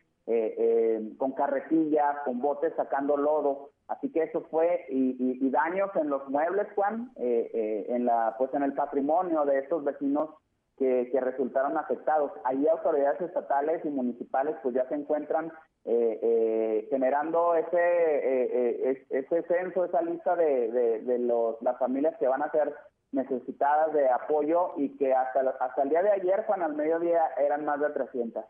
con 1.18 1.32
carretillas 1.32 2.16
con 2.24 2.40
botes 2.40 2.72
sacando 2.76 3.18
lodo 3.18 3.74
Así 3.89 4.11
que 4.11 4.22
eso 4.22 4.47
fue, 4.51 4.87
y, 4.89 5.51
daños 5.51 5.91
en 5.97 6.09
los 6.09 6.26
muebles, 6.28 6.66
Juan, 6.74 7.12
eh, 7.16 7.51
eh, 7.53 7.87
en 7.89 8.07
la, 8.07 8.35
pues 8.39 8.53
en 8.55 8.62
el 8.62 8.72
patrimonio 8.72 9.45
de 9.45 9.59
estos 9.59 9.85
vecinos 9.85 10.30
que, 10.78 11.11
resultaron 11.20 11.76
afectados. 11.76 12.32
Ahí 12.45 12.66
autoridades 12.66 13.20
estatales 13.20 13.85
y 13.85 13.89
municipales 13.89 14.57
pues 14.62 14.74
ya 14.74 14.89
se 14.89 14.95
encuentran 14.95 15.53
eh, 15.85 16.87
generando 16.91 17.55
ese, 17.55 19.05
ese 19.11 19.43
censo, 19.43 19.85
esa 19.85 20.03
lista 20.03 20.35
de, 20.35 21.01
de, 21.03 21.18
los, 21.18 21.61
las 21.61 21.78
familias 21.78 22.16
que 22.18 22.26
van 22.26 22.43
a 22.43 22.51
ser 22.51 22.74
necesitadas 23.12 23.93
de 23.93 24.09
apoyo 24.09 24.72
y 24.76 24.97
que 24.97 25.14
hasta, 25.14 25.41
hasta 25.61 25.82
el 25.82 25.91
día 25.91 26.03
de 26.03 26.11
ayer, 26.11 26.45
Juan, 26.47 26.62
al 26.62 26.74
mediodía 26.74 27.20
eran 27.37 27.64
más 27.64 27.80
de 27.80 27.91
300. 27.91 28.45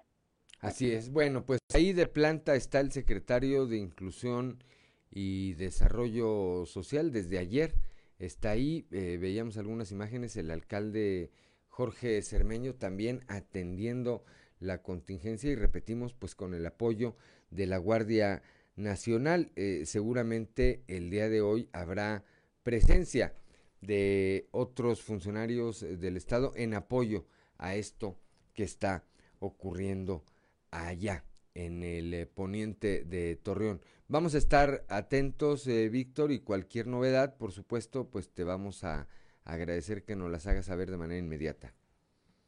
Así 0.61 0.95
es. 0.95 1.12
Bueno, 1.12 1.45
pues 1.45 1.59
ahí 1.74 1.93
de 1.93 2.07
planta 2.07 2.55
está 2.55 2.80
el 2.80 2.93
secretario 2.93 3.66
de 3.66 3.76
Inclusión 3.76 4.59
y 5.15 5.55
Desarrollo 5.55 6.67
Social 6.67 7.12
desde 7.12 7.39
ayer. 7.39 7.77
Está 8.19 8.51
ahí, 8.51 8.87
eh, 8.91 9.17
veíamos 9.21 9.57
algunas 9.57 9.93
imágenes, 9.93 10.37
el 10.37 10.51
alcalde 10.51 11.31
Jorge 11.69 12.21
Cermeño 12.23 12.75
también 12.75 13.25
atendiendo 13.29 14.25
la 14.59 14.83
contingencia 14.83 15.51
y 15.51 15.55
repetimos 15.55 16.15
pues 16.15 16.35
con 16.35 16.53
el 16.55 16.67
apoyo 16.67 17.17
de 17.51 17.67
la 17.67 17.79
Guardia 17.79 18.43
Nacional. 18.77 19.53
Eh, 19.55 19.85
seguramente 19.87 20.83
el 20.89 21.11
día 21.11 21.29
de 21.29 21.41
hoy 21.41 21.69
habrá 21.73 22.25
presencia 22.65 23.35
de 23.81 24.49
otros 24.51 25.03
funcionarios 25.03 25.81
del 25.81 26.17
Estado 26.17 26.53
en 26.57 26.75
apoyo 26.75 27.27
a 27.59 27.77
esto 27.77 28.19
que 28.55 28.65
está 28.65 29.05
ocurriendo 29.39 30.25
allá 30.71 31.25
en 31.55 31.83
el 31.83 32.15
eh, 32.15 32.27
poniente 32.27 33.05
de 33.05 33.37
Torreón. 33.37 33.81
Vamos 34.15 34.37
a 34.37 34.39
estar 34.39 34.85
atentos, 34.89 35.67
eh, 35.67 35.89
Víctor, 35.89 36.31
y 36.31 36.39
cualquier 36.39 36.87
novedad, 36.87 37.35
por 37.37 37.51
supuesto, 37.51 38.11
pues 38.12 38.33
te 38.33 38.45
vamos 38.45 38.85
a 38.85 39.09
agradecer 39.45 40.05
que 40.05 40.15
nos 40.15 40.31
las 40.31 40.47
hagas 40.47 40.67
saber 40.67 40.89
de 40.89 40.97
manera 40.97 41.19
inmediata. 41.19 41.73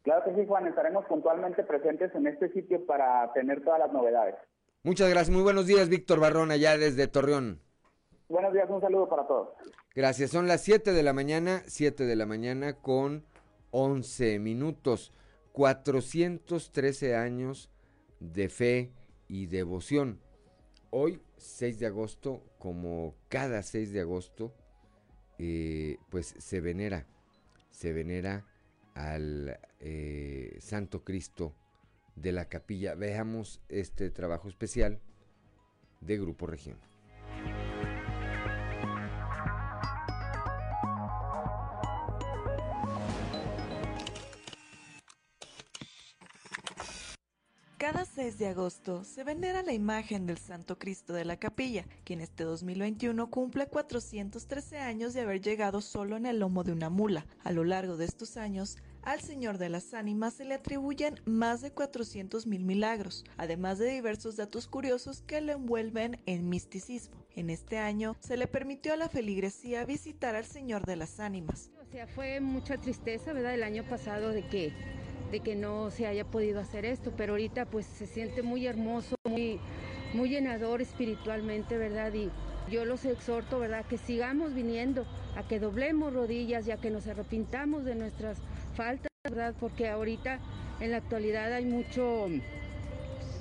Claro 0.04 0.22
que 0.24 0.40
sí, 0.40 0.46
Juan, 0.46 0.68
estaremos 0.68 1.04
puntualmente 1.06 1.64
presentes 1.64 2.14
en 2.14 2.28
este 2.28 2.52
sitio 2.52 2.86
para 2.86 3.32
tener 3.32 3.64
todas 3.64 3.80
las 3.80 3.92
novedades. 3.92 4.36
Muchas 4.84 5.10
gracias, 5.10 5.34
muy 5.34 5.42
buenos 5.42 5.66
días, 5.66 5.88
Víctor 5.88 6.20
Barrón, 6.20 6.52
allá 6.52 6.78
desde 6.78 7.08
Torreón. 7.08 7.60
Buenos 8.28 8.52
días, 8.52 8.70
un 8.70 8.80
saludo 8.80 9.08
para 9.08 9.26
todos. 9.26 9.48
Gracias, 9.92 10.30
son 10.30 10.46
las 10.46 10.60
7 10.60 10.92
de 10.92 11.02
la 11.02 11.14
mañana, 11.14 11.62
7 11.66 12.06
de 12.06 12.14
la 12.14 12.26
mañana 12.26 12.74
con 12.74 13.24
11 13.72 14.38
minutos, 14.38 15.12
413 15.50 17.16
años 17.16 17.72
de 18.20 18.48
fe 18.50 18.92
y 19.26 19.46
devoción. 19.46 20.20
Hoy, 20.90 21.20
6 21.36 21.78
de 21.78 21.86
agosto, 21.86 22.42
como 22.58 23.14
cada 23.28 23.62
6 23.62 23.92
de 23.92 24.00
agosto, 24.00 24.54
eh, 25.38 25.98
pues 26.10 26.34
se 26.38 26.60
venera, 26.60 27.06
se 27.70 27.92
venera 27.92 28.46
al 28.94 29.58
eh, 29.80 30.56
Santo 30.60 31.04
Cristo 31.04 31.54
de 32.14 32.32
la 32.32 32.48
capilla. 32.48 32.94
Veamos 32.94 33.60
este 33.68 34.10
trabajo 34.10 34.48
especial 34.48 35.00
de 36.00 36.18
Grupo 36.18 36.46
Región. 36.46 36.78
6 48.16 48.38
de 48.38 48.46
agosto 48.46 49.04
se 49.04 49.24
venera 49.24 49.62
la 49.62 49.74
imagen 49.74 50.24
del 50.24 50.38
Santo 50.38 50.78
Cristo 50.78 51.12
de 51.12 51.26
la 51.26 51.36
Capilla, 51.36 51.84
quien 52.02 52.22
este 52.22 52.44
2021 52.44 53.28
cumple 53.28 53.66
413 53.66 54.78
años 54.78 55.12
de 55.12 55.20
haber 55.20 55.42
llegado 55.42 55.82
solo 55.82 56.16
en 56.16 56.24
el 56.24 56.38
lomo 56.38 56.64
de 56.64 56.72
una 56.72 56.88
mula. 56.88 57.26
A 57.44 57.52
lo 57.52 57.62
largo 57.62 57.98
de 57.98 58.06
estos 58.06 58.38
años, 58.38 58.78
al 59.02 59.20
Señor 59.20 59.58
de 59.58 59.68
las 59.68 59.92
Ánimas 59.92 60.32
se 60.32 60.46
le 60.46 60.54
atribuyen 60.54 61.20
más 61.26 61.60
de 61.60 61.72
400 61.72 62.46
mil 62.46 62.64
milagros, 62.64 63.22
además 63.36 63.76
de 63.76 63.90
diversos 63.90 64.36
datos 64.36 64.66
curiosos 64.66 65.20
que 65.20 65.42
lo 65.42 65.52
envuelven 65.52 66.18
en 66.24 66.48
misticismo. 66.48 67.22
En 67.34 67.50
este 67.50 67.76
año 67.76 68.16
se 68.20 68.38
le 68.38 68.46
permitió 68.46 68.94
a 68.94 68.96
la 68.96 69.10
feligresía 69.10 69.84
visitar 69.84 70.36
al 70.36 70.46
Señor 70.46 70.86
de 70.86 70.96
las 70.96 71.20
Ánimas. 71.20 71.70
O 71.82 71.84
sea, 71.92 72.06
fue 72.06 72.40
mucha 72.40 72.78
tristeza, 72.78 73.34
¿verdad? 73.34 73.52
El 73.52 73.62
año 73.62 73.84
pasado 73.84 74.30
de 74.30 74.48
que 74.48 74.72
de 75.30 75.40
que 75.40 75.56
no 75.56 75.90
se 75.90 76.06
haya 76.06 76.24
podido 76.24 76.60
hacer 76.60 76.84
esto, 76.84 77.12
pero 77.16 77.32
ahorita 77.32 77.66
pues 77.66 77.86
se 77.86 78.06
siente 78.06 78.42
muy 78.42 78.66
hermoso, 78.66 79.16
muy, 79.28 79.58
muy 80.14 80.28
llenador 80.28 80.80
espiritualmente, 80.82 81.76
¿verdad? 81.76 82.12
Y 82.14 82.30
yo 82.70 82.84
los 82.84 83.04
exhorto, 83.04 83.58
¿verdad? 83.58 83.84
Que 83.86 83.98
sigamos 83.98 84.54
viniendo, 84.54 85.04
a 85.36 85.46
que 85.46 85.58
doblemos 85.60 86.12
rodillas 86.12 86.66
y 86.66 86.72
a 86.72 86.76
que 86.76 86.90
nos 86.90 87.06
arrepintamos 87.06 87.84
de 87.84 87.94
nuestras 87.94 88.38
faltas, 88.74 89.10
¿verdad? 89.24 89.54
Porque 89.58 89.88
ahorita 89.88 90.38
en 90.80 90.90
la 90.90 90.98
actualidad 90.98 91.52
hay 91.52 91.64
mucho, 91.64 92.28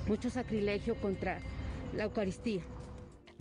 mucho 0.06 0.30
sacrilegio 0.30 0.96
contra 1.00 1.38
la 1.94 2.04
Eucaristía. 2.04 2.62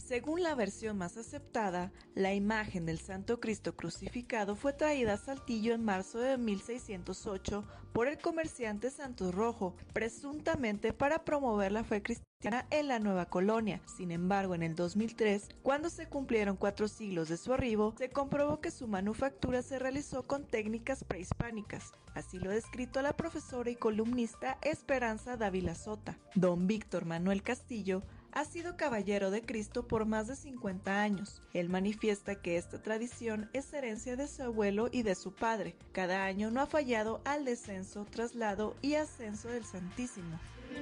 Según 0.05 0.43
la 0.43 0.53
versión 0.53 0.99
más 0.99 1.17
aceptada, 1.17 1.91
la 2.13 2.35
imagen 2.35 2.85
del 2.85 2.99
Santo 2.99 3.39
Cristo 3.39 3.75
crucificado 3.75 4.55
fue 4.55 4.71
traída 4.71 5.13
a 5.13 5.17
Saltillo 5.17 5.73
en 5.73 5.83
marzo 5.83 6.19
de 6.19 6.37
1608 6.37 7.65
por 7.91 8.07
el 8.07 8.19
comerciante 8.19 8.91
Santos 8.91 9.33
Rojo, 9.33 9.75
presuntamente 9.93 10.93
para 10.93 11.25
promover 11.25 11.71
la 11.71 11.83
fe 11.83 12.03
cristiana 12.03 12.67
en 12.69 12.87
la 12.87 12.99
nueva 12.99 13.25
colonia. 13.25 13.81
Sin 13.97 14.11
embargo, 14.11 14.53
en 14.53 14.61
el 14.61 14.75
2003, 14.75 15.49
cuando 15.63 15.89
se 15.89 16.07
cumplieron 16.07 16.55
cuatro 16.55 16.87
siglos 16.87 17.27
de 17.27 17.37
su 17.37 17.51
arribo, 17.51 17.95
se 17.97 18.11
comprobó 18.11 18.61
que 18.61 18.69
su 18.69 18.87
manufactura 18.87 19.63
se 19.63 19.79
realizó 19.79 20.21
con 20.21 20.45
técnicas 20.45 21.03
prehispánicas. 21.03 21.93
Así 22.13 22.37
lo 22.37 22.51
ha 22.51 22.53
descrito 22.53 23.01
la 23.01 23.17
profesora 23.17 23.71
y 23.71 23.75
columnista 23.75 24.59
Esperanza 24.61 25.35
Dávila 25.35 25.73
Sota. 25.73 26.19
Don 26.35 26.67
Víctor 26.67 27.05
Manuel 27.05 27.41
Castillo 27.41 28.03
ha 28.35 28.43
sido 28.43 28.75
caballero 28.75 29.31
de 29.31 29.41
Cristo 29.41 29.87
por 29.87 30.05
más 30.05 30.27
de 30.27 30.35
50 30.35 31.01
años. 31.01 31.41
Él 31.53 31.69
manifiesta 31.69 32.35
que 32.35 32.57
esta 32.57 32.81
tradición 32.81 33.49
es 33.53 33.73
herencia 33.73 34.17
de 34.17 34.27
su 34.27 34.43
abuelo 34.43 34.89
y 34.91 35.03
de 35.03 35.15
su 35.15 35.33
padre. 35.33 35.73
Cada 35.93 36.25
año 36.25 36.51
no 36.51 36.59
ha 36.59 36.67
fallado 36.67 37.21
al 37.23 37.45
descenso, 37.45 38.05
traslado 38.11 38.75
y 38.81 38.95
ascenso 38.95 39.47
del 39.47 39.63
Santísimo. 39.63 40.37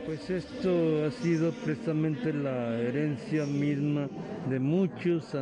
Pues 0.07 0.27
esto 0.31 1.05
ha 1.05 1.11
sido 1.11 1.51
precisamente 1.51 2.33
la 2.33 2.79
herencia 2.79 3.45
misma 3.45 4.09
de 4.49 4.59
muchos 4.59 5.35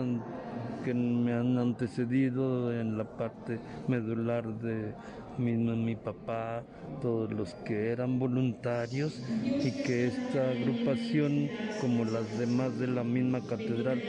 que 0.83 0.93
me 0.93 1.31
han 1.31 1.57
antecedido 1.57 2.77
en 2.77 2.97
la 2.97 3.05
parte 3.05 3.57
medular 3.87 4.45
de 4.59 4.93
mismo 5.41 5.75
mi 5.75 5.95
papá, 5.95 6.63
todos 7.01 7.31
los 7.31 7.53
que 7.65 7.89
eran 7.89 8.19
voluntarios 8.19 9.21
y 9.43 9.71
que 9.83 10.07
esta 10.07 10.51
agrupación, 10.51 11.49
como 11.81 12.05
las 12.05 12.37
demás 12.37 12.77
de 12.79 12.87
la 12.87 13.03
misma 13.03 13.41
catedral, 13.41 14.01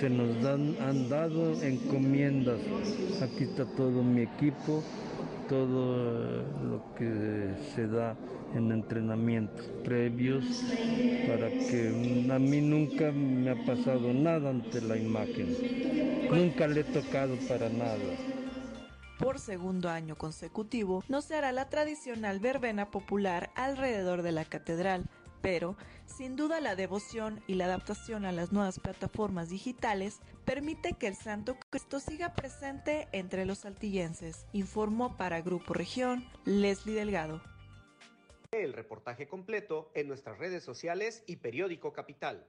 se 0.00 0.08
nos 0.08 0.42
dan, 0.42 0.74
han 0.80 1.08
dado 1.08 1.62
encomiendas. 1.62 2.58
Aquí 3.22 3.44
está 3.44 3.64
todo 3.76 4.02
mi 4.02 4.22
equipo, 4.22 4.82
todo 5.48 6.42
lo 6.70 6.82
que 6.96 7.50
se 7.74 7.86
da 7.86 8.16
en 8.54 8.72
entrenamientos 8.72 9.66
previos 9.84 10.44
para 11.28 11.50
que 11.50 12.26
a 12.30 12.38
mí 12.38 12.60
nunca 12.60 13.12
me 13.12 13.50
ha 13.50 13.64
pasado 13.66 14.12
nada 14.12 14.50
ante 14.50 14.80
la 14.80 14.96
imagen. 14.96 15.54
Nunca 16.30 16.66
le 16.66 16.80
he 16.80 16.84
tocado 16.84 17.36
para 17.48 17.68
nada 17.68 17.98
por 19.18 19.38
segundo 19.38 19.90
año 19.90 20.16
consecutivo, 20.16 21.04
no 21.08 21.20
se 21.22 21.34
hará 21.34 21.52
la 21.52 21.68
tradicional 21.68 22.40
verbena 22.40 22.90
popular 22.90 23.50
alrededor 23.54 24.22
de 24.22 24.32
la 24.32 24.44
catedral, 24.44 25.04
pero 25.42 25.76
sin 26.06 26.36
duda 26.36 26.60
la 26.60 26.76
devoción 26.76 27.42
y 27.46 27.54
la 27.54 27.66
adaptación 27.66 28.24
a 28.24 28.32
las 28.32 28.52
nuevas 28.52 28.78
plataformas 28.80 29.50
digitales 29.50 30.20
permite 30.44 30.94
que 30.94 31.08
el 31.08 31.16
Santo 31.16 31.56
Cristo 31.70 32.00
siga 32.00 32.34
presente 32.34 33.08
entre 33.12 33.44
los 33.44 33.58
saltillenses, 33.58 34.46
informó 34.52 35.16
para 35.16 35.40
Grupo 35.40 35.74
Región 35.74 36.24
Leslie 36.44 36.94
Delgado. 36.94 37.40
El 38.52 38.72
reportaje 38.72 39.28
completo 39.28 39.90
en 39.94 40.08
nuestras 40.08 40.38
redes 40.38 40.64
sociales 40.64 41.22
y 41.26 41.36
periódico 41.36 41.92
Capital. 41.92 42.46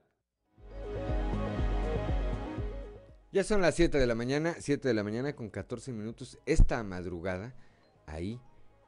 Ya 3.32 3.44
son 3.44 3.60
las 3.60 3.76
7 3.76 3.96
de 3.96 4.08
la 4.08 4.16
mañana, 4.16 4.56
7 4.58 4.88
de 4.88 4.94
la 4.94 5.04
mañana 5.04 5.36
con 5.36 5.50
14 5.50 5.92
minutos. 5.92 6.40
Esta 6.46 6.82
madrugada, 6.82 7.54
ahí 8.06 8.40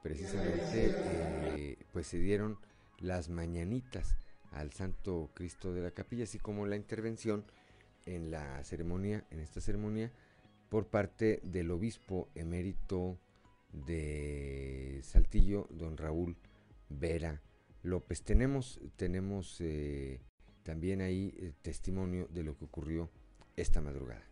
precisamente, 0.03 0.97
eh, 0.97 1.79
pues 1.93 2.09
se 2.09 2.19
dieron 2.19 2.59
las 2.99 3.29
mañanitas 3.29 4.17
al 4.51 4.73
Santo 4.73 5.31
Cristo 5.35 5.73
de 5.73 5.83
la 5.83 5.93
Capilla, 5.93 6.25
así 6.25 6.41
como 6.41 6.67
la 6.67 6.75
intervención 6.75 7.45
en 8.05 8.33
la 8.33 8.65
ceremonia, 8.65 9.25
en 9.31 9.39
esta 9.39 9.61
ceremonia, 9.61 10.11
por 10.71 10.89
parte 10.89 11.39
del 11.45 11.71
obispo 11.71 12.29
emérito 12.35 13.21
de 13.73 15.03
Saltillo, 15.05 15.69
don 15.71 15.97
Raúl 15.97 16.37
Vera 16.89 17.41
López. 17.85 18.25
Tenemos, 18.25 18.81
tenemos 18.97 19.61
eh, 19.61 20.21
también 20.65 21.01
ahí 21.01 21.33
eh, 21.37 21.53
testimonio 21.63 22.27
de 22.33 22.43
lo 22.43 22.59
que 22.59 22.65
ocurrió 22.65 23.09
esta 23.55 23.81
madrugada. 23.81 24.32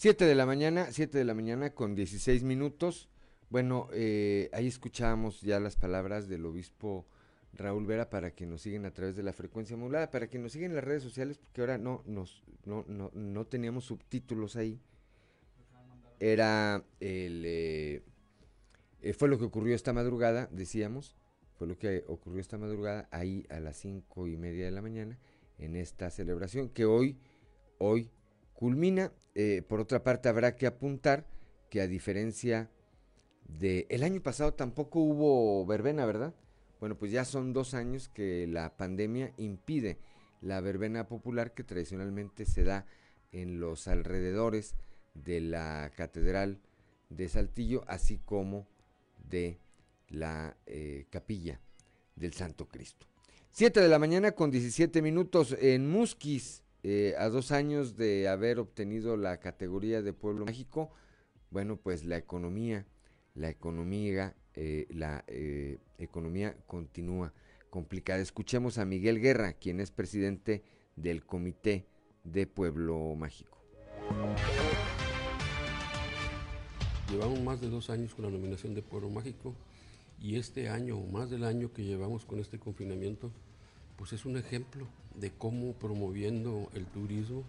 Siete 0.00 0.24
de 0.24 0.34
la 0.34 0.46
mañana, 0.46 0.90
siete 0.92 1.18
de 1.18 1.26
la 1.26 1.34
mañana 1.34 1.74
con 1.74 1.94
16 1.94 2.42
minutos. 2.42 3.10
Bueno, 3.50 3.86
eh, 3.92 4.48
ahí 4.54 4.66
escuchábamos 4.66 5.42
ya 5.42 5.60
las 5.60 5.76
palabras 5.76 6.26
del 6.26 6.46
obispo 6.46 7.06
Raúl 7.52 7.84
Vera 7.84 8.08
para 8.08 8.30
que 8.30 8.46
nos 8.46 8.62
siguen 8.62 8.86
a 8.86 8.94
través 8.94 9.14
de 9.14 9.22
la 9.22 9.34
frecuencia 9.34 9.76
modulada, 9.76 10.10
para 10.10 10.30
que 10.30 10.38
nos 10.38 10.52
siguen 10.52 10.70
en 10.70 10.76
las 10.76 10.84
redes 10.84 11.02
sociales, 11.02 11.36
porque 11.36 11.60
ahora 11.60 11.76
no, 11.76 12.02
nos, 12.06 12.42
no, 12.64 12.86
no, 12.88 13.10
no 13.12 13.46
teníamos 13.46 13.84
subtítulos 13.84 14.56
ahí. 14.56 14.80
Era 16.18 16.82
el... 16.98 17.42
Eh, 17.44 18.02
eh, 19.02 19.12
fue 19.12 19.28
lo 19.28 19.38
que 19.38 19.44
ocurrió 19.44 19.74
esta 19.74 19.92
madrugada, 19.92 20.48
decíamos, 20.50 21.14
fue 21.58 21.66
lo 21.66 21.76
que 21.76 22.04
ocurrió 22.08 22.40
esta 22.40 22.56
madrugada 22.56 23.06
ahí 23.10 23.44
a 23.50 23.60
las 23.60 23.76
cinco 23.76 24.26
y 24.28 24.38
media 24.38 24.64
de 24.64 24.70
la 24.70 24.80
mañana 24.80 25.18
en 25.58 25.76
esta 25.76 26.08
celebración 26.08 26.70
que 26.70 26.86
hoy, 26.86 27.18
hoy 27.76 28.10
culmina. 28.60 29.10
Eh, 29.34 29.62
por 29.66 29.80
otra 29.80 30.04
parte, 30.04 30.28
habrá 30.28 30.54
que 30.54 30.66
apuntar 30.66 31.26
que 31.70 31.80
a 31.80 31.86
diferencia 31.86 32.70
de 33.48 33.86
el 33.88 34.04
año 34.04 34.20
pasado 34.22 34.52
tampoco 34.52 35.00
hubo 35.00 35.64
verbena, 35.64 36.04
¿verdad? 36.04 36.34
Bueno, 36.78 36.96
pues 36.98 37.10
ya 37.10 37.24
son 37.24 37.54
dos 37.54 37.72
años 37.72 38.08
que 38.10 38.46
la 38.46 38.76
pandemia 38.76 39.32
impide 39.38 39.98
la 40.42 40.60
verbena 40.60 41.08
popular 41.08 41.54
que 41.54 41.64
tradicionalmente 41.64 42.44
se 42.44 42.64
da 42.64 42.86
en 43.32 43.60
los 43.60 43.88
alrededores 43.88 44.74
de 45.14 45.40
la 45.40 45.90
Catedral 45.96 46.60
de 47.08 47.28
Saltillo, 47.28 47.84
así 47.86 48.18
como 48.18 48.66
de 49.28 49.58
la 50.08 50.56
eh, 50.66 51.06
capilla 51.08 51.60
del 52.14 52.34
Santo 52.34 52.68
Cristo. 52.68 53.06
Siete 53.50 53.80
de 53.80 53.88
la 53.88 53.98
mañana 53.98 54.32
con 54.32 54.50
17 54.50 55.00
minutos 55.02 55.56
en 55.58 55.90
Musquis, 55.90 56.62
eh, 56.82 57.14
a 57.18 57.28
dos 57.28 57.52
años 57.52 57.96
de 57.96 58.28
haber 58.28 58.58
obtenido 58.58 59.16
la 59.16 59.38
categoría 59.38 60.02
de 60.02 60.12
pueblo 60.12 60.46
mágico, 60.46 60.90
bueno, 61.50 61.76
pues 61.76 62.04
la 62.04 62.16
economía, 62.16 62.86
la 63.34 63.50
economía, 63.50 64.34
eh, 64.54 64.86
la 64.90 65.24
economía 65.98 66.56
continúa 66.66 67.32
complicada. 67.70 68.20
Escuchemos 68.20 68.78
a 68.78 68.84
Miguel 68.84 69.20
Guerra, 69.20 69.52
quien 69.54 69.80
es 69.80 69.90
presidente 69.90 70.62
del 70.96 71.24
Comité 71.24 71.86
de 72.24 72.46
Pueblo 72.46 73.14
Mágico. 73.14 73.58
Llevamos 77.10 77.40
más 77.42 77.60
de 77.60 77.68
dos 77.68 77.90
años 77.90 78.14
con 78.14 78.24
la 78.24 78.30
nominación 78.30 78.74
de 78.74 78.82
Pueblo 78.82 79.10
Mágico 79.10 79.54
y 80.20 80.36
este 80.36 80.68
año, 80.68 80.98
o 80.98 81.06
más 81.06 81.30
del 81.30 81.44
año 81.44 81.72
que 81.72 81.84
llevamos 81.84 82.24
con 82.24 82.38
este 82.38 82.58
confinamiento, 82.58 83.32
pues 83.96 84.12
es 84.12 84.24
un 84.24 84.36
ejemplo 84.36 84.86
de 85.14 85.30
cómo 85.30 85.72
promoviendo 85.72 86.68
el 86.74 86.86
turismo 86.86 87.44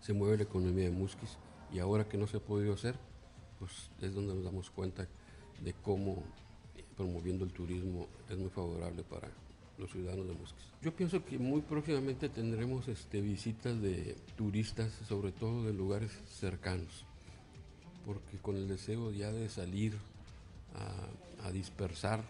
se 0.00 0.12
mueve 0.12 0.38
la 0.38 0.42
economía 0.44 0.84
de 0.84 0.90
Musquis 0.90 1.36
y 1.72 1.78
ahora 1.80 2.08
que 2.08 2.16
no 2.16 2.26
se 2.26 2.38
ha 2.38 2.40
podido 2.40 2.72
hacer, 2.72 2.96
pues 3.58 3.90
es 4.00 4.14
donde 4.14 4.34
nos 4.34 4.44
damos 4.44 4.70
cuenta 4.70 5.06
de 5.62 5.72
cómo 5.72 6.22
promoviendo 6.96 7.44
el 7.44 7.52
turismo 7.52 8.06
es 8.28 8.38
muy 8.38 8.50
favorable 8.50 9.02
para 9.02 9.28
los 9.78 9.90
ciudadanos 9.90 10.26
de 10.26 10.34
Musquis. 10.34 10.64
Yo 10.82 10.94
pienso 10.94 11.24
que 11.24 11.38
muy 11.38 11.60
próximamente 11.60 12.28
tendremos 12.28 12.88
este, 12.88 13.20
visitas 13.20 13.80
de 13.80 14.16
turistas, 14.36 14.92
sobre 15.08 15.32
todo 15.32 15.64
de 15.64 15.72
lugares 15.72 16.10
cercanos 16.28 17.04
porque 18.08 18.38
con 18.38 18.56
el 18.56 18.66
deseo 18.66 19.12
ya 19.12 19.30
de 19.30 19.50
salir 19.50 19.92
a, 21.44 21.52
dispersar 21.52 22.22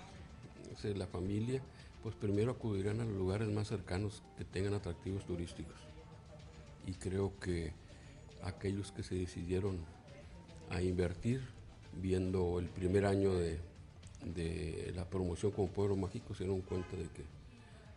la 0.82 1.06
familia, 1.06 1.62
pues 2.02 2.14
primero 2.14 2.52
acudirán 2.52 3.00
a 3.00 3.04
los 3.04 3.14
lugares 3.14 3.48
más 3.48 3.68
cercanos 3.68 4.22
que 4.36 4.44
tengan 4.44 4.74
atractivos 4.74 5.24
turísticos. 5.26 5.76
Y 6.86 6.92
creo 6.94 7.32
que 7.40 7.72
aquellos 8.42 8.92
que 8.92 9.02
se 9.02 9.14
decidieron 9.14 9.78
a 10.70 10.80
invertir, 10.80 11.42
viendo 12.00 12.58
el 12.58 12.66
primer 12.66 13.04
año 13.04 13.34
de, 13.34 13.60
la 14.94 15.04
promoción 15.04 15.52
como 15.52 15.68
pueblo 15.68 15.96
mágico, 15.96 16.34
se 16.34 16.44
dieron 16.44 16.60
cuenta 16.62 16.96
de 16.96 17.04
que 17.04 17.24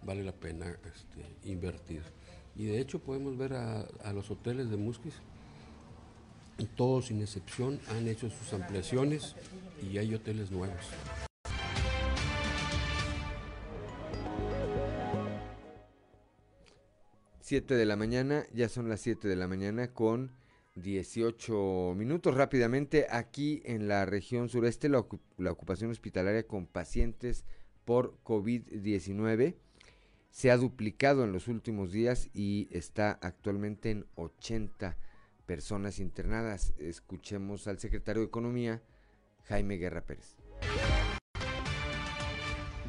vale 0.03 0.23
la 0.23 0.31
pena 0.31 0.67
este, 0.67 1.49
invertir. 1.49 2.03
Y 2.55 2.65
de 2.65 2.79
hecho 2.79 2.99
podemos 2.99 3.37
ver 3.37 3.53
a, 3.53 3.81
a 4.03 4.13
los 4.13 4.29
hoteles 4.29 4.69
de 4.69 4.77
Musquis 4.77 5.15
todos 6.65 7.07
sin 7.07 7.21
excepción 7.21 7.79
han 7.89 8.07
hecho 8.07 8.29
sus 8.29 8.53
ampliaciones 8.53 9.35
y 9.81 9.97
hay 9.97 10.13
hoteles 10.13 10.51
nuevos. 10.51 10.85
Siete 17.51 17.75
de 17.75 17.85
la 17.85 17.97
mañana, 17.97 18.45
ya 18.53 18.69
son 18.69 18.87
las 18.87 19.01
7 19.01 19.27
de 19.27 19.35
la 19.35 19.45
mañana 19.45 19.91
con 19.91 20.31
18 20.75 21.95
minutos. 21.97 22.33
Rápidamente, 22.33 23.07
aquí 23.09 23.61
en 23.65 23.89
la 23.89 24.05
región 24.05 24.47
sureste, 24.47 24.87
la, 24.87 25.05
la 25.37 25.51
ocupación 25.51 25.91
hospitalaria 25.91 26.47
con 26.47 26.65
pacientes 26.65 27.43
por 27.83 28.17
COVID-19 28.23 29.55
se 30.29 30.49
ha 30.49 30.55
duplicado 30.55 31.25
en 31.25 31.33
los 31.33 31.49
últimos 31.49 31.91
días 31.91 32.29
y 32.33 32.69
está 32.71 33.19
actualmente 33.21 33.91
en 33.91 34.05
80 34.15 34.95
personas 35.45 35.99
internadas. 35.99 36.73
Escuchemos 36.77 37.67
al 37.67 37.79
secretario 37.79 38.21
de 38.21 38.27
Economía, 38.27 38.81
Jaime 39.43 39.75
Guerra 39.75 40.05
Pérez. 40.05 40.37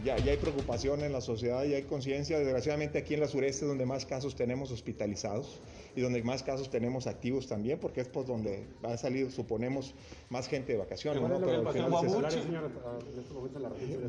Ya, 0.05 0.17
ya, 0.19 0.33
hay 0.33 0.37
preocupación 0.37 1.03
en 1.03 1.13
la 1.13 1.21
sociedad, 1.21 1.65
ya 1.65 1.77
hay 1.77 1.83
conciencia. 1.85 2.39
Desgraciadamente 2.39 2.99
aquí 2.99 3.15
en 3.15 3.21
la 3.21 3.29
sureste 3.29 3.67
donde 3.67 3.87
más 3.87 4.05
casos 4.05 4.35
tenemos 4.35 4.71
hospitalizados 4.73 5.61
y 5.95 6.01
donde 6.01 6.23
más 6.23 6.43
casos 6.43 6.71
tenemos 6.71 7.07
activos 7.07 7.47
también, 7.47 7.79
porque 7.79 8.01
es 8.01 8.09
pues 8.09 8.27
donde 8.27 8.65
va 8.85 8.95
a 8.95 8.97
salir, 8.97 9.31
suponemos, 9.31 9.95
más 10.29 10.49
gente 10.49 10.73
de 10.73 10.79
vacaciones. 10.79 11.23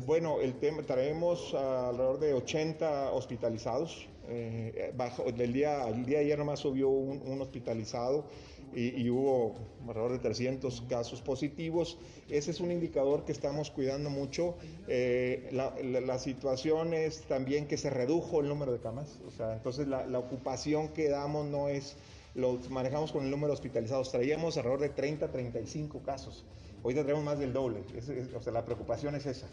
Bueno, 0.06 0.40
el 0.40 0.54
tema, 0.54 0.82
traemos 0.82 1.54
alrededor 1.54 2.18
de 2.18 2.34
80 2.34 3.12
hospitalizados. 3.12 4.08
Eh, 4.26 4.92
bajo, 4.96 5.24
el, 5.26 5.52
día, 5.52 5.86
el 5.86 6.06
día 6.06 6.18
de 6.18 6.24
ayer 6.24 6.38
nomás 6.38 6.60
subió 6.60 6.88
un, 6.88 7.40
hospitalizado 7.42 8.24
y, 8.74 9.08
hubo 9.10 9.54
alrededor 9.86 10.12
de 10.12 10.18
300 10.18 10.82
casos 10.88 11.20
positivos. 11.20 11.98
Ese 12.28 12.50
es 12.50 12.60
un 12.60 12.70
indicador 12.70 13.24
que 13.24 13.32
estamos 13.32 13.70
cuidando 13.70 14.10
mucho. 14.10 14.56
Eh, 14.88 15.48
la, 15.52 16.18
situación 16.18 16.94
es 16.94 17.22
también 17.22 17.66
que 17.66 17.76
se 17.76 17.90
redujo 17.90 18.40
el 18.40 18.48
número 18.48 18.72
de 18.72 18.78
camas, 18.78 19.20
o 19.26 19.30
sea, 19.30 19.54
entonces 19.54 19.88
la, 19.88 20.18
ocupación 20.18 20.88
que 20.88 21.08
damos 21.08 21.46
no 21.46 21.68
es, 21.68 21.96
lo 22.34 22.58
manejamos 22.70 23.12
con 23.12 23.24
el 23.24 23.30
número 23.30 23.48
de 23.48 23.54
hospitalizados, 23.54 24.10
traíamos 24.10 24.56
alrededor 24.56 24.80
de 24.80 24.88
30, 24.90 25.30
35 25.30 26.02
casos. 26.02 26.44
Hoy 26.82 26.94
tendremos 26.94 27.24
más 27.24 27.38
del 27.38 27.52
doble, 27.52 27.82
o 28.36 28.40
sea, 28.40 28.52
la 28.52 28.64
preocupación 28.64 29.14
es 29.16 29.26
esa 29.26 29.48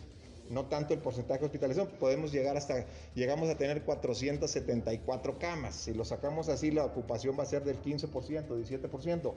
no 0.52 0.66
tanto 0.66 0.94
el 0.94 1.00
porcentaje 1.00 1.40
de 1.40 1.46
hospitalización, 1.46 1.88
podemos 2.00 2.32
llegar 2.32 2.58
hasta, 2.58 2.86
llegamos 3.16 3.50
a 3.50 3.58
tener 3.58 3.84
474 3.84 5.40
camas, 5.40 5.76
si 5.76 5.94
lo 5.94 6.06
sacamos 6.06 6.50
así 6.50 6.72
la 6.72 6.86
ocupación 6.86 7.38
va 7.38 7.44
a 7.44 7.48
ser 7.48 7.64
del 7.64 7.82
15%, 7.82 8.12
17%, 8.12 9.34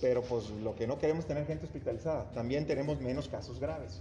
pero 0.00 0.22
pues 0.22 0.50
lo 0.50 0.74
que 0.74 0.86
no 0.86 0.98
queremos 0.98 1.26
tener 1.26 1.46
gente 1.46 1.66
hospitalizada, 1.66 2.30
también 2.32 2.66
tenemos 2.66 3.00
menos 3.00 3.28
casos 3.28 3.58
graves, 3.58 4.00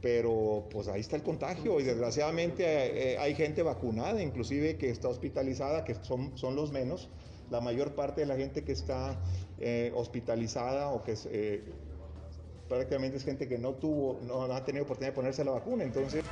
pero 0.00 0.64
pues 0.70 0.88
ahí 0.88 1.00
está 1.00 1.16
el 1.16 1.22
contagio. 1.22 1.80
Y 1.80 1.84
desgraciadamente 1.84 2.64
eh, 2.64 3.14
eh, 3.14 3.18
hay 3.18 3.34
gente 3.34 3.62
vacunada, 3.62 4.22
inclusive 4.22 4.76
que 4.76 4.90
está 4.90 5.08
hospitalizada, 5.08 5.84
que 5.84 5.94
son, 5.94 6.36
son 6.36 6.54
los 6.56 6.72
menos, 6.72 7.08
la 7.50 7.60
mayor 7.60 7.94
parte 7.94 8.20
de 8.20 8.26
la 8.26 8.36
gente 8.36 8.64
que 8.64 8.72
está 8.72 9.18
eh, 9.58 9.92
hospitalizada 9.94 10.90
o 10.90 11.02
que 11.02 11.14
prácticamente 12.68 13.16
es 13.16 13.24
gente 13.24 13.48
que 13.48 13.58
no 13.58 13.74
tuvo, 13.74 14.20
no, 14.22 14.42
ha 14.42 14.64
tenido 14.64 14.84
oportunidad 14.84 15.12
de 15.12 15.16
ponerse 15.16 15.44
la 15.44 15.52
vacuna, 15.52 15.84
entonces... 15.84 16.24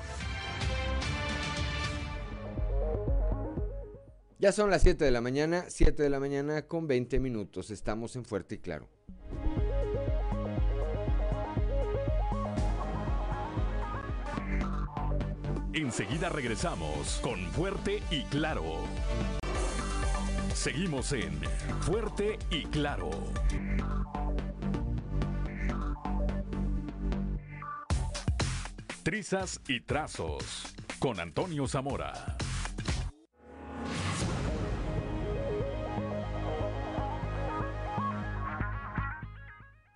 Ya 4.38 4.52
son 4.52 4.68
las 4.68 4.82
7 4.82 5.02
de 5.04 5.10
la 5.10 5.22
mañana, 5.22 5.64
7 5.68 6.02
de 6.02 6.10
la 6.10 6.20
mañana 6.20 6.66
con 6.66 6.86
20 6.86 7.18
minutos. 7.18 7.70
Estamos 7.70 8.14
en 8.16 8.26
Fuerte 8.26 8.56
y 8.56 8.58
Claro. 8.58 8.88
Enseguida 15.72 16.28
regresamos 16.28 17.20
con 17.22 17.40
Fuerte 17.52 18.02
y 18.10 18.24
Claro. 18.24 18.80
Seguimos 20.52 21.12
en 21.12 21.40
Fuerte 21.80 22.38
y 22.50 22.64
Claro. 22.66 23.10
Trizas 29.04 29.60
y 29.68 29.82
Trazos 29.82 30.74
con 30.98 31.20
Antonio 31.20 31.68
Zamora. 31.68 32.38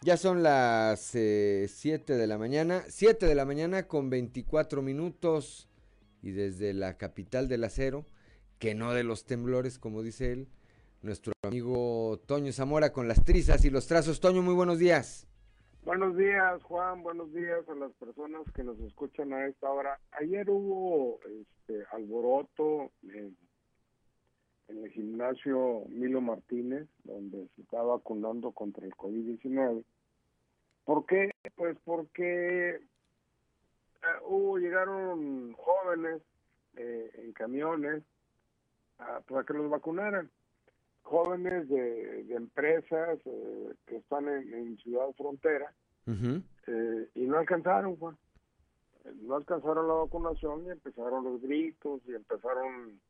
Ya 0.02 0.18
son 0.18 0.42
las 0.42 1.00
7 1.00 1.16
eh, 1.22 2.16
de 2.16 2.26
la 2.26 2.36
mañana, 2.36 2.84
7 2.86 3.24
de 3.24 3.34
la 3.34 3.46
mañana 3.46 3.88
con 3.88 4.11
24 4.11 4.82
minutos 4.82 5.70
y 6.20 6.32
desde 6.32 6.74
la 6.74 6.98
capital 6.98 7.48
del 7.48 7.64
acero, 7.64 8.04
que 8.59 8.74
no 8.74 8.92
de 8.92 9.04
los 9.04 9.24
temblores, 9.24 9.78
como 9.78 10.02
dice 10.02 10.32
él, 10.32 10.48
nuestro 11.00 11.32
amigo 11.46 12.20
Toño 12.26 12.52
Zamora 12.52 12.92
con 12.92 13.09
las 13.09 13.24
trizas 13.24 13.64
y 13.64 13.70
los 13.70 13.86
trazos. 13.86 14.20
Toño, 14.20 14.42
muy 14.42 14.54
buenos 14.54 14.78
días. 14.78 15.28
Buenos 15.89 16.18
días, 16.18 16.62
Juan. 16.64 17.03
Buenos 17.03 17.32
días 17.32 17.66
a 17.66 17.74
las 17.74 17.91
personas 17.95 18.43
que 18.55 18.62
nos 18.62 18.78
escuchan 18.80 19.32
a 19.32 19.47
esta 19.47 19.70
hora. 19.70 19.99
Ayer 20.20 20.51
hubo 20.51 21.18
este 21.24 21.82
alboroto 21.93 22.91
en, 23.05 23.34
el 24.68 24.91
gimnasio 24.91 25.84
Milo 25.89 26.20
Martínez, 26.20 26.86
donde 27.05 27.49
se 27.57 27.62
está 27.62 27.80
vacunando 27.80 28.51
contra 28.53 28.84
el 28.84 28.95
COVID-19. 28.97 29.82
¿Por 30.84 31.07
qué? 31.07 31.30
Pues 31.57 31.78
porque 31.86 32.68
eh, 32.72 32.80
hubo 34.26 34.59
llegaron 34.59 35.55
jóvenes 35.55 36.20
eh, 36.76 37.11
en 37.14 37.32
camiones 37.32 38.03
para 38.99 39.43
que 39.47 39.55
los 39.55 39.70
vacunaran 39.70 40.30
jóvenes 41.09 41.68
de, 41.68 42.34
empresas 42.34 43.18
eh, 43.24 43.74
que 43.86 43.96
están 43.96 44.28
en, 44.28 44.76
Ciudad 44.78 45.11
Frontera 45.16 45.72
eh, 46.06 47.09
y 47.14 47.20
no 47.22 47.38
alcanzaron, 47.38 47.96
Juan. 47.96 48.16
No 49.22 49.36
alcanzaron 49.36 49.88
la 49.88 49.94
vacunación 49.94 50.66
y 50.66 50.70
empezaron 50.70 51.24
los 51.24 51.40
gritos 51.40 52.02
y 52.06 52.14
empezaron, 52.14 53.00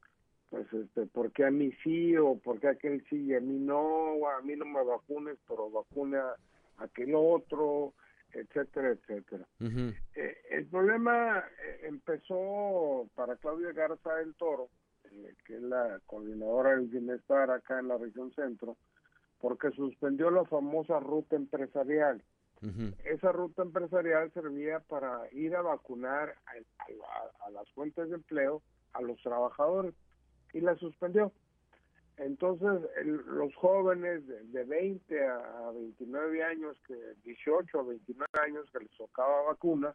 pues, 0.48 0.72
este, 0.72 1.06
¿por 1.06 1.32
qué 1.32 1.44
a 1.44 1.50
mí 1.50 1.72
sí 1.82 2.16
o 2.16 2.38
por 2.38 2.60
qué 2.60 2.68
a 2.68 2.72
aquel 2.72 3.04
sí 3.10 3.16
y 3.16 3.34
a 3.34 3.40
mí 3.40 3.58
no? 3.58 4.28
A 4.28 4.40
mí 4.42 4.54
no 4.54 4.64
me 4.64 4.84
vacunes, 4.84 5.36
pero 5.48 5.68
vacune 5.70 6.18
a 6.18 6.36
aquel 6.78 7.14
otro, 7.16 7.94
etcétera, 8.32 8.90
etcétera. 8.90 9.44
Eh, 10.14 10.36
el 10.50 10.66
problema 10.66 11.44
empezó 11.82 13.08
para 13.16 13.36
Claudia 13.36 13.72
Garza 13.72 14.14
del 14.14 14.34
Toro 14.36 14.68
eh, 15.12 15.34
que 15.46 15.56
es 15.56 15.62
la 15.62 16.00
coordinadora 16.06 16.70
del 16.70 16.86
bienestar 16.86 17.50
acá 17.50 17.78
en 17.78 17.88
la 17.88 17.98
región 17.98 18.32
centro, 18.32 18.76
porque 19.40 19.70
suspendió 19.70 20.30
la 20.30 20.44
famosa 20.44 21.00
ruta 21.00 21.36
empresarial. 21.36 22.22
Esa 23.04 23.30
ruta 23.30 23.62
empresarial 23.62 24.32
servía 24.32 24.80
para 24.80 25.32
ir 25.32 25.54
a 25.54 25.62
vacunar 25.62 26.34
a, 26.46 27.50
las 27.50 27.70
fuentes 27.70 28.08
de 28.08 28.16
empleo 28.16 28.62
a 28.94 29.00
los 29.00 29.22
trabajadores 29.22 29.94
y 30.52 30.60
la 30.60 30.74
suspendió. 30.74 31.32
Entonces, 32.16 32.90
los 33.04 33.54
jóvenes 33.54 34.26
de, 34.26 34.64
20 34.64 35.24
a 35.24 35.70
29 35.72 36.42
años, 36.42 36.76
que 36.84 36.96
18 37.22 37.78
a 37.78 37.82
29 37.84 38.26
años 38.44 38.68
que 38.72 38.80
les 38.80 38.90
tocaba 38.96 39.42
vacuna 39.42 39.94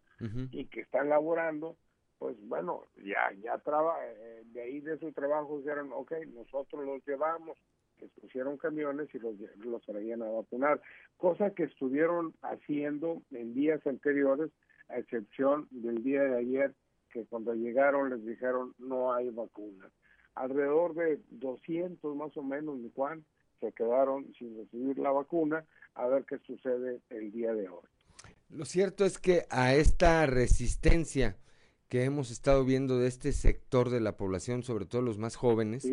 y 0.52 0.66
que 0.68 0.82
están 0.82 1.10
laborando, 1.10 1.76
pues 2.24 2.38
bueno, 2.48 2.86
ya, 3.04 3.34
ya 3.44 3.58
traba, 3.58 3.98
eh, 4.02 4.44
de 4.54 4.62
ahí 4.62 4.80
de 4.80 4.98
su 4.98 5.12
trabajo 5.12 5.58
dijeron, 5.58 5.90
ok, 5.92 6.14
nosotros 6.34 6.86
los 6.86 7.06
llevamos, 7.06 7.58
que 7.98 8.08
pusieron 8.22 8.56
camiones 8.56 9.14
y 9.14 9.20
los, 9.20 9.36
los 9.58 9.82
traían 9.82 10.22
a 10.22 10.30
vacunar, 10.30 10.80
cosa 11.18 11.50
que 11.50 11.64
estuvieron 11.64 12.34
haciendo 12.42 13.22
en 13.32 13.54
días 13.54 13.86
anteriores, 13.86 14.52
a 14.88 15.00
excepción 15.00 15.68
del 15.70 16.02
día 16.02 16.24
de 16.24 16.38
ayer, 16.38 16.74
que 17.12 17.26
cuando 17.26 17.54
llegaron 17.56 18.12
les 18.12 18.26
dijeron 18.26 18.74
no 18.80 19.14
hay 19.14 19.30
vacunas. 19.30 19.92
Alrededor 20.36 20.94
de 20.94 21.20
200 21.30 22.16
más 22.16 22.38
o 22.38 22.42
menos, 22.42 22.78
mi 22.78 22.90
Juan, 22.96 23.26
se 23.60 23.74
quedaron 23.74 24.34
sin 24.36 24.58
recibir 24.58 24.98
la 24.98 25.12
vacuna, 25.12 25.66
a 25.96 26.08
ver 26.08 26.24
qué 26.24 26.38
sucede 26.48 27.02
el 27.10 27.34
día 27.34 27.54
de 27.54 27.68
hoy. 27.68 27.84
Lo 28.48 28.64
cierto 28.64 29.04
es 29.04 29.20
que 29.20 29.42
a 29.50 29.74
esta 29.76 30.26
resistencia 30.26 31.36
que 31.94 32.06
hemos 32.06 32.32
estado 32.32 32.66
viendo 32.66 32.98
de 32.98 33.08
este 33.08 33.32
sector 33.32 33.92
de 33.92 34.00
la 34.00 34.18
población, 34.18 34.64
sobre 34.64 34.88
todo 34.88 35.04
los 35.04 35.20
más 35.20 35.36
jóvenes, 35.36 35.88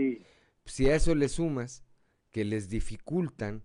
si 0.64 0.88
a 0.88 0.96
eso 0.96 1.14
le 1.14 1.28
sumas 1.28 1.84
que 2.30 2.46
les 2.46 2.70
dificultan 2.70 3.64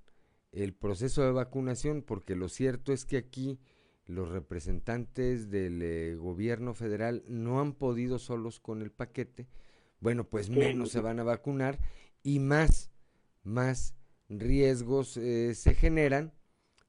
el 0.51 0.73
proceso 0.73 1.23
de 1.23 1.31
vacunación, 1.31 2.01
porque 2.01 2.35
lo 2.35 2.49
cierto 2.49 2.91
es 2.91 3.05
que 3.05 3.15
aquí 3.15 3.61
los 4.05 4.27
representantes 4.27 5.49
del 5.49 5.81
eh, 5.81 6.15
gobierno 6.15 6.73
federal 6.73 7.23
no 7.29 7.61
han 7.61 7.71
podido 7.71 8.19
solos 8.19 8.59
con 8.59 8.81
el 8.81 8.91
paquete, 8.91 9.47
bueno, 10.01 10.25
pues 10.25 10.49
menos 10.49 10.91
se 10.91 10.99
van 10.99 11.21
a 11.21 11.23
vacunar 11.23 11.79
y 12.21 12.39
más, 12.39 12.91
más 13.43 13.95
riesgos 14.27 15.15
eh, 15.15 15.55
se 15.55 15.73
generan 15.73 16.33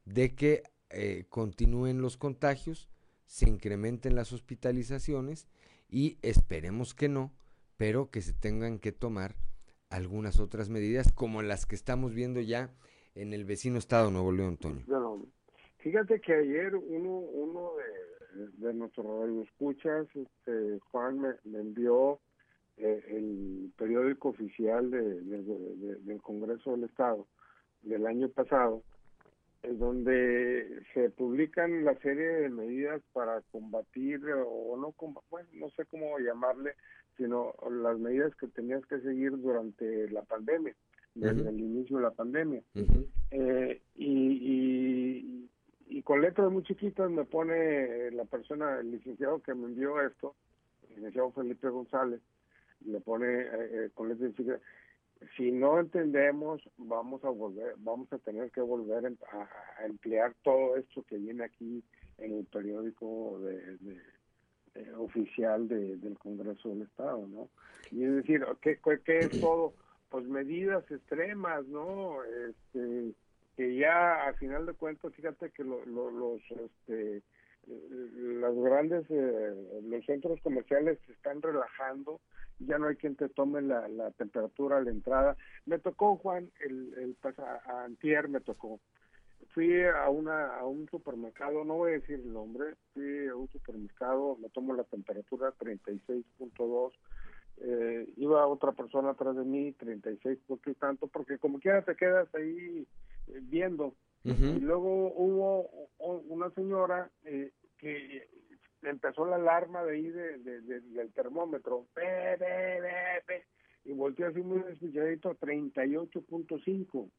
de 0.07 0.34
que 0.34 0.64
eh, 0.90 1.24
continúen 1.28 2.03
los 2.03 2.16
contagios 2.16 2.88
se 3.27 3.49
incrementen 3.49 4.14
las 4.14 4.33
hospitalizaciones 4.33 5.49
y 5.89 6.18
esperemos 6.22 6.95
que 6.95 7.09
no, 7.09 7.33
pero 7.77 8.11
que 8.11 8.22
se 8.22 8.33
tengan 8.33 8.79
que 8.79 8.93
tomar 8.93 9.37
algunas 9.91 10.41
otras 10.41 10.68
medidas 10.68 11.12
como 11.12 11.43
las 11.43 11.66
que 11.66 11.74
estamos 11.74 12.14
viendo 12.14 12.41
ya 12.41 12.70
en 13.14 13.33
el 13.33 13.45
vecino 13.45 13.79
estado 13.79 14.11
Nuevo 14.11 14.33
León, 14.33 14.57
Toño. 14.57 14.85
fíjate 15.79 16.20
que 16.20 16.35
ayer 16.35 16.74
uno, 16.74 17.18
uno 17.18 17.72
de, 17.77 18.66
de 18.66 18.74
nuestros 18.74 19.47
escuchas, 19.47 20.07
este, 20.14 20.79
Juan, 20.91 21.20
me, 21.20 21.59
envió 21.59 22.20
eh, 22.77 23.03
el 23.09 23.72
periódico 23.77 24.31
oficial 24.31 24.91
del 24.91 26.20
Congreso 26.22 26.72
del 26.72 26.85
Estado 26.85 27.27
del 27.83 28.07
año 28.07 28.29
pasado, 28.29 28.83
donde 29.75 30.83
se 30.95 31.11
publican 31.11 31.85
la 31.85 31.95
serie 31.99 32.27
de 32.27 32.49
medidas 32.49 33.03
para 33.12 33.43
combatir 33.51 34.21
o 34.47 34.77
no 34.77 34.95
bueno, 35.31 35.49
no 35.55 35.71
sé 35.71 35.85
cómo 35.87 36.19
llamarle, 36.19 36.75
sino 37.17 37.55
las 37.71 37.99
medidas 37.99 38.35
que 38.37 38.47
tenías 38.49 38.85
que 38.87 39.01
seguir 39.01 39.37
durante 39.39 40.11
la 40.11 40.23
pandemia, 40.23 40.75
desde 41.14 41.49
el 41.49 41.61
inicio 41.61 41.97
de 41.97 42.03
la 42.03 42.11
pandemia. 42.11 42.62
Eh, 43.31 43.81
y, 43.95 45.49
y, 45.89 46.03
con 46.03 46.21
letras 46.21 46.51
muy 46.53 46.62
chiquitas 46.62 47.11
me 47.11 47.25
pone 47.25 48.11
la 48.12 48.25
persona, 48.27 48.79
el 48.79 48.93
licenciado 48.93 49.41
que 49.41 49.55
me 49.55 49.67
envió 49.67 50.01
esto, 50.01 50.37
el 50.91 50.97
licenciado 50.97 51.33
Felipe 51.33 51.69
González, 51.69 52.21
le 52.85 53.01
pone 53.01 53.27
eh, 53.27 53.49
eh, 53.53 53.91
con 53.95 54.09
letras 54.09 54.33
chiquitas, 54.33 54.61
si 55.37 55.51
no 55.51 55.81
entendemos, 55.81 56.62
vamos 56.77 57.25
a 57.25 57.31
volver, 57.31 57.75
vamos 57.79 58.12
a 58.12 58.19
tener 58.19 58.51
que 58.51 58.61
volver 58.61 59.07
a, 59.07 59.85
emplear 59.85 60.35
todo 60.43 60.77
esto 60.77 61.03
que 61.09 61.17
viene 61.17 61.45
aquí 61.45 61.83
en 62.19 62.33
el 62.33 62.45
periódico 62.47 63.39
de, 63.41 64.01
oficial 64.99 65.69
del 65.69 66.19
Congreso 66.19 66.69
del 66.69 66.83
Estado, 66.83 67.27
¿no? 67.29 67.49
Y 67.91 68.05
es 68.05 68.17
decir, 68.17 68.45
¿qué, 68.61 68.79
qué 69.05 69.21
es 69.21 69.41
todo? 69.41 69.73
Pues 70.11 70.27
medidas 70.27 70.89
extremas, 70.91 71.67
¿no? 71.67 72.23
Este, 72.25 73.14
que 73.57 73.75
ya 73.75 74.27
a 74.27 74.35
final 74.35 74.67
de 74.67 74.75
cuentas, 74.75 75.14
fíjate 75.14 75.51
que 75.51 75.64
los, 75.64 76.43
este, 76.51 77.23
las 77.67 78.55
grandes, 78.55 79.07
eh, 79.09 79.81
los 79.83 80.05
centros 80.05 80.41
comerciales 80.43 80.99
se 81.07 81.12
están 81.12 81.41
relajando, 81.41 82.21
ya 82.59 82.78
no 82.78 82.86
hay 82.86 82.96
quien 82.96 83.16
te 83.16 83.28
tome 83.28 83.62
la, 83.62 83.88
la 83.88 84.11
temperatura 84.12 84.78
a 84.78 84.80
la 84.80 84.90
entrada. 84.90 85.36
Me 85.66 85.78
tocó, 85.78 86.16
Juan, 86.16 86.50
el, 86.61 86.94
el 86.98 87.16
antier 87.84 88.28
me 88.28 88.40
tocó. 88.40 88.80
Fui 89.52 89.84
a, 89.84 90.09
una, 90.09 90.57
a 90.57 90.66
un 90.66 90.88
supermercado, 90.88 91.64
no 91.64 91.74
voy 91.74 91.92
a 91.92 91.94
decir 91.94 92.20
el 92.20 92.32
nombre, 92.32 92.74
fui 92.92 93.28
a 93.28 93.36
un 93.36 93.48
supermercado, 93.48 94.36
me 94.36 94.48
tomo 94.50 94.74
la 94.74 94.84
temperatura 94.84 95.52
36.2, 95.59 96.92
eh, 97.59 98.12
iba 98.16 98.46
otra 98.46 98.72
persona 98.72 99.11
atrás 99.11 99.36
de 99.36 99.44
mí, 99.44 99.72
36 99.72 100.38
y 100.66 100.74
tanto, 100.74 101.07
porque 101.07 101.38
como 101.38 101.59
quiera 101.59 101.82
te 101.82 101.96
quedas 101.96 102.34
ahí 102.34 102.86
eh, 103.28 103.40
viendo. 103.42 103.94
Y 104.24 104.59
luego 104.59 105.12
hubo 105.14 105.70
una 106.00 106.50
señora 106.50 107.09
eh, 107.22 107.52
que 107.78 108.28
empezó 108.91 109.26
la 109.26 109.37
alarma 109.37 109.82
de 109.84 109.93
ahí 109.93 110.09
de, 110.09 110.39
del 110.39 111.12
termómetro, 111.12 111.87
y 113.84 113.93
volteó 113.93 114.26
así 114.26 114.43
muy 114.43 114.61
despechadito, 114.62 115.34
38.5. 115.37 117.11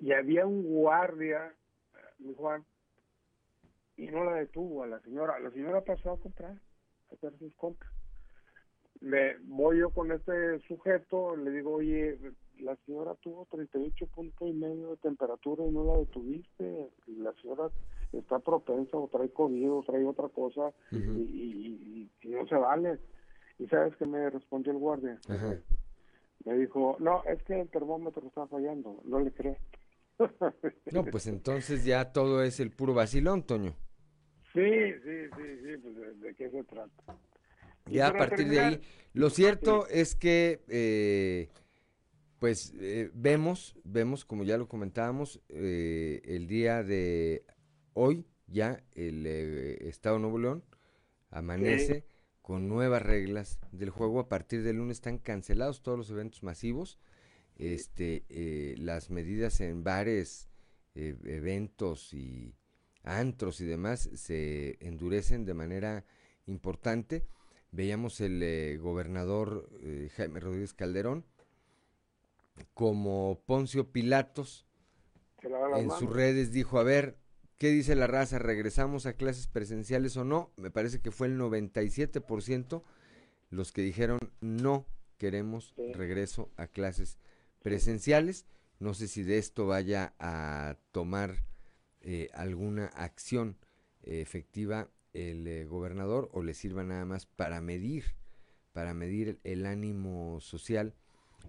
Y 0.00 0.12
había 0.12 0.46
un 0.46 0.62
guardia, 0.64 1.54
mi 2.18 2.34
Juan, 2.34 2.64
y 3.96 4.06
no 4.06 4.24
la 4.24 4.34
detuvo 4.34 4.82
a 4.82 4.86
la 4.86 5.00
señora. 5.00 5.38
La 5.38 5.50
señora 5.50 5.80
pasó 5.82 6.12
a 6.12 6.20
comprar, 6.20 6.56
a 7.10 7.14
hacer 7.14 7.36
sus 7.38 7.54
compras. 7.54 7.92
Me 9.00 9.36
voy 9.44 9.78
yo 9.78 9.90
con 9.90 10.10
este 10.10 10.58
sujeto, 10.66 11.36
le 11.36 11.50
digo, 11.52 11.74
oye, 11.74 12.18
la 12.58 12.74
señora 12.84 13.14
tuvo 13.16 13.46
38 13.50 14.06
puntos 14.08 14.48
y 14.48 14.52
medio 14.52 14.90
de 14.90 14.96
temperatura 14.96 15.64
y 15.64 15.70
no 15.70 15.84
la 15.84 15.98
detuviste. 15.98 16.90
La 17.06 17.32
señora 17.34 17.70
está 18.12 18.38
propensa 18.38 18.96
o 18.96 19.08
trae 19.08 19.30
COVID 19.30 19.72
o 19.72 19.82
trae 19.82 20.04
otra 20.04 20.28
cosa 20.28 20.72
y, 20.90 22.10
no 22.24 22.46
se 22.46 22.54
vale. 22.56 22.98
¿Y 23.58 23.66
sabes 23.66 23.94
qué 23.96 24.06
me 24.06 24.30
respondió 24.30 24.72
el 24.72 24.78
guardia? 24.78 25.18
Me 26.44 26.56
dijo, 26.56 26.96
no, 27.00 27.22
es 27.24 27.42
que 27.42 27.60
el 27.60 27.68
termómetro 27.68 28.26
está 28.26 28.46
fallando, 28.46 29.00
no 29.04 29.20
le 29.20 29.32
creo. 29.32 29.56
no, 30.92 31.04
pues 31.04 31.26
entonces 31.26 31.84
ya 31.84 32.12
todo 32.12 32.42
es 32.42 32.60
el 32.60 32.70
puro 32.70 32.94
vacilón, 32.94 33.42
Toño. 33.42 33.74
Sí, 34.52 34.92
sí, 35.04 35.28
sí, 35.36 35.58
sí, 35.62 35.76
pues 35.82 36.20
de, 36.20 36.34
qué 36.34 36.50
se 36.50 36.64
trata. 36.64 37.16
Ya 37.86 38.08
a 38.08 38.12
partir 38.12 38.48
de 38.48 38.60
ahí, 38.60 38.80
lo 39.14 39.30
cierto 39.30 39.86
es 39.88 40.14
que... 40.14 40.60
Eh, 40.68 41.48
pues 42.38 42.72
eh, 42.78 43.10
vemos, 43.14 43.76
vemos, 43.84 44.24
como 44.24 44.44
ya 44.44 44.56
lo 44.56 44.68
comentábamos, 44.68 45.40
eh, 45.48 46.22
el 46.24 46.46
día 46.46 46.82
de 46.82 47.44
hoy 47.98 48.24
ya 48.46 48.82
el 48.94 49.26
eh, 49.26 49.88
Estado 49.88 50.18
Nuevo 50.18 50.38
León 50.38 50.64
amanece 51.30 52.06
con 52.42 52.68
nuevas 52.68 53.02
reglas 53.02 53.58
del 53.72 53.90
juego. 53.90 54.20
A 54.20 54.28
partir 54.28 54.62
del 54.62 54.76
lunes 54.76 54.98
están 54.98 55.18
cancelados 55.18 55.82
todos 55.82 55.98
los 55.98 56.10
eventos 56.10 56.42
masivos. 56.42 56.98
Este, 57.56 58.24
las 58.78 59.10
medidas 59.10 59.60
en 59.60 59.82
bares, 59.82 60.48
eventos 60.94 62.14
y 62.14 62.54
antros 63.02 63.60
y 63.60 63.66
demás 63.66 64.08
se 64.14 64.78
endurecen 64.80 65.44
de 65.44 65.54
manera 65.54 66.04
importante. 66.46 67.26
Veíamos 67.72 68.20
el 68.20 68.78
gobernador 68.78 69.68
Jaime 70.16 70.40
Rodríguez 70.40 70.72
Calderón 70.72 71.26
como 72.74 73.42
Poncio 73.44 73.90
Pilatos 73.90 74.66
en 75.76 75.90
sus 75.90 76.10
redes 76.10 76.52
dijo, 76.52 76.78
a 76.78 76.82
ver, 76.82 77.16
¿qué 77.58 77.68
dice 77.70 77.94
la 77.94 78.06
raza? 78.06 78.38
¿Regresamos 78.38 79.06
a 79.06 79.14
clases 79.14 79.46
presenciales 79.46 80.16
o 80.16 80.24
no? 80.24 80.52
Me 80.56 80.70
parece 80.70 81.00
que 81.00 81.10
fue 81.10 81.26
el 81.26 81.38
97% 81.38 82.82
los 83.50 83.72
que 83.72 83.82
dijeron 83.82 84.18
no 84.40 84.86
queremos 85.18 85.74
regreso 85.94 86.50
a 86.56 86.66
clases 86.66 87.18
presenciales. 87.60 88.46
No 88.78 88.94
sé 88.94 89.08
si 89.08 89.22
de 89.22 89.38
esto 89.38 89.66
vaya 89.66 90.14
a 90.18 90.76
tomar 90.92 91.44
eh, 92.00 92.28
alguna 92.32 92.86
acción 92.86 93.56
eh, 94.02 94.20
efectiva 94.20 94.88
el 95.12 95.46
eh, 95.46 95.64
gobernador 95.64 96.28
o 96.32 96.42
le 96.42 96.54
sirva 96.54 96.84
nada 96.84 97.04
más 97.04 97.26
para 97.26 97.60
medir, 97.60 98.14
para 98.72 98.94
medir 98.94 99.40
el 99.42 99.66
ánimo 99.66 100.40
social 100.40 100.94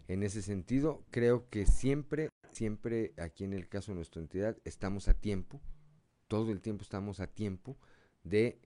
en 0.07 0.23
ese 0.23 0.41
sentido, 0.41 1.03
creo 1.11 1.49
que 1.49 1.65
siempre, 1.65 2.29
siempre 2.51 3.13
aquí 3.17 3.43
en 3.43 3.53
el 3.53 3.67
caso 3.67 3.91
de 3.91 3.97
nuestra 3.97 4.21
entidad 4.21 4.57
estamos 4.65 5.07
a 5.07 5.13
tiempo, 5.13 5.61
todo 6.29 6.53
el 6.53 6.61
tiempo 6.61 6.83
estamos 6.83 7.19
a 7.19 7.27
tiempo 7.27 7.75
de 8.23 8.57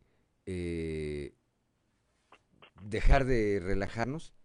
eh, 0.45 1.34
dejar 2.84 3.26
de 3.26 3.59
relajarnos, 3.59 4.36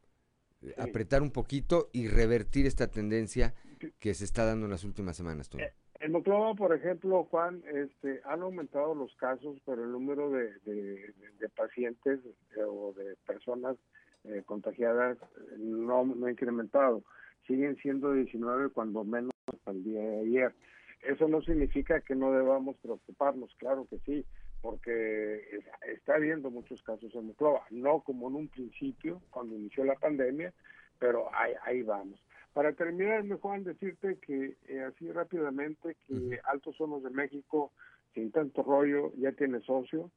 apretar 0.78 1.20
un 1.20 1.30
poquito 1.30 1.90
y 1.92 2.08
revertir 2.08 2.64
esta 2.64 2.90
tendencia 2.90 3.54
que 3.98 4.14
se 4.14 4.24
está 4.24 4.46
dando 4.46 4.64
en 4.64 4.70
las 4.70 4.84
últimas 4.84 5.16
semanas. 5.16 5.50
Eh, 5.58 5.72
en 6.00 6.12
Moclova, 6.12 6.54
por 6.54 6.74
ejemplo, 6.74 7.24
Juan, 7.24 7.62
este, 7.72 8.22
han 8.24 8.40
aumentado 8.40 8.94
los 8.94 9.14
casos, 9.16 9.58
pero 9.66 9.84
el 9.84 9.92
número 9.92 10.30
de, 10.30 10.52
de 10.64 11.48
pacientes 11.54 12.20
eh, 12.56 12.62
o 12.62 12.94
de 12.96 13.16
personas 13.26 13.76
eh, 14.24 14.42
contagiadas 14.44 15.18
no, 15.58 16.04
no 16.04 16.26
ha 16.26 16.30
incrementado. 16.30 17.02
Siguen 17.46 17.76
siendo 17.76 18.12
19 18.12 18.70
cuando 18.70 19.04
menos 19.04 19.32
hasta 19.46 19.70
el 19.70 19.84
día 19.84 20.00
de 20.00 20.20
ayer. 20.20 20.54
Eso 21.02 21.28
no 21.28 21.40
significa 21.42 22.00
que 22.00 22.14
no 22.14 22.32
debamos 22.32 22.76
preocuparnos, 22.78 23.54
claro 23.56 23.86
que 23.88 23.98
sí, 24.00 24.24
porque 24.60 25.60
está 25.86 26.14
habiendo 26.14 26.50
muchos 26.50 26.82
casos 26.82 27.14
en 27.14 27.26
Monclova, 27.26 27.64
no 27.70 28.00
como 28.00 28.28
en 28.28 28.34
un 28.34 28.48
principio, 28.48 29.22
cuando 29.30 29.54
inició 29.54 29.84
la 29.84 29.94
pandemia, 29.94 30.52
pero 30.98 31.32
ahí, 31.34 31.52
ahí 31.64 31.82
vamos. 31.82 32.20
Para 32.52 32.72
terminar, 32.72 33.22
me 33.22 33.36
Juan, 33.36 33.62
decirte 33.62 34.18
que 34.18 34.56
eh, 34.66 34.80
así 34.82 35.10
rápidamente 35.12 35.96
que 36.06 36.40
Altos 36.44 36.80
Hornos 36.80 37.04
de 37.04 37.10
México, 37.10 37.72
sin 38.14 38.32
tanto 38.32 38.64
rollo, 38.64 39.12
ya 39.16 39.30
tiene 39.32 39.60
socio, 39.60 40.10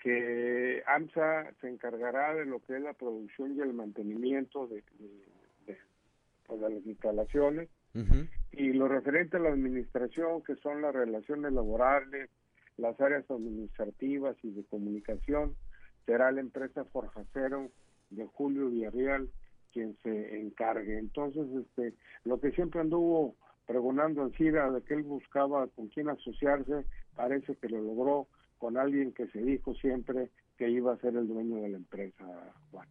que 0.00 0.82
AMSA 0.86 1.54
se 1.60 1.68
encargará 1.68 2.34
de 2.34 2.44
lo 2.44 2.60
que 2.60 2.76
es 2.76 2.82
la 2.82 2.92
producción 2.92 3.56
y 3.56 3.60
el 3.60 3.72
mantenimiento 3.72 4.66
de, 4.66 4.82
pues, 6.46 6.60
las 6.60 6.72
instalaciones 6.84 7.68
y 8.52 8.72
lo 8.72 8.88
referente 8.88 9.36
a 9.36 9.40
la 9.40 9.50
administración, 9.50 10.42
que 10.42 10.56
son 10.56 10.82
las 10.82 10.94
relaciones 10.94 11.52
laborales, 11.52 12.30
las 12.76 13.00
áreas 13.00 13.28
administrativas 13.30 14.36
y 14.42 14.50
de 14.50 14.64
comunicación, 14.64 15.54
será 16.06 16.32
la 16.32 16.40
empresa 16.40 16.84
Forjacero 16.86 17.70
de 18.10 18.26
Julio 18.26 18.68
Villarreal 18.68 19.28
quien 19.72 19.96
se 20.02 20.40
encargue. 20.40 20.98
Entonces, 20.98 21.46
este, 21.52 21.94
lo 22.24 22.40
que 22.40 22.52
siempre 22.52 22.80
anduvo 22.80 23.34
pregonando 23.66 24.22
en 24.22 24.32
Cira 24.32 24.70
de 24.70 24.82
que 24.82 24.94
él 24.94 25.02
buscaba 25.02 25.66
con 25.68 25.88
quién 25.88 26.08
asociarse, 26.08 26.84
parece 27.16 27.56
que 27.56 27.68
lo 27.68 27.80
logró 27.80 28.28
con 28.58 28.76
alguien 28.76 29.12
que 29.12 29.26
se 29.28 29.40
dijo 29.40 29.74
siempre 29.74 30.30
que 30.56 30.70
iba 30.70 30.92
a 30.92 30.98
ser 30.98 31.16
el 31.16 31.26
dueño 31.26 31.56
de 31.56 31.68
la 31.70 31.76
empresa, 31.76 32.24
Juan. 32.70 32.88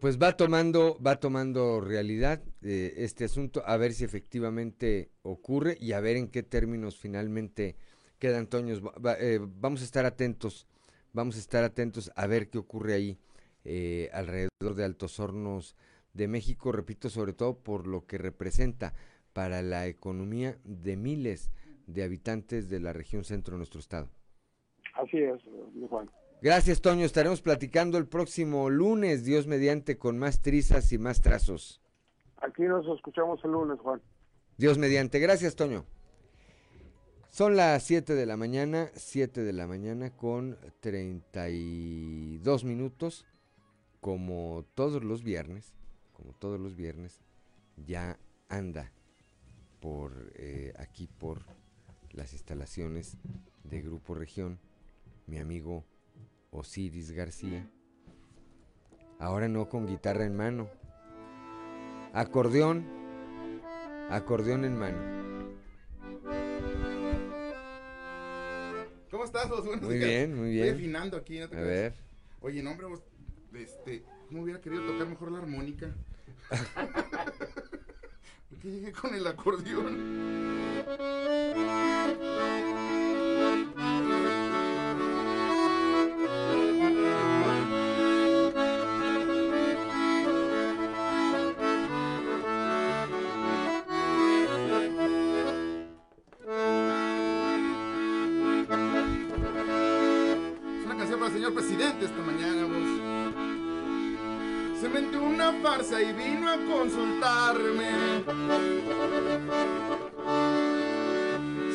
Pues 0.00 0.18
va 0.20 0.36
tomando, 0.36 0.98
va 1.00 1.20
tomando 1.20 1.80
realidad 1.80 2.42
eh, 2.62 2.94
este 2.96 3.24
asunto, 3.24 3.62
a 3.64 3.76
ver 3.76 3.92
si 3.92 4.04
efectivamente 4.04 5.10
ocurre 5.22 5.76
y 5.80 5.92
a 5.92 6.00
ver 6.00 6.16
en 6.16 6.28
qué 6.28 6.42
términos 6.42 6.96
finalmente 6.96 7.76
quedan, 8.18 8.48
Toños. 8.48 8.82
Eh, 9.20 9.38
vamos 9.40 9.82
a 9.82 9.84
estar 9.84 10.06
atentos, 10.06 10.66
vamos 11.12 11.36
a 11.36 11.38
estar 11.38 11.62
atentos 11.62 12.10
a 12.16 12.26
ver 12.26 12.50
qué 12.50 12.58
ocurre 12.58 12.94
ahí 12.94 13.18
eh, 13.64 14.10
alrededor 14.12 14.74
de 14.74 14.84
Altos 14.84 15.20
Hornos 15.20 15.76
de 16.14 16.26
México, 16.26 16.72
repito, 16.72 17.08
sobre 17.08 17.32
todo 17.32 17.56
por 17.56 17.86
lo 17.86 18.06
que 18.06 18.18
representa 18.18 18.92
para 19.32 19.62
la 19.62 19.86
economía 19.86 20.58
de 20.64 20.96
miles 20.96 21.52
de 21.86 22.02
habitantes 22.02 22.68
de 22.68 22.80
la 22.80 22.92
región 22.92 23.22
centro 23.22 23.54
de 23.54 23.58
nuestro 23.58 23.78
estado. 23.78 24.08
Así 24.94 25.18
es, 25.18 25.40
Juan. 25.88 26.10
Gracias, 26.42 26.80
Toño. 26.80 27.04
Estaremos 27.04 27.42
platicando 27.42 27.98
el 27.98 28.06
próximo 28.06 28.70
lunes, 28.70 29.24
Dios 29.24 29.46
mediante, 29.46 29.98
con 29.98 30.18
más 30.18 30.40
trizas 30.40 30.90
y 30.92 30.98
más 30.98 31.20
trazos. 31.20 31.82
Aquí 32.38 32.62
nos 32.62 32.86
escuchamos 32.96 33.44
el 33.44 33.50
lunes, 33.50 33.78
Juan. 33.80 34.00
Dios 34.56 34.78
mediante. 34.78 35.18
Gracias, 35.18 35.54
Toño. 35.54 35.84
Son 37.28 37.56
las 37.56 37.82
7 37.82 38.14
de 38.14 38.24
la 38.24 38.38
mañana, 38.38 38.90
7 38.94 39.42
de 39.44 39.52
la 39.52 39.66
mañana 39.66 40.16
con 40.16 40.56
32 40.80 42.64
minutos, 42.64 43.26
como 44.00 44.64
todos 44.74 45.04
los 45.04 45.22
viernes, 45.22 45.74
como 46.14 46.32
todos 46.32 46.58
los 46.58 46.74
viernes, 46.74 47.20
ya 47.76 48.18
anda 48.48 48.92
por 49.80 50.32
eh, 50.34 50.72
aquí 50.78 51.06
por 51.06 51.44
las 52.12 52.32
instalaciones 52.32 53.18
de 53.62 53.82
Grupo 53.82 54.14
Región, 54.14 54.58
mi 55.26 55.38
amigo 55.38 55.84
Osiris 56.50 57.12
García. 57.12 57.68
Ahora 59.18 59.48
no 59.48 59.68
con 59.68 59.86
guitarra 59.86 60.24
en 60.24 60.34
mano, 60.36 60.68
acordeón, 62.14 62.86
acordeón 64.08 64.64
en 64.64 64.78
mano. 64.78 64.98
¿Cómo 69.10 69.24
estás, 69.24 69.48
vos? 69.50 69.66
Buenos 69.66 69.84
Muy 69.84 69.98
días. 69.98 70.08
bien, 70.08 70.34
muy 70.34 70.50
bien. 70.50 70.66
Estoy 70.68 70.78
afinando 70.80 71.16
aquí, 71.18 71.38
¿no 71.40 71.48
te 71.48 71.56
A 71.56 71.60
creas? 71.60 71.68
ver. 71.68 71.94
Oye, 72.40 72.62
no, 72.62 72.70
hombre, 72.70 72.86
vos, 72.86 73.02
este, 73.52 74.02
¿cómo 74.28 74.42
hubiera 74.42 74.60
querido 74.60 74.82
tocar 74.86 75.06
mejor 75.06 75.32
la 75.32 75.38
armónica? 75.40 75.94
Porque 78.48 78.70
llegué 78.70 78.92
con 78.92 79.14
el 79.14 79.26
acordeón. 79.26 79.98
Señor 101.32 101.54
presidente 101.54 102.06
esta 102.06 102.22
mañana, 102.22 102.64
vos. 102.64 103.00
Se 104.80 104.88
metió 104.88 105.22
una 105.22 105.52
farsa 105.62 106.02
y 106.02 106.12
vino 106.12 106.50
a 106.50 106.56
consultarme. 106.56 107.90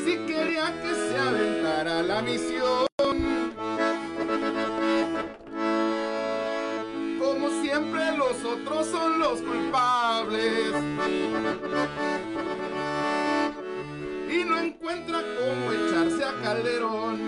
Si 0.03 0.17
quería 0.25 0.73
que 0.81 0.93
se 0.93 1.17
aventara 1.17 2.03
la 2.03 2.21
misión. 2.21 2.85
Como 7.19 7.49
siempre 7.61 8.17
los 8.17 8.43
otros 8.43 8.87
son 8.87 9.19
los 9.19 9.41
culpables. 9.41 10.73
Y 14.29 14.43
no 14.43 14.59
encuentra 14.59 15.21
cómo 15.39 15.71
echarse 15.71 16.23
a 16.25 16.41
Calderón. 16.43 17.24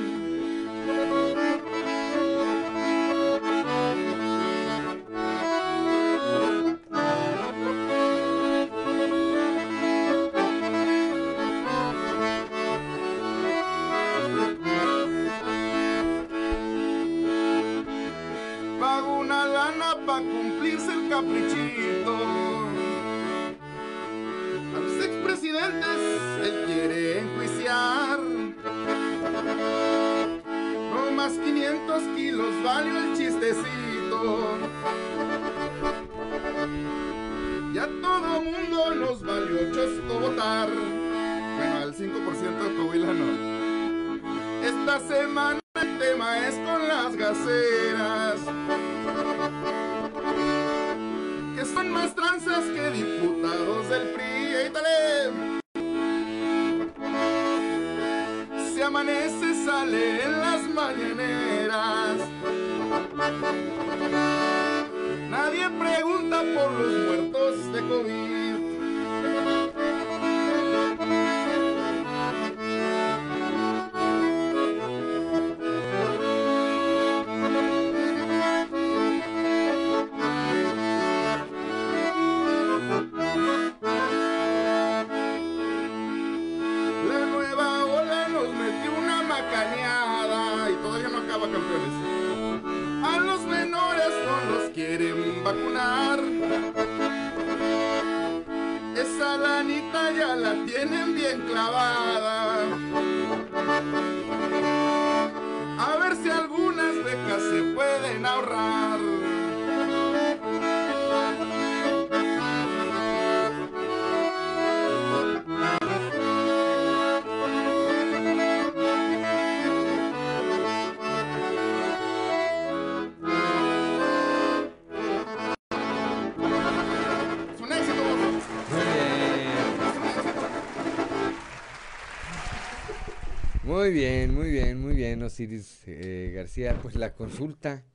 Muy 133.87 133.93
bien, 133.93 134.35
muy 134.35 134.49
bien, 134.51 134.81
muy 134.81 134.95
bien, 134.95 135.23
Osiris 135.23 135.83
eh, 135.87 136.33
García. 136.35 136.77
Pues 136.81 136.95
la 136.97 137.13
consulta, 137.13 137.85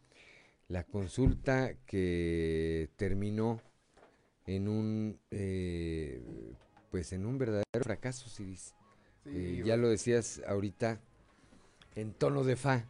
la 0.69 0.85
consulta 0.85 1.75
que 1.87 2.91
terminó 2.97 3.61
en 4.47 4.69
un, 4.69 5.21
eh, 5.31 6.23
pues 6.91 7.13
en 7.13 7.27
un 7.27 7.39
verdadero 7.39 7.65
fracaso, 7.83 8.27
Osiris. 8.27 8.75
Sí, 9.25 9.31
Eh, 9.37 9.63
ya 9.65 9.77
lo 9.77 9.89
decías 9.91 10.43
ahorita 10.47 11.01
en 11.97 12.15
tono 12.15 12.45
de 12.45 12.57
fa. 12.57 12.87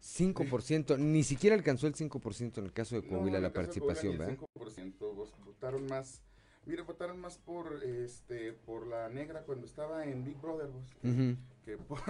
5%, 0.00 0.98
ni 0.98 1.24
siquiera 1.24 1.56
alcanzó 1.56 1.88
el 1.88 1.94
5% 1.96 2.60
en 2.60 2.66
el 2.66 2.72
caso 2.72 2.96
de 2.96 3.02
Coahuila 3.08 3.38
No, 3.38 3.42
la 3.42 3.50
Coahuila 3.52 3.52
participación, 3.52 4.18
¿verdad? 4.18 4.28
el 4.28 4.38
5%, 4.38 5.14
vos- 5.14 5.34
votaron 5.44 5.88
más. 5.88 6.22
Mire, 6.66 6.82
votaron 6.82 7.20
más 7.20 7.38
por 7.38 7.82
este 7.84 8.52
por 8.52 8.86
la 8.86 9.08
negra 9.08 9.42
cuando 9.42 9.66
estaba 9.66 10.04
en 10.04 10.24
Big 10.24 10.40
Brother, 10.40 10.68
vos, 10.68 10.94
que, 11.02 11.08
Ujú. 11.08 11.36
que 11.64 11.76
por 11.78 12.00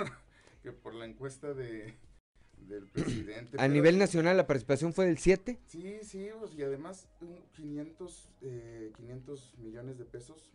que 0.64 0.72
por 0.72 0.94
la 0.94 1.04
encuesta 1.04 1.52
de 1.52 1.94
del 2.56 2.86
presidente. 2.86 3.56
A 3.60 3.68
nivel 3.68 3.98
nacional 3.98 4.38
la 4.38 4.46
participación 4.46 4.94
fue 4.94 5.04
del 5.04 5.18
7. 5.18 5.60
Sí, 5.66 5.98
sí, 6.02 6.30
vos, 6.30 6.54
y 6.56 6.62
además 6.62 7.06
un 7.20 7.36
500 7.52 8.30
eh, 8.40 8.92
500 8.96 9.58
millones 9.58 9.98
de 9.98 10.06
pesos 10.06 10.50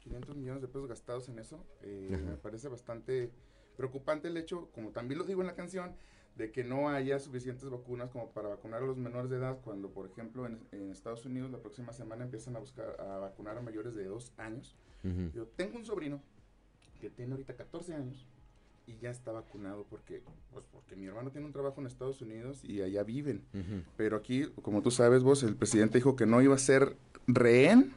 500 0.00 0.36
millones 0.36 0.62
de 0.62 0.68
pesos 0.68 0.86
gastados 0.86 1.28
en 1.30 1.38
eso. 1.38 1.64
eh, 1.82 2.20
me 2.24 2.36
parece 2.36 2.68
bastante 2.68 3.32
preocupante 3.76 4.28
el 4.28 4.36
hecho, 4.36 4.70
como 4.72 4.90
también 4.90 5.18
lo 5.18 5.24
digo 5.24 5.40
en 5.40 5.46
la 5.46 5.54
canción, 5.54 5.96
de 6.36 6.52
que 6.52 6.62
no 6.62 6.88
haya 6.90 7.18
suficientes 7.18 7.68
vacunas 7.68 8.10
como 8.10 8.30
para 8.30 8.48
vacunar 8.48 8.82
a 8.82 8.86
los 8.86 8.96
menores 8.96 9.30
de 9.30 9.36
edad, 9.38 9.58
cuando 9.62 9.90
por 9.90 10.06
ejemplo 10.06 10.46
en, 10.46 10.60
en 10.72 10.90
Estados 10.90 11.24
Unidos 11.24 11.50
la 11.50 11.58
próxima 11.58 11.92
semana 11.92 12.24
empiezan 12.24 12.54
a 12.56 12.58
buscar 12.58 13.00
a 13.00 13.18
vacunar 13.18 13.56
a 13.56 13.62
mayores 13.62 13.94
de 13.94 14.04
dos 14.04 14.32
años. 14.36 14.76
Yo 15.32 15.46
tengo 15.46 15.78
un 15.78 15.86
sobrino 15.86 16.20
que 17.00 17.08
tiene 17.08 17.32
ahorita 17.32 17.54
14 17.54 17.94
años 17.94 18.26
y 18.88 18.98
ya 18.98 19.10
está 19.10 19.32
vacunado 19.32 19.86
porque 19.88 20.22
pues 20.50 20.64
porque 20.72 20.96
mi 20.96 21.06
hermano 21.06 21.30
tiene 21.30 21.46
un 21.46 21.52
trabajo 21.52 21.80
en 21.80 21.86
Estados 21.86 22.22
Unidos 22.22 22.64
y 22.64 22.80
allá 22.80 23.02
viven. 23.02 23.42
Pero 23.96 24.16
aquí, 24.16 24.46
como 24.62 24.82
tú 24.82 24.90
sabes 24.90 25.22
vos, 25.22 25.42
el 25.42 25.56
presidente 25.56 25.98
dijo 25.98 26.16
que 26.16 26.24
no 26.26 26.40
iba 26.40 26.54
a 26.54 26.58
ser 26.58 26.96
rehén 27.26 27.92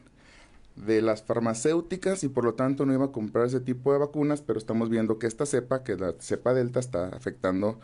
de 0.76 1.00
las 1.00 1.22
farmacéuticas 1.22 2.24
y 2.24 2.28
por 2.28 2.44
lo 2.44 2.54
tanto 2.54 2.84
no 2.84 2.92
iba 2.92 3.06
a 3.06 3.12
comprar 3.12 3.46
ese 3.46 3.60
tipo 3.60 3.92
de 3.92 3.98
vacunas, 3.98 4.42
pero 4.42 4.58
estamos 4.58 4.90
viendo 4.90 5.18
que 5.18 5.26
esta 5.26 5.46
cepa, 5.46 5.82
que 5.82 5.96
la 5.96 6.14
cepa 6.20 6.52
delta, 6.52 6.80
está 6.80 7.08
afectando 7.08 7.80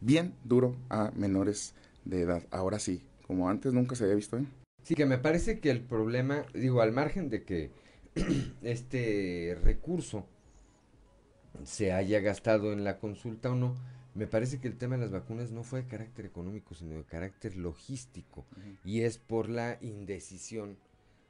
bien 0.00 0.34
duro 0.44 0.76
a 0.90 1.12
menores 1.16 1.74
de 2.04 2.22
edad. 2.22 2.42
Ahora 2.50 2.78
sí, 2.78 3.02
como 3.26 3.48
antes 3.48 3.72
nunca 3.72 3.94
se 3.94 4.04
había 4.04 4.16
visto, 4.16 4.36
¿eh? 4.36 4.44
Sí, 4.82 4.94
que 4.94 5.06
me 5.06 5.16
parece 5.16 5.60
que 5.60 5.70
el 5.70 5.80
problema, 5.80 6.44
digo, 6.52 6.82
al 6.82 6.92
margen 6.92 7.30
de 7.30 7.42
que 7.44 7.70
este 8.62 9.56
recurso 9.62 10.26
se 11.62 11.92
haya 11.92 12.20
gastado 12.20 12.72
en 12.72 12.84
la 12.84 12.98
consulta 12.98 13.50
o 13.50 13.54
no, 13.54 13.74
me 14.14 14.26
parece 14.26 14.60
que 14.60 14.68
el 14.68 14.76
tema 14.76 14.96
de 14.96 15.02
las 15.02 15.10
vacunas 15.10 15.50
no 15.50 15.64
fue 15.64 15.82
de 15.82 15.88
carácter 15.88 16.24
económico, 16.24 16.74
sino 16.74 16.96
de 16.96 17.04
carácter 17.04 17.56
logístico. 17.56 18.46
Y 18.84 19.00
es 19.00 19.18
por 19.18 19.48
la 19.48 19.78
indecisión 19.80 20.76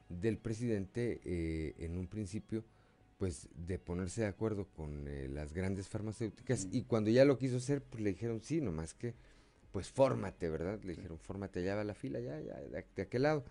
del 0.08 0.36
presidente 0.36 1.20
eh, 1.24 1.74
en 1.78 1.96
un 1.96 2.06
principio, 2.06 2.62
pues 3.16 3.48
de 3.54 3.78
ponerse 3.78 4.22
de 4.22 4.26
acuerdo 4.26 4.66
con 4.76 5.08
eh, 5.08 5.28
las 5.28 5.54
grandes 5.54 5.88
farmacéuticas. 5.88 6.68
Y 6.72 6.82
cuando 6.82 7.10
ya 7.10 7.24
lo 7.24 7.38
quiso 7.38 7.56
hacer, 7.56 7.82
pues 7.82 8.02
le 8.02 8.10
dijeron 8.10 8.42
sí, 8.42 8.60
nomás 8.60 8.92
que, 8.92 9.14
pues 9.72 9.90
fórmate, 9.90 10.50
¿verdad? 10.50 10.78
Le 10.84 10.94
dijeron 10.94 11.18
fórmate, 11.18 11.60
allá 11.60 11.76
va 11.76 11.84
la 11.84 11.94
fila, 11.94 12.20
ya, 12.20 12.38
ya, 12.40 12.60
de, 12.60 12.84
de 12.94 13.02
aquel 13.02 13.22
lado. 13.22 13.44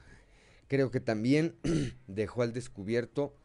Creo 0.68 0.92
que 0.92 1.00
también 1.00 1.56
dejó 2.08 2.44
al 2.44 2.54
descubierto 2.54 3.36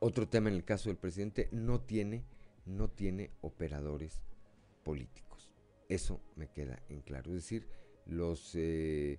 otro 0.00 0.28
tema 0.28 0.48
en 0.48 0.54
el 0.54 0.64
caso 0.64 0.88
del 0.88 0.96
presidente, 0.96 1.48
no 1.52 1.80
tiene, 1.80 2.24
no 2.66 2.88
tiene 2.88 3.30
operadores 3.40 4.20
políticos. 4.84 5.52
Eso 5.88 6.20
me 6.36 6.48
queda 6.48 6.82
en 6.88 7.02
claro. 7.02 7.30
Es 7.30 7.42
decir, 7.42 7.66
los 8.06 8.54
eh, 8.54 9.18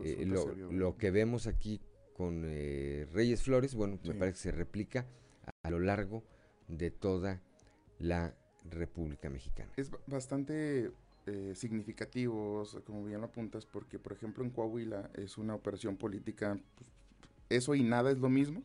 eh, 0.00 0.26
lo, 0.70 0.96
que 0.96 1.10
vemos 1.10 1.46
aquí 1.46 1.80
con 2.14 2.42
eh, 2.46 3.06
Reyes 3.12 3.42
Flores, 3.42 3.74
bueno, 3.74 3.98
me 4.04 4.14
parece 4.14 4.36
que 4.36 4.42
se 4.42 4.52
replica 4.52 5.06
a, 5.46 5.68
a, 5.68 5.70
lo 5.70 5.80
largo 5.80 6.24
de 6.68 6.90
toda 6.90 7.42
la 7.98 8.34
República 8.70 9.28
Mexicana. 9.30 9.72
Es 9.76 9.90
bastante 10.06 10.92
significativo, 11.54 12.64
como 12.84 13.04
bien 13.04 13.20
lo 13.20 13.28
apuntas, 13.28 13.64
porque 13.64 13.98
por 14.00 14.12
ejemplo 14.12 14.42
en 14.42 14.50
Coahuila 14.50 15.10
es 15.14 15.38
una 15.38 15.54
operación 15.54 15.96
política, 15.96 16.58
pues, 16.74 16.90
eso 17.48 17.74
y 17.74 17.82
nada 17.84 18.10
es 18.10 18.18
lo 18.18 18.28
mismo. 18.28 18.64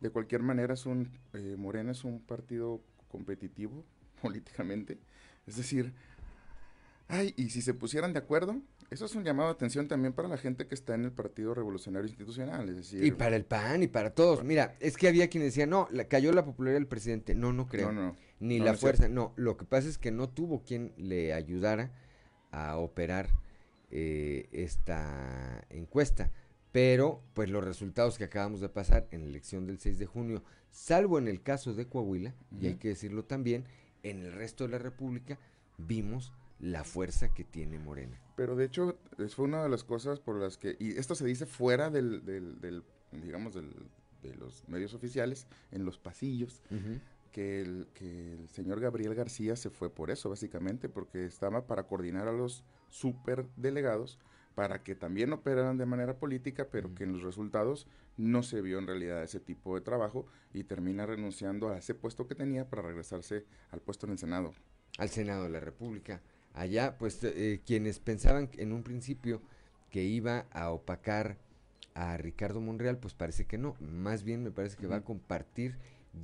De 0.00 0.10
cualquier 0.10 0.42
manera, 0.42 0.76
son, 0.76 1.10
eh, 1.32 1.56
Morena 1.56 1.92
es 1.92 2.04
un 2.04 2.20
partido 2.20 2.82
competitivo 3.08 3.84
políticamente. 4.22 4.98
Es 5.46 5.56
decir, 5.56 5.92
ay, 7.08 7.34
y 7.36 7.50
si 7.50 7.62
se 7.62 7.74
pusieran 7.74 8.12
de 8.12 8.18
acuerdo, 8.18 8.60
eso 8.90 9.04
es 9.04 9.14
un 9.14 9.24
llamado 9.24 9.48
de 9.48 9.54
atención 9.54 9.88
también 9.88 10.12
para 10.12 10.28
la 10.28 10.36
gente 10.36 10.66
que 10.66 10.74
está 10.74 10.94
en 10.94 11.04
el 11.04 11.12
Partido 11.12 11.54
Revolucionario 11.54 12.06
Institucional. 12.06 12.68
Es 12.68 12.76
decir, 12.76 13.04
y 13.04 13.10
para 13.10 13.36
el 13.36 13.44
PAN 13.44 13.82
y 13.82 13.88
para 13.88 14.10
todos. 14.10 14.44
Mira, 14.44 14.76
es 14.80 14.96
que 14.96 15.08
había 15.08 15.28
quienes 15.28 15.48
decían, 15.48 15.70
no, 15.70 15.88
la, 15.90 16.04
cayó 16.04 16.32
la 16.32 16.44
popularidad 16.44 16.78
del 16.78 16.86
presidente. 16.86 17.34
No, 17.34 17.52
no 17.52 17.66
creo. 17.66 17.92
No, 17.92 18.08
no, 18.08 18.16
Ni 18.38 18.60
la 18.60 18.74
fuerza. 18.74 19.08
No, 19.08 19.32
lo 19.36 19.56
que 19.56 19.64
pasa 19.64 19.88
es 19.88 19.98
que 19.98 20.12
no 20.12 20.28
tuvo 20.28 20.62
quien 20.62 20.92
le 20.96 21.32
ayudara 21.32 21.90
a 22.52 22.76
operar 22.76 23.28
eh, 23.90 24.48
esta 24.52 25.64
encuesta 25.70 26.30
pero 26.72 27.22
pues 27.34 27.48
los 27.50 27.64
resultados 27.64 28.18
que 28.18 28.24
acabamos 28.24 28.60
de 28.60 28.68
pasar 28.68 29.06
en 29.10 29.22
la 29.22 29.28
elección 29.28 29.66
del 29.66 29.78
6 29.78 29.98
de 29.98 30.06
junio, 30.06 30.42
salvo 30.70 31.18
en 31.18 31.28
el 31.28 31.42
caso 31.42 31.74
de 31.74 31.86
Coahuila, 31.86 32.34
y 32.60 32.66
hay 32.66 32.74
que 32.74 32.88
decirlo 32.88 33.24
también, 33.24 33.64
en 34.02 34.22
el 34.22 34.32
resto 34.32 34.64
de 34.64 34.70
la 34.70 34.78
República 34.78 35.38
vimos 35.78 36.32
la 36.58 36.84
fuerza 36.84 37.32
que 37.34 37.44
tiene 37.44 37.78
Morena. 37.78 38.20
Pero 38.36 38.56
de 38.56 38.66
hecho, 38.66 38.98
fue 39.34 39.46
una 39.46 39.62
de 39.62 39.68
las 39.68 39.84
cosas 39.84 40.20
por 40.20 40.36
las 40.36 40.56
que, 40.56 40.76
y 40.78 40.98
esto 40.98 41.14
se 41.14 41.24
dice 41.26 41.46
fuera 41.46 41.90
del, 41.90 42.24
del, 42.24 42.82
digamos, 43.12 43.54
del, 43.54 43.72
de 44.22 44.34
los 44.36 44.68
medios 44.68 44.94
oficiales, 44.94 45.46
en 45.70 45.84
los 45.84 45.98
pasillos, 45.98 46.62
que, 47.32 47.60
el, 47.60 47.88
que 47.94 48.32
el 48.34 48.48
señor 48.48 48.80
Gabriel 48.80 49.14
García 49.14 49.56
se 49.56 49.70
fue 49.70 49.90
por 49.90 50.10
eso, 50.10 50.30
básicamente, 50.30 50.88
porque 50.88 51.24
estaba 51.26 51.66
para 51.66 51.84
coordinar 51.86 52.28
a 52.28 52.32
los 52.32 52.64
superdelegados 52.90 54.18
para 54.56 54.82
que 54.82 54.94
también 54.94 55.34
operaran 55.34 55.76
de 55.76 55.84
manera 55.84 56.18
política, 56.18 56.68
pero 56.72 56.94
que 56.94 57.04
en 57.04 57.12
los 57.12 57.22
resultados 57.22 57.86
no 58.16 58.42
se 58.42 58.62
vio 58.62 58.78
en 58.78 58.86
realidad 58.86 59.22
ese 59.22 59.38
tipo 59.38 59.74
de 59.74 59.82
trabajo 59.82 60.26
y 60.54 60.64
termina 60.64 61.04
renunciando 61.04 61.68
a 61.68 61.76
ese 61.76 61.94
puesto 61.94 62.26
que 62.26 62.34
tenía 62.34 62.66
para 62.66 62.80
regresarse 62.80 63.44
al 63.70 63.82
puesto 63.82 64.06
en 64.06 64.12
el 64.12 64.18
Senado. 64.18 64.54
Al 64.96 65.10
Senado 65.10 65.44
de 65.44 65.50
la 65.50 65.60
República. 65.60 66.22
Allá, 66.54 66.96
pues 66.96 67.22
eh, 67.22 67.60
quienes 67.66 67.98
pensaban 67.98 68.48
en 68.56 68.72
un 68.72 68.82
principio 68.82 69.42
que 69.90 70.04
iba 70.04 70.46
a 70.52 70.70
opacar 70.70 71.36
a 71.92 72.16
Ricardo 72.16 72.62
Monreal, 72.62 72.96
pues 72.96 73.12
parece 73.12 73.44
que 73.44 73.58
no. 73.58 73.76
Más 73.78 74.24
bien 74.24 74.42
me 74.42 74.52
parece 74.52 74.78
que 74.78 74.86
va 74.86 74.96
a 74.96 75.04
compartir 75.04 75.76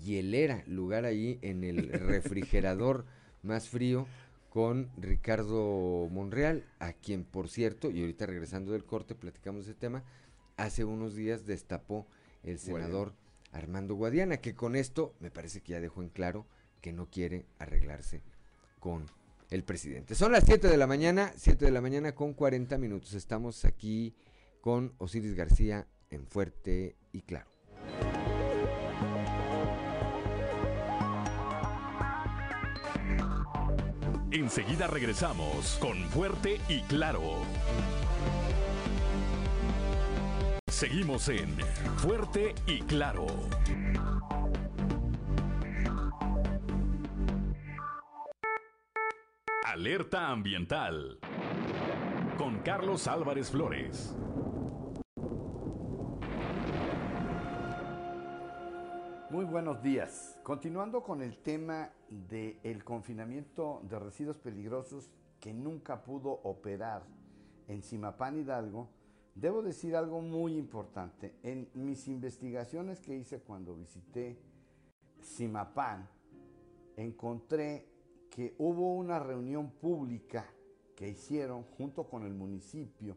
hielera, 0.03 0.65
lugar 0.67 1.05
ahí 1.05 1.39
en 1.43 1.65
el 1.65 1.89
refrigerador 1.93 3.05
más 3.43 3.69
frío 3.69 4.07
con 4.53 4.91
Ricardo 4.99 6.09
Monreal, 6.11 6.67
a 6.79 6.93
quien 6.93 7.25
por 7.25 7.49
cierto, 7.49 7.91
y 7.91 8.03
ahorita 8.03 8.27
regresando 8.27 8.73
del 8.73 8.85
corte 8.85 9.15
platicamos 9.15 9.63
ese 9.63 9.73
tema, 9.73 10.05
hace 10.59 10.85
unos 10.85 11.15
días 11.15 11.47
destapó 11.47 12.07
el 12.43 12.59
senador 12.59 13.15
Armando 13.53 13.95
Guadiana, 13.95 14.43
que 14.43 14.55
con 14.55 14.77
esto 14.77 15.15
me 15.21 15.31
parece 15.31 15.63
que 15.63 15.73
ya 15.73 15.81
dejó 15.81 16.03
en 16.03 16.11
claro 16.11 16.47
que 16.83 16.93
no 16.93 17.09
quiere 17.09 17.47
arreglarse 17.59 18.21
con 18.79 19.07
el 19.49 19.65
presidente. 19.65 20.15
Son 20.15 20.33
las 20.33 20.45
7 20.45 20.69
de 20.69 20.77
la 20.77 20.87
mañana, 20.87 21.33
7 21.35 21.65
de 21.65 21.71
la 21.71 21.81
mañana 21.81 22.15
con 22.15 22.35
40 22.35 22.77
minutos. 22.77 23.15
Estamos 23.15 23.65
aquí 23.65 24.15
con 24.61 24.93
Osiris 24.99 25.35
García 25.35 25.87
en 26.11 26.27
Fuerte 26.27 26.95
y 27.11 27.23
Claro. 27.23 27.51
Enseguida 34.33 34.87
regresamos 34.87 35.77
con 35.79 36.09
Fuerte 36.09 36.59
y 36.67 36.81
Claro. 36.85 37.21
Seguimos 40.67 41.29
en 41.29 41.55
Fuerte 41.99 42.55
y 42.67 42.81
Claro. 42.81 43.27
Alerta 49.67 50.29
ambiental 50.31 51.19
con 52.39 52.61
Carlos 52.61 53.07
Álvarez 53.09 53.51
Flores. 53.51 54.17
Muy 59.33 59.47
buenos 59.47 59.83
días. 59.83 60.39
Continuando 60.43 61.03
con 61.03 61.23
el 61.23 61.39
tema 61.39 61.91
del 62.11 62.85
confinamiento 62.85 63.81
de 63.89 63.99
residuos 63.99 64.37
peligrosos 64.37 65.11
que 65.41 65.55
nunca 65.55 66.05
pudo 66.05 66.29
operar 66.31 67.03
en 67.67 67.83
Simapán 67.83 68.39
Hidalgo, 68.39 68.91
debo 69.35 69.63
decir 69.63 69.97
algo 69.97 70.21
muy 70.21 70.59
importante. 70.59 71.37
En 71.43 71.71
mis 71.73 72.09
investigaciones 72.09 73.01
que 73.01 73.17
hice 73.17 73.41
cuando 73.41 73.75
visité 73.75 74.37
Simapán, 75.23 76.07
encontré 76.99 77.89
que 78.29 78.55
hubo 78.59 78.93
una 78.97 79.19
reunión 79.19 79.71
pública 79.71 80.45
que 80.95 81.09
hicieron 81.09 81.63
junto 81.79 82.07
con 82.07 82.25
el 82.25 82.35
municipio 82.35 83.17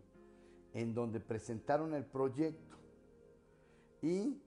en 0.73 0.93
donde 0.93 1.19
presentaron 1.19 1.93
el 1.93 2.05
proyecto 2.05 2.77
y 4.01 4.44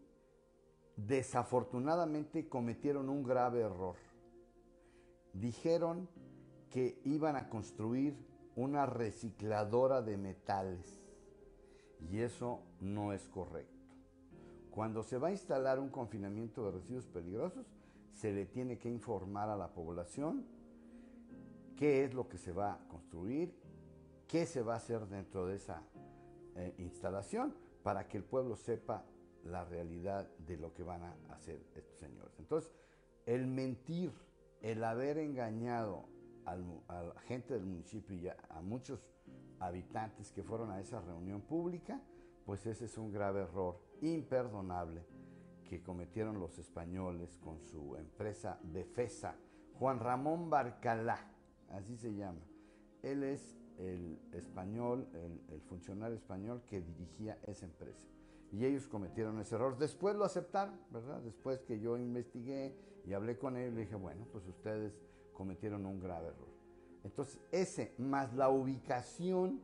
desafortunadamente 1.07 2.49
cometieron 2.49 3.09
un 3.09 3.23
grave 3.23 3.61
error. 3.61 3.95
Dijeron 5.33 6.09
que 6.70 7.01
iban 7.05 7.37
a 7.37 7.49
construir 7.49 8.16
una 8.57 8.85
recicladora 8.85 10.03
de 10.03 10.16
metales 10.16 11.01
y 12.01 12.19
eso 12.19 12.62
no 12.81 13.12
es 13.12 13.29
correcto. 13.29 13.79
Cuando 14.70 15.03
se 15.03 15.19
va 15.19 15.29
a 15.29 15.33
instalar 15.33 15.79
un 15.79 15.89
confinamiento 15.89 16.65
de 16.65 16.73
residuos 16.73 17.07
peligrosos, 17.07 17.66
se 18.12 18.33
le 18.33 18.47
tiene 18.47 18.79
que 18.79 18.89
informar 18.89 19.49
a 19.49 19.57
la 19.57 19.73
población 19.73 20.45
qué 21.77 22.05
es 22.05 22.12
lo 22.12 22.29
que 22.29 22.39
se 22.39 22.53
va 22.53 22.73
a 22.73 22.89
construir, 22.89 23.55
qué 24.27 24.47
se 24.47 24.62
va 24.62 24.75
a 24.75 24.79
hacer 24.79 25.07
dentro 25.07 25.47
de 25.47 25.57
esa 25.57 25.83
eh, 26.57 26.75
instalación, 26.79 27.55
para 27.85 28.09
que 28.09 28.19
el 28.19 28.25
pueblo 28.25 28.57
sepa 28.57 29.05
la 29.44 29.65
realidad 29.65 30.28
de 30.39 30.56
lo 30.56 30.74
que 30.74 30.82
van 30.82 31.02
a 31.02 31.16
hacer 31.31 31.60
estos 31.74 31.98
señores. 31.98 32.39
Entonces, 32.39 32.73
el 33.27 33.47
mentir, 33.47 34.12
el 34.62 34.82
haber 34.85 35.19
engañado 35.19 36.06
a 36.44 37.02
la 37.02 37.20
gente 37.27 37.55
del 37.55 37.66
municipio 37.66 38.16
y 38.16 38.28
a, 38.28 38.60
muchos 38.62 39.06
habitantes 39.60 40.32
que 40.32 40.43
fueron 40.43 40.70
a 40.70 40.81
esa 40.81 41.01
reunión 41.01 41.43
pública, 41.43 42.01
pues 42.47 42.65
ese 42.65 42.86
es 42.86 42.97
un 42.97 43.12
grave 43.12 43.43
error 43.43 43.78
imperdonable 44.01 45.05
que 45.69 45.82
cometieron 45.82 46.40
los 46.40 46.59
españoles 46.59 47.36
con 47.36 47.60
su 47.60 47.97
empresa 47.97 48.59
Befesa. 48.62 49.36
Juan 49.78 50.01
Ramón 50.01 50.48
Barcalá, 50.48 51.31
así 51.70 51.97
se 51.98 52.15
llama. 52.15 52.40
Él 53.02 53.23
es 53.23 53.59
el 53.78 54.19
español, 54.32 55.06
el 55.51 55.60
funcionario 55.60 56.16
español 56.16 56.62
que 56.66 56.81
dirigía 56.81 57.39
esa 57.47 57.66
empresa 57.66 58.09
y 58.53 58.65
ellos 58.65 58.87
cometieron 58.89 59.39
ese 59.41 59.55
error. 59.55 59.77
Después 59.77 60.16
lo 60.16 60.25
aceptaron, 60.25 60.79
¿verdad? 60.91 61.20
Después 61.20 61.61
que 61.61 61.81
yo 61.81 61.97
investigué 61.97 62.75
y 63.07 63.12
hablé 63.12 63.39
con 63.39 63.57
ellos, 63.57 63.75
le 63.75 63.81
dije, 63.83 63.95
bueno, 63.95 64.27
pues 64.33 64.47
ustedes 64.47 64.93
cometieron 65.33 65.87
un 65.87 66.01
grave 66.01 66.29
error. 66.29 66.49
Entonces, 67.05 67.39
ese 67.53 67.95
más 67.99 68.35
la 68.35 68.49
ubicación, 68.49 69.61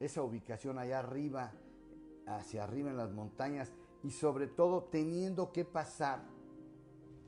esa 0.00 0.22
ubicación 0.22 0.78
allá 0.78 0.98
arriba, 0.98 1.52
hacia 2.26 2.64
arriba 2.64 2.90
en 2.90 2.96
las 2.96 3.10
montañas 3.12 3.72
y 4.02 4.10
sobre 4.10 4.46
todo 4.46 4.84
teniendo 4.84 5.50
que 5.50 5.64
pasar, 5.64 6.22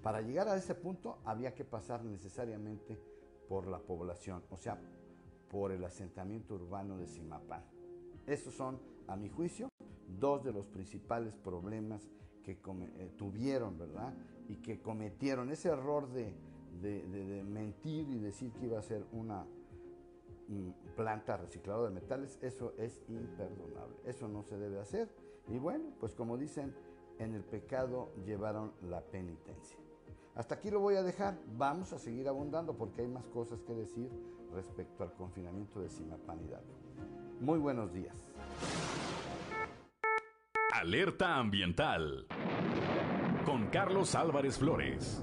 para 0.03 0.21
llegar 0.21 0.49
a 0.49 0.57
ese 0.57 0.75
punto 0.75 1.19
había 1.25 1.55
que 1.55 1.65
pasar 1.65 2.05
necesariamente 2.05 2.99
por 3.49 3.67
la 3.67 3.79
población, 3.79 4.43
o 4.51 4.57
sea, 4.57 4.81
por 5.51 5.73
el 5.73 5.85
asentamiento 5.85 6.55
urbano 6.55 6.97
de 6.97 7.07
Simapán. 7.07 7.65
Esos 8.27 8.55
son, 8.55 8.79
a 9.09 9.17
mi 9.17 9.29
juicio, 9.29 9.70
dos 10.19 10.43
de 10.45 10.53
los 10.53 10.67
principales 10.67 11.35
problemas 11.35 12.09
que 12.43 12.53
eh, 12.53 13.11
tuvieron, 13.17 13.79
¿verdad? 13.79 14.15
Y 14.49 14.57
que 14.57 14.81
cometieron 14.81 15.51
ese 15.51 15.69
error 15.69 16.09
de, 16.11 16.35
de, 16.81 17.43
mentir 17.45 18.09
y 18.09 18.19
decir 18.19 18.53
que 18.53 18.67
iba 18.67 18.79
a 18.79 18.83
ser 18.83 19.05
una 19.13 19.45
mm, 20.49 20.95
planta 20.97 21.37
recicladora 21.37 21.89
de 21.89 21.95
metales, 21.95 22.39
eso 22.43 22.75
es 22.79 23.03
imperdonable, 23.09 23.97
eso 24.05 24.29
no 24.29 24.43
se 24.43 24.57
debe 24.57 24.81
hacer. 24.81 25.09
Y 25.49 25.59
bueno, 25.59 25.91
pues 25.99 26.15
como 26.15 26.37
dicen, 26.37 26.75
en 27.19 27.35
el 27.35 27.45
pecado 27.45 28.13
llevaron 28.25 28.73
la 28.83 29.03
penitencia. 29.03 29.79
Hasta 30.35 30.55
aquí 30.55 30.71
lo 30.71 30.81
voy 30.81 30.95
a 30.95 31.03
dejar, 31.03 31.39
vamos 31.59 31.93
a 31.93 31.99
seguir 31.99 32.29
abundando 32.29 32.75
porque 32.77 33.03
hay 33.03 33.09
más 33.09 33.27
cosas 33.27 33.61
que 33.63 33.75
decir 33.75 34.11
respecto 34.53 35.03
al 35.03 35.13
confinamiento 35.15 35.81
de 35.81 35.89
Simapanidad. 35.89 36.63
Muy 37.41 37.59
buenos 37.59 37.93
días. 37.93 38.30
Alerta 40.81 41.37
ambiental 41.37 42.27
con 43.45 43.67
Carlos 43.67 44.15
Álvarez 44.15 44.57
Flores. 44.57 45.23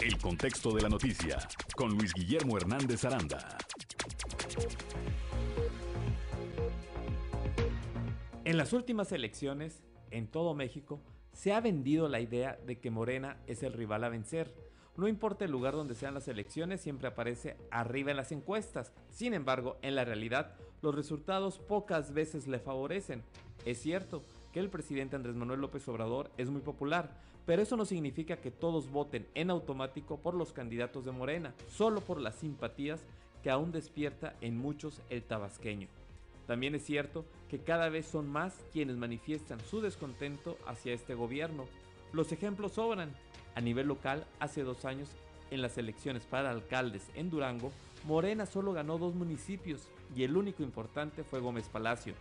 El 0.00 0.16
contexto 0.16 0.74
de 0.74 0.80
la 0.80 0.88
noticia 0.88 1.36
con 1.76 1.90
Luis 1.90 2.14
Guillermo 2.14 2.56
Hernández 2.56 3.04
Aranda. 3.04 3.58
En 8.46 8.56
las 8.56 8.72
últimas 8.72 9.12
elecciones, 9.12 9.82
en 10.10 10.26
todo 10.26 10.54
México, 10.54 11.02
se 11.34 11.52
ha 11.52 11.60
vendido 11.60 12.08
la 12.08 12.20
idea 12.20 12.58
de 12.64 12.80
que 12.80 12.90
Morena 12.90 13.36
es 13.46 13.62
el 13.62 13.74
rival 13.74 14.04
a 14.04 14.08
vencer. 14.08 14.65
No 14.96 15.08
importa 15.08 15.44
el 15.44 15.50
lugar 15.50 15.74
donde 15.74 15.94
sean 15.94 16.14
las 16.14 16.26
elecciones, 16.26 16.80
siempre 16.80 17.08
aparece 17.08 17.56
arriba 17.70 18.10
en 18.10 18.16
las 18.16 18.32
encuestas. 18.32 18.92
Sin 19.10 19.34
embargo, 19.34 19.76
en 19.82 19.94
la 19.94 20.04
realidad, 20.04 20.54
los 20.80 20.94
resultados 20.94 21.58
pocas 21.58 22.14
veces 22.14 22.46
le 22.46 22.58
favorecen. 22.58 23.22
Es 23.66 23.78
cierto 23.78 24.22
que 24.52 24.60
el 24.60 24.70
presidente 24.70 25.16
Andrés 25.16 25.36
Manuel 25.36 25.60
López 25.60 25.86
Obrador 25.88 26.30
es 26.38 26.48
muy 26.48 26.62
popular, 26.62 27.10
pero 27.44 27.60
eso 27.60 27.76
no 27.76 27.84
significa 27.84 28.38
que 28.38 28.50
todos 28.50 28.90
voten 28.90 29.26
en 29.34 29.50
automático 29.50 30.18
por 30.18 30.34
los 30.34 30.52
candidatos 30.52 31.04
de 31.04 31.12
Morena, 31.12 31.54
solo 31.68 32.00
por 32.00 32.20
las 32.20 32.36
simpatías 32.36 33.04
que 33.42 33.50
aún 33.50 33.72
despierta 33.72 34.34
en 34.40 34.56
muchos 34.56 35.02
el 35.10 35.22
tabasqueño. 35.22 35.88
También 36.46 36.74
es 36.74 36.84
cierto 36.84 37.24
que 37.50 37.58
cada 37.58 37.88
vez 37.88 38.06
son 38.06 38.28
más 38.28 38.64
quienes 38.72 38.96
manifiestan 38.96 39.60
su 39.60 39.80
descontento 39.80 40.56
hacia 40.66 40.94
este 40.94 41.14
gobierno. 41.14 41.66
Los 42.12 42.32
ejemplos 42.32 42.72
sobran. 42.72 43.14
A 43.56 43.62
nivel 43.62 43.88
local, 43.88 44.26
hace 44.38 44.62
dos 44.62 44.84
años, 44.84 45.08
en 45.50 45.62
las 45.62 45.78
elecciones 45.78 46.26
para 46.26 46.50
alcaldes 46.50 47.08
en 47.14 47.30
Durango, 47.30 47.72
Morena 48.04 48.44
solo 48.44 48.74
ganó 48.74 48.98
dos 48.98 49.14
municipios 49.14 49.88
y 50.14 50.24
el 50.24 50.36
único 50.36 50.62
importante 50.62 51.24
fue 51.24 51.40
Gómez 51.40 51.70
Palacio. 51.70 52.12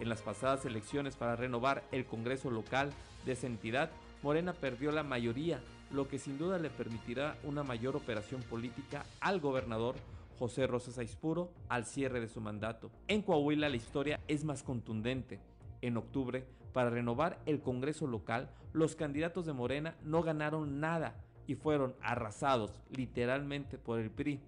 En 0.00 0.08
las 0.08 0.22
pasadas 0.22 0.64
elecciones 0.64 1.14
para 1.14 1.36
renovar 1.36 1.84
el 1.92 2.06
Congreso 2.06 2.50
local 2.50 2.90
de 3.26 3.32
esa 3.32 3.46
entidad, 3.46 3.90
Morena 4.22 4.54
perdió 4.54 4.90
la 4.90 5.02
mayoría, 5.02 5.60
lo 5.92 6.08
que 6.08 6.18
sin 6.18 6.38
duda 6.38 6.58
le 6.58 6.70
permitirá 6.70 7.36
una 7.44 7.62
mayor 7.62 7.94
operación 7.94 8.40
política 8.42 9.04
al 9.20 9.40
gobernador 9.40 9.94
José 10.38 10.66
Rosas 10.66 10.96
Aispuro 10.96 11.50
al 11.68 11.84
cierre 11.84 12.18
de 12.20 12.28
su 12.28 12.40
mandato. 12.40 12.90
En 13.08 13.20
Coahuila 13.20 13.68
la 13.68 13.76
historia 13.76 14.20
es 14.26 14.42
más 14.42 14.62
contundente. 14.62 15.38
En 15.80 15.96
octubre, 15.96 16.46
para 16.72 16.90
renovar 16.90 17.40
el 17.46 17.60
Congreso 17.60 18.06
local, 18.06 18.50
los 18.72 18.96
candidatos 18.96 19.46
de 19.46 19.52
Morena 19.52 19.96
no 20.02 20.22
ganaron 20.22 20.80
nada 20.80 21.24
y 21.46 21.54
fueron 21.54 21.94
arrasados 22.00 22.80
literalmente 22.90 23.78
por 23.78 23.98
el 23.98 24.10
PRI. 24.10 24.40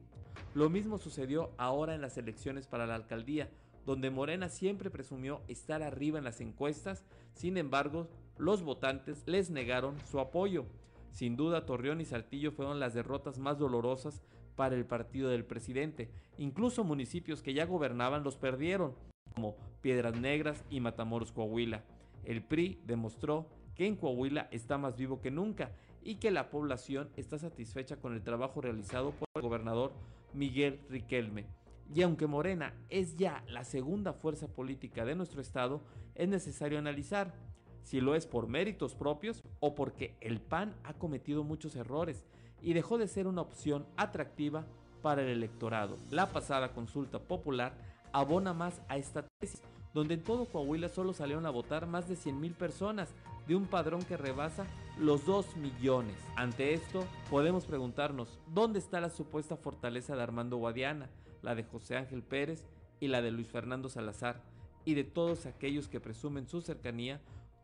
Lo 0.55 0.69
mismo 0.69 0.99
sucedió 0.99 1.51
ahora 1.57 1.95
en 1.95 2.01
las 2.01 2.19
elecciones 2.19 2.67
para 2.67 2.87
la 2.87 2.95
alcaldía, 2.95 3.49
donde 3.87 4.11
Morena 4.11 4.49
siempre 4.49 4.91
presumió 4.91 5.41
estar 5.49 5.83
arriba 5.83 6.19
en 6.19 6.25
las 6.25 6.41
encuestas, 6.41 7.05
sin 7.33 7.57
embargo, 7.57 8.09
los 8.37 8.63
votantes 8.63 9.23
les 9.27 9.51
negaron 9.51 9.99
su 10.11 10.21
apoyo. 10.21 10.67
Sin 11.13 11.37
duda, 11.37 11.67
Torreón 11.67 12.01
y 12.01 12.05
Saltillo 12.05 12.53
fueron 12.53 12.81
las 12.81 12.95
derrotas 12.95 13.39
más 13.39 13.59
dolorosas 13.59 14.23
para 14.57 14.77
el 14.77 14.85
partido 14.85 15.31
del 15.31 15.45
presidente. 15.45 16.11
Incluso 16.39 16.85
municipios 16.85 17.43
que 17.43 17.55
ya 17.55 17.65
gobernaban 17.65 18.23
los 18.23 18.37
perdieron, 18.37 18.95
como 19.35 19.57
Piedras 19.81 20.19
Negras 20.19 20.65
y 20.71 20.81
Matamoros, 20.81 21.33
Coahuila. 21.33 21.83
El 22.25 22.43
PRI 22.43 22.81
demostró 22.87 23.47
que 23.75 23.87
en 23.87 23.97
Coahuila 23.97 24.49
está 24.51 24.79
más 24.79 24.97
vivo 24.97 25.21
que 25.21 25.31
nunca 25.31 25.73
y 26.03 26.17
que 26.17 26.31
la 26.31 26.51
población 26.51 27.11
está 27.17 27.39
satisfecha 27.39 27.97
con 27.97 28.15
el 28.15 28.23
trabajo 28.23 28.61
realizado 28.61 29.13
por 29.13 29.29
el 29.35 29.43
gobernador 29.43 29.93
Miguel 30.35 30.81
Riquelme. 30.89 31.47
Y 31.95 32.03
aunque 32.03 32.27
Morena 32.27 32.75
es 32.89 33.17
ya 33.17 33.43
la 33.49 33.65
segunda 33.65 34.13
fuerza 34.13 34.47
política 34.49 35.05
de 35.05 35.17
nuestro 35.17 35.41
estado, 35.41 35.81
es 36.15 36.29
necesario 36.29 36.79
analizar 36.79 37.35
si 37.83 38.01
lo 38.01 38.15
es 38.15 38.27
por 38.27 38.47
méritos 38.47 38.95
propios 38.95 39.43
o 39.59 39.75
porque 39.75 40.15
el 40.21 40.41
PAN 40.41 40.75
ha 40.85 40.95
cometido 40.95 41.43
muchos 41.43 41.75
errores 41.75 42.25
y 42.63 42.75
dejó 42.75 42.99
de 42.99 43.09
ser 43.09 43.27
una 43.27 43.41
opción 43.41 43.87
atractiva 43.97 44.67
para 45.03 45.23
el 45.23 45.29
electorado. 45.29 45.97
La 46.11 46.27
pasada 46.27 46.73
consulta 46.73 47.19
popular 47.19 47.75
abona 48.13 48.53
más 48.53 48.81
a 48.89 48.97
esta 48.97 49.27
tesis, 49.39 49.63
donde 49.95 50.15
en 50.15 50.23
todo 50.23 50.47
Coahuila 50.47 50.89
solo 50.89 51.13
salieron 51.13 51.47
a 51.47 51.51
votar 51.51 51.87
más 51.87 52.09
de 52.09 52.17
100 52.17 52.55
personas 52.55 53.15
de 53.47 53.57
un 53.57 53.67
padrón 53.67 54.03
que 54.03 54.17
rebasa 54.17 54.67
los 54.99 55.27
2 55.27 55.57
millones. 55.57 56.17
Ante 56.37 56.75
esto, 56.75 57.05
podemos 57.29 57.65
preguntarnos, 57.67 58.39
¿dónde 58.53 58.79
está 58.79 59.01
la 59.01 59.11
supuesta 59.11 59.57
fortaleza 59.57 60.15
de 60.15 60.23
Armando 60.23 60.57
Guadiana, 60.57 61.11
la 61.43 61.55
de 61.55 61.65
José 61.65 61.97
Ángel 61.97 62.23
Pérez 62.23 62.65
y 63.01 63.09
la 63.09 63.23
de 63.23 63.31
Luis 63.31 63.49
Fernando 63.49 63.89
Salazar, 63.89 64.43
y 64.85 64.95
de 64.95 65.05
todos 65.05 65.47
aquellos 65.47 65.89
que 65.89 66.01
presumen 66.01 66.47
su 66.49 66.61
cercanía 66.61 67.21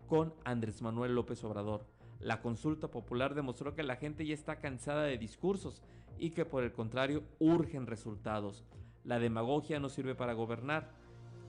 con 0.09 0.35
Andrés 0.45 0.83
Manuel 0.83 1.15
López 1.15 1.43
Obrador. 1.45 1.87
La 2.21 2.41
consulta 2.41 2.89
popular 2.89 3.35
demostró 3.35 3.75
que 3.75 3.83
la 3.83 3.97
gente 3.97 4.27
ya 4.27 4.35
está 4.35 4.59
cansada 4.59 5.03
de 5.05 5.19
discursos 5.19 5.83
y 6.19 6.31
que 6.31 6.45
por 6.45 6.65
el 6.65 6.73
contrario 6.73 7.23
urgen 7.39 7.87
resultados. 7.87 8.65
La 9.07 9.21
demagogia 9.21 9.79
no 9.79 9.89
sirve 9.89 10.17
para 10.17 10.33
gobernar 10.33 10.91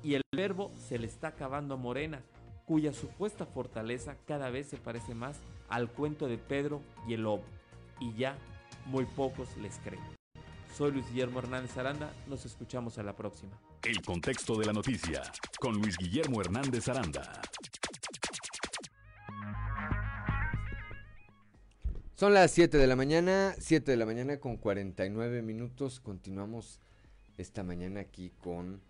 y 0.04 0.14
el 0.14 0.22
verbo 0.32 0.70
se 0.78 1.00
le 1.00 1.08
está 1.08 1.30
acabando 1.30 1.74
a 1.74 1.78
Morena, 1.78 2.22
cuya 2.66 2.94
supuesta 2.94 3.48
fortaleza 3.48 4.16
cada 4.28 4.52
vez 4.52 4.68
se 4.68 4.78
parece 4.78 5.16
más 5.16 5.40
al 5.68 5.92
cuento 5.92 6.28
de 6.28 6.38
Pedro 6.38 6.84
y 7.08 7.16
el 7.16 7.24
lobo, 7.24 7.44
y 8.00 8.14
ya 8.14 8.38
muy 8.86 9.06
pocos 9.06 9.58
les 9.58 9.80
creen. 9.80 10.04
Soy 10.76 10.92
Luis 10.92 11.10
Guillermo 11.10 11.40
Hernández 11.40 11.76
Aranda, 11.78 12.14
nos 12.28 12.46
escuchamos 12.46 13.00
a 13.00 13.04
la 13.04 13.16
próxima. 13.16 13.60
El 13.84 14.04
contexto 14.04 14.56
de 14.56 14.68
la 14.68 14.74
noticia 14.74 15.24
con 15.60 15.74
Luis 15.74 15.98
Guillermo 15.98 16.40
Hernández 16.40 16.88
Aranda. 16.90 17.42
Son 22.14 22.36
las 22.36 22.52
7 22.52 22.78
de 22.78 22.86
la 22.86 22.96
mañana, 22.96 23.56
7 23.58 23.90
de 23.90 23.98
la 23.98 24.06
mañana 24.06 24.40
con 24.40 24.58
49 24.58 25.42
minutos. 25.42 26.00
Continuamos 26.00 26.82
esta 27.38 27.64
mañana 27.64 28.02
aquí 28.02 28.32
con 28.42 28.82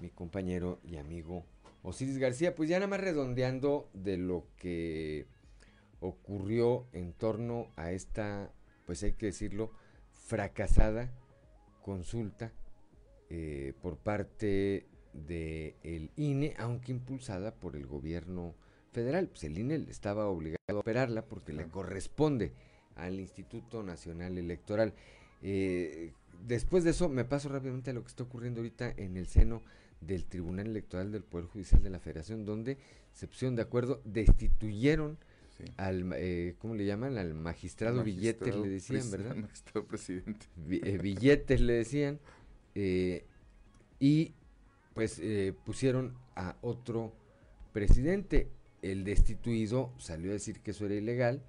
mi 0.00 0.10
compañero 0.10 0.80
y 0.84 0.96
amigo 0.96 1.44
Osiris 1.82 2.18
García. 2.18 2.54
Pues 2.54 2.68
ya 2.68 2.78
nada 2.78 2.88
más 2.88 3.00
redondeando 3.00 3.88
de 3.92 4.16
lo 4.16 4.46
que 4.56 5.26
ocurrió 6.00 6.86
en 6.92 7.12
torno 7.12 7.68
a 7.76 7.92
esta, 7.92 8.52
pues 8.86 9.02
hay 9.02 9.12
que 9.12 9.26
decirlo, 9.26 9.72
fracasada 10.10 11.12
consulta 11.82 12.52
eh, 13.30 13.72
por 13.80 13.96
parte 13.96 14.86
del 15.12 15.74
el 15.82 16.10
INE, 16.16 16.54
aunque 16.58 16.92
impulsada 16.92 17.54
por 17.54 17.76
el 17.76 17.86
gobierno 17.86 18.54
federal. 18.92 19.28
Pues 19.28 19.44
el 19.44 19.58
INE 19.58 19.86
estaba 19.88 20.26
obligado 20.26 20.58
a 20.68 20.74
operarla 20.74 21.24
porque 21.24 21.52
le 21.52 21.68
corresponde 21.68 22.52
al 22.96 23.20
Instituto 23.20 23.82
Nacional 23.82 24.38
Electoral. 24.38 24.94
Eh, 25.42 26.12
después 26.44 26.84
de 26.84 26.90
eso, 26.90 27.08
me 27.08 27.24
paso 27.24 27.48
rápidamente 27.48 27.90
a 27.90 27.94
lo 27.94 28.02
que 28.02 28.08
está 28.08 28.24
ocurriendo 28.24 28.60
ahorita 28.60 28.92
en 28.96 29.16
el 29.16 29.26
seno 29.26 29.62
del 30.00 30.24
Tribunal 30.24 30.66
Electoral 30.66 31.12
del 31.12 31.22
Poder 31.22 31.46
Judicial 31.46 31.82
de 31.82 31.90
la 31.90 31.98
Federación, 31.98 32.44
donde 32.44 32.78
se 33.12 33.26
pusieron 33.26 33.56
de 33.56 33.62
acuerdo, 33.62 34.00
destituyeron 34.04 35.18
al, 35.76 36.12
eh, 36.16 36.54
¿cómo 36.58 36.74
le 36.74 36.84
llaman? 36.84 37.16
Al 37.16 37.34
magistrado, 37.34 38.04
billetes 38.04 38.54
le 38.54 38.68
decían, 38.68 39.10
¿verdad? 39.10 39.34
Magistrado 39.36 39.86
presidente. 39.86 40.46
Eh, 40.68 40.98
billetes 40.98 41.60
le 41.60 41.72
decían, 41.72 42.18
y 43.98 44.34
pues 44.92 45.20
pusieron 45.64 46.14
a 46.34 46.56
otro 46.60 47.12
presidente 47.72 48.50
el 48.82 49.04
destituido 49.04 49.92
salió 49.98 50.30
a 50.30 50.34
decir 50.34 50.60
que 50.60 50.70
eso 50.70 50.86
era 50.86 50.94
ilegal 50.94 51.42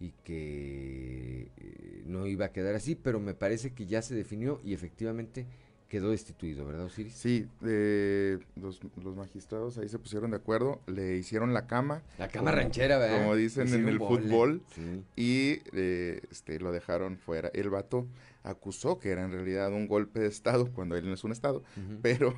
y 0.00 0.12
que 0.24 1.50
eh, 1.56 2.02
no 2.06 2.26
iba 2.26 2.46
a 2.46 2.52
quedar 2.52 2.74
así, 2.74 2.94
pero 2.94 3.20
me 3.20 3.34
parece 3.34 3.72
que 3.72 3.86
ya 3.86 4.02
se 4.02 4.14
definió 4.14 4.60
y 4.64 4.74
efectivamente 4.74 5.46
quedó 5.88 6.10
destituido, 6.10 6.66
¿verdad, 6.66 6.84
Osiris? 6.84 7.14
Sí, 7.14 7.48
eh, 7.64 8.38
los, 8.56 8.80
los, 9.02 9.16
magistrados 9.16 9.78
ahí 9.78 9.88
se 9.88 9.98
pusieron 9.98 10.30
de 10.30 10.36
acuerdo, 10.36 10.80
le 10.86 11.16
hicieron 11.16 11.54
la 11.54 11.66
cama. 11.66 12.02
La 12.18 12.28
cama 12.28 12.52
ranchera, 12.52 12.98
¿verdad? 12.98 13.22
Como 13.22 13.34
dicen 13.34 13.72
en 13.72 13.88
el 13.88 13.98
fútbol. 13.98 14.62
Y 15.16 15.60
eh, 15.72 16.20
este, 16.30 16.60
lo 16.60 16.72
dejaron 16.72 17.16
fuera. 17.16 17.50
El 17.54 17.70
vato 17.70 18.06
acusó 18.42 18.98
que 18.98 19.10
era 19.10 19.24
en 19.24 19.32
realidad 19.32 19.72
un 19.72 19.88
golpe 19.88 20.20
de 20.20 20.28
Estado, 20.28 20.70
cuando 20.72 20.94
él 20.96 21.06
no 21.06 21.14
es 21.14 21.24
un 21.24 21.32
Estado, 21.32 21.62
pero 22.02 22.34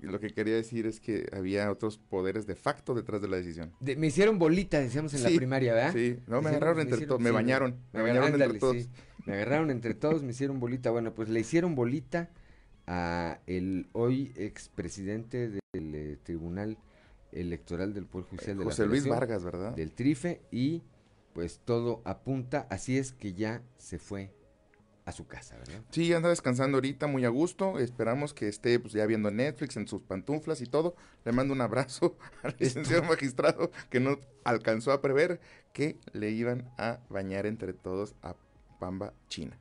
lo 0.00 0.18
que 0.20 0.30
quería 0.30 0.54
decir 0.54 0.86
es 0.86 1.00
que 1.00 1.28
había 1.32 1.70
otros 1.70 1.98
poderes 1.98 2.46
de 2.46 2.54
facto 2.54 2.94
detrás 2.94 3.20
de 3.20 3.28
la 3.28 3.36
decisión. 3.36 3.72
me 3.80 4.06
hicieron 4.06 4.38
bolita, 4.38 4.80
decíamos 4.80 5.14
en 5.14 5.22
la 5.22 5.30
primaria, 5.30 5.74
¿verdad? 5.74 5.92
Sí, 5.92 6.18
no, 6.26 6.40
me, 6.40 6.50
agarraron 6.50 6.80
entre 6.80 7.06
todos, 7.06 7.20
me 7.20 7.30
bañaron, 7.30 7.76
me, 7.92 8.02
bañaron 8.02 8.40
entre 8.40 8.58
todos. 8.58 8.88
Me 9.26 9.34
agarraron 9.34 9.70
entre 9.70 9.94
todos, 9.94 10.22
me 10.22 10.30
hicieron 10.30 10.60
bolita. 10.60 10.90
Bueno, 10.90 11.14
pues 11.14 11.28
le 11.28 11.40
hicieron 11.40 11.74
bolita 11.74 12.30
a 12.86 13.40
el 13.46 13.88
hoy 13.92 14.32
expresidente 14.36 15.48
del 15.48 15.94
eh, 15.94 16.18
Tribunal 16.22 16.78
Electoral 17.32 17.94
del 17.94 18.06
Poder 18.06 18.28
Judicial 18.28 18.58
de 18.58 18.64
José 18.64 18.86
Luis 18.86 19.06
Vargas, 19.06 19.44
¿verdad? 19.44 19.74
Del 19.74 19.92
Trife 19.92 20.42
y 20.50 20.82
pues 21.32 21.60
todo 21.64 22.00
apunta, 22.04 22.66
así 22.70 22.96
es 22.96 23.12
que 23.12 23.34
ya 23.34 23.62
se 23.76 23.98
fue 23.98 24.30
a 25.04 25.12
su 25.12 25.26
casa, 25.26 25.56
¿verdad? 25.58 25.82
Sí, 25.90 26.12
anda 26.12 26.30
descansando 26.30 26.78
ahorita 26.78 27.06
muy 27.06 27.24
a 27.24 27.28
gusto. 27.28 27.78
Esperamos 27.78 28.32
que 28.32 28.48
esté 28.48 28.78
pues, 28.80 28.94
ya 28.94 29.04
viendo 29.06 29.30
Netflix 29.30 29.76
en 29.76 29.86
sus 29.86 30.02
pantuflas 30.02 30.60
y 30.60 30.66
todo. 30.66 30.96
Le 31.24 31.32
mando 31.32 31.52
un 31.52 31.60
abrazo 31.60 32.16
al 32.42 32.56
licenciado 32.58 33.02
magistrado 33.04 33.70
que 33.90 34.00
no 34.00 34.18
alcanzó 34.44 34.92
a 34.92 35.02
prever 35.02 35.40
que 35.72 35.98
le 36.12 36.30
iban 36.30 36.70
a 36.78 37.00
bañar 37.10 37.46
entre 37.46 37.74
todos 37.74 38.14
a 38.22 38.36
Pamba 38.78 39.12
China. 39.28 39.58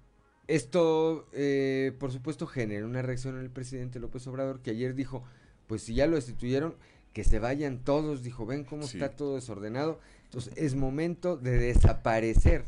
Esto, 0.47 1.27
eh, 1.33 1.93
por 1.99 2.11
supuesto, 2.11 2.47
generó 2.47 2.85
una 2.85 3.01
reacción 3.01 3.35
en 3.35 3.41
el 3.41 3.49
presidente 3.49 3.99
López 3.99 4.27
Obrador, 4.27 4.61
que 4.61 4.71
ayer 4.71 4.93
dijo, 4.93 5.23
pues 5.67 5.83
si 5.83 5.95
ya 5.95 6.07
lo 6.07 6.15
destituyeron, 6.15 6.75
que 7.13 7.23
se 7.23 7.39
vayan 7.39 7.83
todos, 7.83 8.23
dijo, 8.23 8.45
ven 8.45 8.63
cómo 8.63 8.83
está 8.83 9.09
todo 9.15 9.35
desordenado. 9.35 9.99
Entonces 10.25 10.53
es 10.57 10.75
momento 10.75 11.37
de 11.37 11.57
desaparecer 11.57 12.65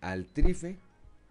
al 0.00 0.26
Trife 0.26 0.78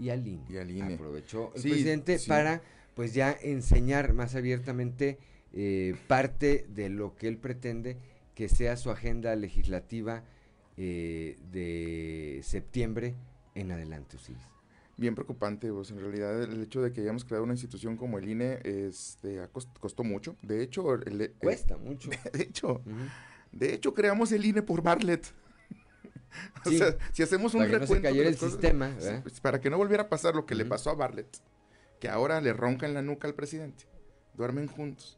y 0.02 0.58
al 0.58 0.72
INE. 0.72 0.96
Aprovechó 0.96 1.52
el 1.56 1.62
presidente 1.62 2.20
para, 2.28 2.62
pues 2.96 3.14
ya 3.14 3.32
enseñar 3.42 4.14
más 4.14 4.36
abiertamente 4.36 5.18
eh, 5.54 5.96
parte 6.08 6.66
de 6.70 6.90
lo 6.90 7.16
que 7.16 7.28
él 7.28 7.38
pretende 7.38 7.98
que 8.36 8.50
sea 8.50 8.78
su 8.78 8.90
agenda 8.90 9.36
legislativa 9.36 10.24
eh, 10.78 11.38
de 11.52 12.40
septiembre 12.44 13.16
en 13.54 13.72
adelante, 13.72 14.18
Osiris 14.18 14.52
bien 15.02 15.16
preocupante, 15.16 15.72
vos. 15.72 15.92
En 15.92 16.00
realidad, 16.00 16.44
el 16.44 16.62
hecho 16.62 16.82
de 16.82 16.94
que 16.94 17.02
hayamos 17.02 17.26
creado 17.26 17.44
una 17.44 17.54
institución 17.54 17.98
como 17.98 18.20
el 18.20 18.30
INE 18.30 18.60
este, 18.64 19.42
costó 19.80 20.04
mucho. 20.04 20.38
De 20.44 20.62
hecho, 20.62 20.86
cuesta 21.40 21.76
mucho. 21.76 22.10
De 22.32 22.44
hecho, 22.44 22.82
de 23.52 23.74
hecho, 23.74 23.94
creamos 23.94 24.32
el 24.32 24.46
INE 24.46 24.62
por 24.62 24.82
Bartlett. 24.82 25.26
o 26.66 26.70
sea, 26.70 26.96
si 27.12 27.24
hacemos 27.24 27.54
un 27.54 27.68
recuento. 27.68 28.08
el 28.08 28.38
sistema. 28.38 28.96
Pues, 29.24 29.40
para 29.40 29.60
que 29.60 29.70
no 29.70 29.78
volviera 29.78 30.04
a 30.04 30.10
pasar 30.10 30.36
lo 30.36 30.46
que 30.46 30.56
le 30.56 30.66
pasó 30.66 30.90
a 30.90 30.96
Bartlett, 30.96 31.38
que 32.00 32.10
ahora 32.10 32.42
le 32.42 32.54
ronca 32.54 32.86
en 32.86 32.94
la 32.94 33.02
nuca 33.02 33.28
al 33.28 33.34
presidente. 33.34 33.86
Duermen 34.34 34.68
juntos. 34.68 35.18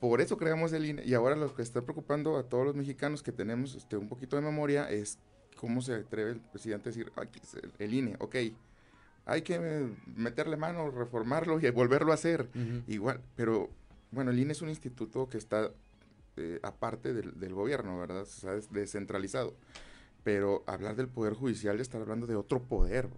Por 0.00 0.20
eso 0.20 0.36
creamos 0.36 0.72
el 0.72 0.86
INE. 0.86 1.04
Y 1.04 1.14
ahora 1.14 1.34
lo 1.34 1.54
que 1.54 1.62
está 1.62 1.82
preocupando 1.82 2.36
a 2.36 2.44
todos 2.44 2.64
los 2.64 2.76
mexicanos 2.76 3.22
que 3.22 3.32
tenemos 3.32 3.74
este, 3.74 3.96
un 3.96 4.08
poquito 4.08 4.36
de 4.36 4.42
memoria 4.42 4.88
es 4.90 5.18
¿Cómo 5.58 5.82
se 5.82 5.94
atreve 5.94 6.32
el 6.32 6.40
presidente 6.40 6.88
a 6.88 6.92
decir, 6.92 7.12
el, 7.78 7.94
INE, 7.94 8.16
ok, 8.20 8.36
hay 9.26 9.42
que 9.42 9.90
meterle 10.14 10.56
mano, 10.56 10.90
reformarlo 10.90 11.58
y 11.60 11.68
volverlo 11.70 12.12
a 12.12 12.14
hacer? 12.14 12.48
Igual, 12.86 13.20
pero 13.34 13.68
bueno, 14.12 14.30
el 14.30 14.38
INE 14.38 14.52
es 14.52 14.62
un 14.62 14.68
instituto 14.68 15.28
que 15.28 15.36
está 15.36 15.70
eh, 16.38 16.60
aparte 16.62 17.12
del, 17.12 17.54
gobierno, 17.54 17.98
¿verdad? 17.98 18.22
O 18.22 18.26
sea, 18.26 18.54
es 18.54 18.72
descentralizado. 18.72 19.54
Pero 20.24 20.62
hablar 20.66 20.96
del 20.96 21.08
Poder 21.08 21.34
Judicial 21.34 21.76
es 21.76 21.82
estar 21.82 22.00
hablando 22.00 22.26
de 22.26 22.36
otro 22.36 22.62
poder. 22.62 23.08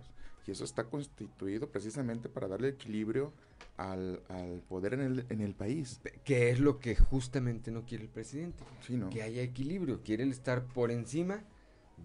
Y 0.46 0.52
eso 0.52 0.64
está 0.64 0.84
constituido 0.84 1.68
precisamente 1.68 2.28
para 2.28 2.48
darle 2.48 2.68
equilibrio 2.68 3.32
al, 3.76 4.20
poder 4.68 4.94
en 4.94 5.00
el, 5.00 5.26
en 5.28 5.40
el 5.40 5.54
país. 5.54 6.00
Que 6.24 6.50
es 6.50 6.60
lo 6.60 6.78
que 6.78 6.96
justamente 6.96 7.70
no 7.70 7.84
quiere 7.84 8.04
el 8.04 8.10
presidente. 8.10 8.64
Que 9.10 9.22
haya 9.22 9.42
equilibrio. 9.42 10.02
Quiere 10.02 10.24
el 10.24 10.30
estar 10.30 10.64
por 10.64 10.90
encima 10.90 11.44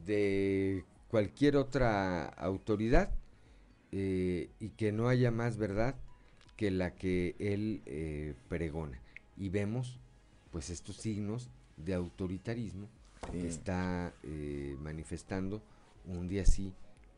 de 0.06 0.86
cualquier 1.08 1.56
otra 1.56 2.26
autoridad 2.26 3.12
eh, 3.92 4.50
y 4.60 4.70
que 4.70 4.92
no 4.92 5.08
haya 5.08 5.32
más 5.32 5.58
verdad 5.58 5.96
que 6.58 6.72
la 6.72 6.96
que 6.96 7.36
él 7.40 7.82
eh, 7.86 8.36
pregona. 8.50 9.00
Y 9.38 9.50
vemos 9.50 10.00
pues 10.56 10.70
estos 10.70 10.96
signos 10.96 11.50
de 11.76 11.94
autoritarismo 11.94 12.88
que 13.30 13.46
está 13.46 14.14
eh, 14.24 14.78
manifestando 14.80 15.62
un 16.06 16.30
día 16.30 16.46
sí 16.46 16.74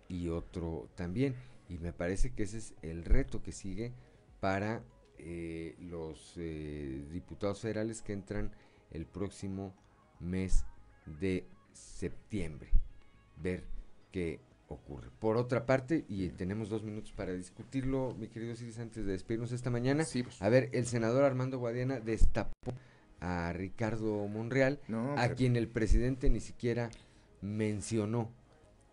y 0.09 0.29
otro 0.29 0.89
también. 0.95 1.35
Y 1.69 1.77
me 1.77 1.93
parece 1.93 2.33
que 2.33 2.41
ese 2.41 2.57
es 2.57 2.73
el 2.81 3.05
reto 3.05 3.43
que 3.43 3.51
sigue 3.51 3.93
para 4.39 4.81
los 5.81 6.33
diputados 7.11 7.61
federales 7.61 8.01
que 8.01 8.13
entran 8.13 8.49
el 8.89 9.05
próximo 9.05 9.75
mes 10.19 10.65
de 11.19 11.45
septiembre, 11.73 12.71
ver 13.39 13.65
qué 14.11 14.39
ocurre. 14.67 15.11
Por 15.19 15.37
otra 15.37 15.67
parte, 15.67 16.05
y 16.09 16.29
tenemos 16.29 16.69
dos 16.69 16.81
minutos 16.81 17.11
para 17.11 17.33
discutirlo, 17.33 18.15
mi 18.17 18.29
querido 18.29 18.55
Ciris, 18.55 18.79
antes 18.79 19.05
de 19.05 19.11
despedirnos 19.11 19.51
esta 19.51 19.69
mañana, 19.69 20.05
pues. 20.11 20.41
a 20.41 20.49
ver, 20.49 20.71
el 20.73 20.87
senador 20.87 21.23
Armando 21.23 21.59
Guadiana 21.59 21.99
destapó 21.99 22.73
a 23.19 23.53
Ricardo 23.53 24.27
Monreal, 24.27 24.79
a 25.15 25.29
quien 25.29 25.55
el 25.55 25.67
presidente 25.67 26.29
ni 26.29 26.39
siquiera 26.39 26.89
mencionó 27.41 28.31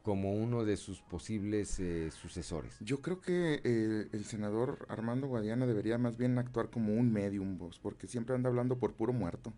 como 0.03 0.35
uno 0.35 0.67
de 0.67 0.77
sus 0.77 1.01
posibles 1.01 1.81
eh, 1.81 2.11
sucesores. 2.11 2.77
Yo 2.81 3.01
creo 3.01 3.23
que 3.23 3.63
eh, 3.65 4.09
el 4.13 4.25
senador 4.27 4.85
Armando 4.91 5.27
Guadiana 5.29 5.67
debería 5.67 5.97
más 5.97 6.19
bien 6.19 6.37
actuar 6.39 6.69
como 6.69 6.93
un 6.93 7.11
medium, 7.11 7.57
vos, 7.57 7.79
porque 7.83 8.07
siempre 8.07 8.35
anda 8.35 8.51
hablando 8.51 8.79
por 8.79 8.93
puro 8.93 9.15
muerto. 9.15 9.53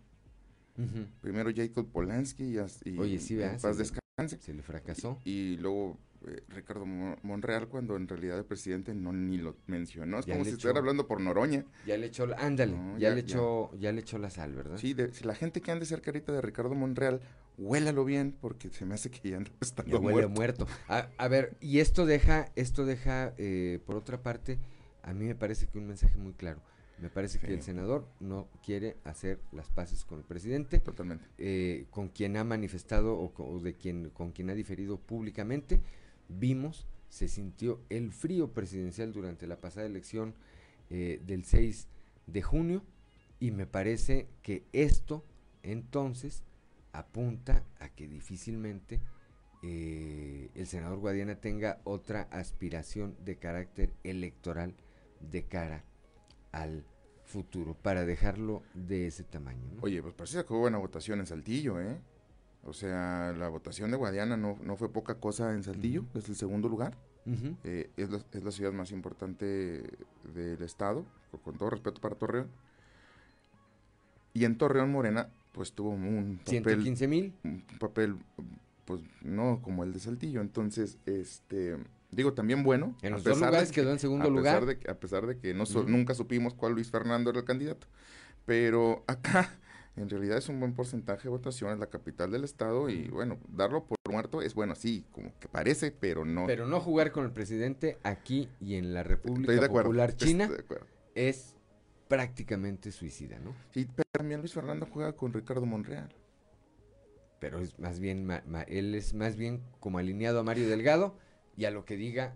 Primero 1.21 1.49
Jacob 1.53 1.87
Polanski 1.91 2.55
y, 2.55 2.57
y 2.85 2.99
Oye, 2.99 3.19
sí, 3.19 3.39
paz 3.61 3.77
descanse. 3.77 4.39
Se 4.39 4.53
le 4.53 4.61
fracasó. 4.61 5.19
Y, 5.25 5.57
luego 5.57 5.97
eh, 6.25 6.41
Ricardo 6.49 6.85
Monreal 6.85 7.67
cuando 7.67 7.95
en 7.95 8.07
realidad 8.07 8.37
el 8.37 8.45
presidente 8.45 8.93
no 8.93 9.13
ni 9.13 9.37
lo 9.37 9.55
mencionó. 9.67 10.19
Es 10.19 10.25
como 10.25 10.43
si 10.43 10.51
estuviera 10.51 10.79
hablando 10.79 11.07
por 11.07 11.21
Noroña. 11.21 11.65
Ya 11.85 11.97
le 11.97 12.07
echó, 12.07 12.27
ándale, 12.37 12.75
ya, 12.97 13.11
le 13.11 13.21
echó, 13.21 13.71
ya. 13.77 13.91
le 13.91 14.01
echó 14.01 14.17
la 14.17 14.29
sal, 14.29 14.53
¿verdad? 14.53 14.77
Sí, 14.77 14.95
si 15.11 15.23
la 15.23 15.35
gente 15.35 15.61
que 15.61 15.71
ande 15.71 15.85
cerca 15.85 16.11
ahorita 16.11 16.31
de 16.31 16.41
Ricardo 16.41 16.73
Monreal, 16.73 17.21
huélalo 17.57 18.05
bien 18.05 18.35
porque 18.39 18.69
se 18.69 18.85
me 18.85 18.95
hace 18.95 19.09
que 19.09 19.29
ya 19.29 19.37
anda 19.37 19.51
estando 19.61 19.99
huele 19.99 20.27
muerto. 20.27 20.67
A, 20.87 21.27
ver, 21.27 21.57
y 21.61 21.79
esto 21.79 22.05
deja, 22.05 22.51
esto 22.55 22.85
deja, 22.85 23.33
eh, 23.37 23.79
por 23.85 23.95
otra 23.95 24.21
parte, 24.21 24.59
a 25.03 25.13
mí 25.13 25.25
me 25.25 25.35
parece 25.35 25.67
que 25.67 25.77
un 25.77 25.87
mensaje 25.87 26.17
muy 26.17 26.33
claro 26.33 26.61
me 26.99 27.09
parece 27.09 27.39
que 27.39 27.53
el 27.53 27.61
senador 27.61 28.07
no 28.19 28.47
quiere 28.63 28.97
hacer 29.03 29.39
las 29.51 29.69
paces 29.69 30.03
con 30.03 30.19
el 30.19 30.25
presidente. 30.25 30.79
Totalmente. 30.79 31.25
Eh, 31.37 31.85
con 31.91 32.09
quien 32.09 32.37
ha 32.37 32.43
manifestado 32.43 33.17
o, 33.19 33.59
de 33.59 33.75
quien, 33.75 34.09
con 34.09 34.31
quien 34.31 34.49
ha 34.49 34.55
diferido 34.55 34.97
públicamente. 34.97 35.81
Vimos, 36.29 36.87
se 37.09 37.27
sintió 37.27 37.81
el 37.89 38.11
frío 38.11 38.53
presidencial 38.53 39.13
durante 39.13 39.47
la 39.47 39.59
pasada 39.59 39.85
elección 39.85 40.35
eh, 40.89 41.21
del 41.25 41.45
6 41.45 41.87
de 42.27 42.41
junio 42.41 42.83
y 43.39 43.51
me 43.51 43.65
parece 43.65 44.27
que 44.41 44.65
esto 44.73 45.23
entonces 45.63 46.43
apunta 46.91 47.63
a 47.79 47.89
que 47.89 48.07
difícilmente 48.07 49.01
eh, 49.63 50.49
el 50.55 50.67
senador 50.67 50.99
Guadiana 50.99 51.35
tenga 51.35 51.81
otra 51.83 52.23
aspiración 52.31 53.15
de 53.23 53.37
carácter 53.37 53.93
electoral 54.03 54.75
de 55.19 55.43
cara 55.43 55.83
al 56.51 56.85
futuro 57.25 57.75
para 57.75 58.05
dejarlo 58.05 58.63
de 58.73 59.07
ese 59.07 59.23
tamaño. 59.23 59.61
Oye, 59.81 60.01
pues 60.01 60.13
parece 60.13 60.45
que 60.45 60.53
hubo 60.53 60.61
buena 60.61 60.77
votación 60.77 61.19
en 61.19 61.25
Saltillo, 61.25 61.79
¿eh? 61.81 61.99
O 62.67 62.73
sea, 62.73 63.33
la 63.37 63.47
votación 63.47 63.91
de 63.91 63.97
Guadiana 63.97 64.35
no, 64.35 64.57
no 64.61 64.75
fue 64.75 64.91
poca 64.91 65.15
cosa 65.15 65.53
en 65.53 65.63
Saltillo, 65.63 66.05
es 66.13 66.27
el 66.27 66.35
segundo 66.35 66.67
lugar. 66.67 66.97
Eh, 67.63 67.89
es, 67.97 68.09
la, 68.09 68.21
es, 68.31 68.43
la, 68.43 68.51
ciudad 68.51 68.71
más 68.71 68.91
importante 68.91 69.83
del 70.33 70.61
estado, 70.61 71.05
con 71.43 71.57
todo 71.57 71.69
respeto 71.69 71.99
para 71.99 72.15
Torreón. 72.15 72.47
Y 74.33 74.45
en 74.45 74.57
Torreón 74.57 74.91
Morena, 74.91 75.29
pues 75.51 75.73
tuvo 75.73 75.89
un 75.89 76.39
papel... 76.45 76.63
115 76.63 77.07
mil. 77.07 77.33
Un 77.43 77.63
papel, 77.79 78.15
pues 78.85 79.01
no 79.21 79.61
como 79.61 79.83
el 79.83 79.91
de 79.91 79.99
Saltillo. 79.99 80.41
Entonces, 80.41 80.97
este 81.05 81.77
digo, 82.11 82.33
también 82.33 82.63
bueno. 82.63 82.95
En 83.01 83.13
los 83.13 83.23
dos 83.23 83.39
lugares 83.39 83.71
quedó 83.71 83.91
en 83.91 83.99
segundo 83.99 84.29
lugar. 84.29 84.77
a 84.89 84.93
pesar 84.95 85.25
de 85.25 85.37
que 85.37 85.53
no 85.53 85.63
nunca 85.87 86.13
supimos 86.13 86.53
cuál 86.53 86.73
Luis 86.73 86.91
Fernando 86.91 87.29
era 87.29 87.39
el 87.39 87.45
candidato. 87.45 87.87
Pero 88.45 89.03
acá 89.07 89.57
En 89.97 90.09
realidad 90.09 90.37
es 90.37 90.47
un 90.47 90.59
buen 90.59 90.73
porcentaje 90.73 91.23
de 91.23 91.29
votación 91.29 91.71
en 91.71 91.79
la 91.79 91.87
capital 91.87 92.31
del 92.31 92.43
estado 92.43 92.87
y 92.87 93.09
bueno, 93.09 93.39
darlo 93.49 93.83
por 93.83 93.97
muerto 94.09 94.41
es 94.41 94.53
bueno, 94.53 94.75
sí, 94.75 95.03
como 95.11 95.37
que 95.39 95.47
parece, 95.47 95.91
pero 95.91 96.23
no. 96.23 96.45
Pero 96.45 96.67
no 96.67 96.79
jugar 96.79 97.11
con 97.11 97.25
el 97.25 97.31
presidente 97.31 97.97
aquí 98.03 98.47
y 98.61 98.75
en 98.75 98.93
la 98.93 99.03
República 99.03 99.67
Popular 99.67 100.15
China 100.15 100.49
es 101.15 101.55
prácticamente 102.07 102.91
suicida, 102.91 103.39
¿no? 103.39 103.55
Sí, 103.71 103.87
pero 103.93 104.07
también 104.11 104.39
Luis 104.39 104.53
Fernando 104.53 104.85
juega 104.85 105.13
con 105.13 105.33
Ricardo 105.33 105.65
Monreal. 105.65 106.09
Pero 107.39 107.59
es 107.59 107.77
más 107.79 107.99
bien, 107.99 108.29
él 108.67 108.95
es 108.95 109.13
más 109.13 109.35
bien 109.35 109.61
como 109.79 109.97
alineado 109.97 110.39
a 110.39 110.43
Mario 110.43 110.69
Delgado 110.69 111.17
y 111.55 111.65
a 111.65 111.71
lo 111.71 111.85
que 111.85 111.97
diga 111.97 112.35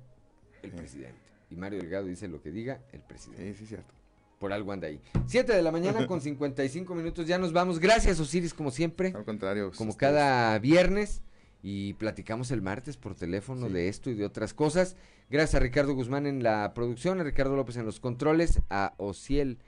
el 0.64 0.72
presidente. 0.72 1.22
Y 1.50 1.56
Mario 1.56 1.80
Delgado 1.80 2.06
dice 2.06 2.28
lo 2.28 2.42
que 2.42 2.52
diga 2.52 2.82
el 2.92 3.02
presidente. 3.02 3.54
Sí, 3.54 3.60
sí, 3.60 3.66
cierto. 3.68 3.94
Por 4.42 4.54
algo 4.54 4.72
anda 4.72 4.88
ahí. 4.88 5.00
Siete 5.28 5.54
de 5.54 5.62
la 5.62 5.72
mañana 5.72 6.08
con 6.08 6.20
55 6.20 6.96
minutos, 6.96 7.28
ya 7.28 7.38
nos 7.38 7.54
vamos. 7.54 7.78
Gracias, 7.78 8.20
Osiris, 8.20 8.56
como 8.56 8.72
siempre. 8.72 9.14
Al 9.16 9.24
contrario. 9.24 9.72
Como 9.78 9.96
cada 9.96 10.58
viernes. 10.58 11.22
Y 11.62 11.94
platicamos 11.94 12.50
el 12.50 12.64
martes 12.64 12.98
por 12.98 13.14
teléfono 13.14 13.70
de 13.70 13.88
esto 13.88 14.10
y 14.10 14.16
de 14.16 14.26
otras 14.26 14.56
cosas. 14.56 14.96
Gracias 15.30 15.54
a 15.54 15.60
Ricardo 15.60 15.94
Guzmán 15.94 16.26
en 16.26 16.42
la 16.42 16.74
producción, 16.74 17.20
a 17.20 17.24
Ricardo 17.24 17.56
López 17.56 17.78
en 17.78 17.86
los 17.86 18.00
controles, 18.00 18.62
a 18.72 18.96
Ociel 18.98 19.60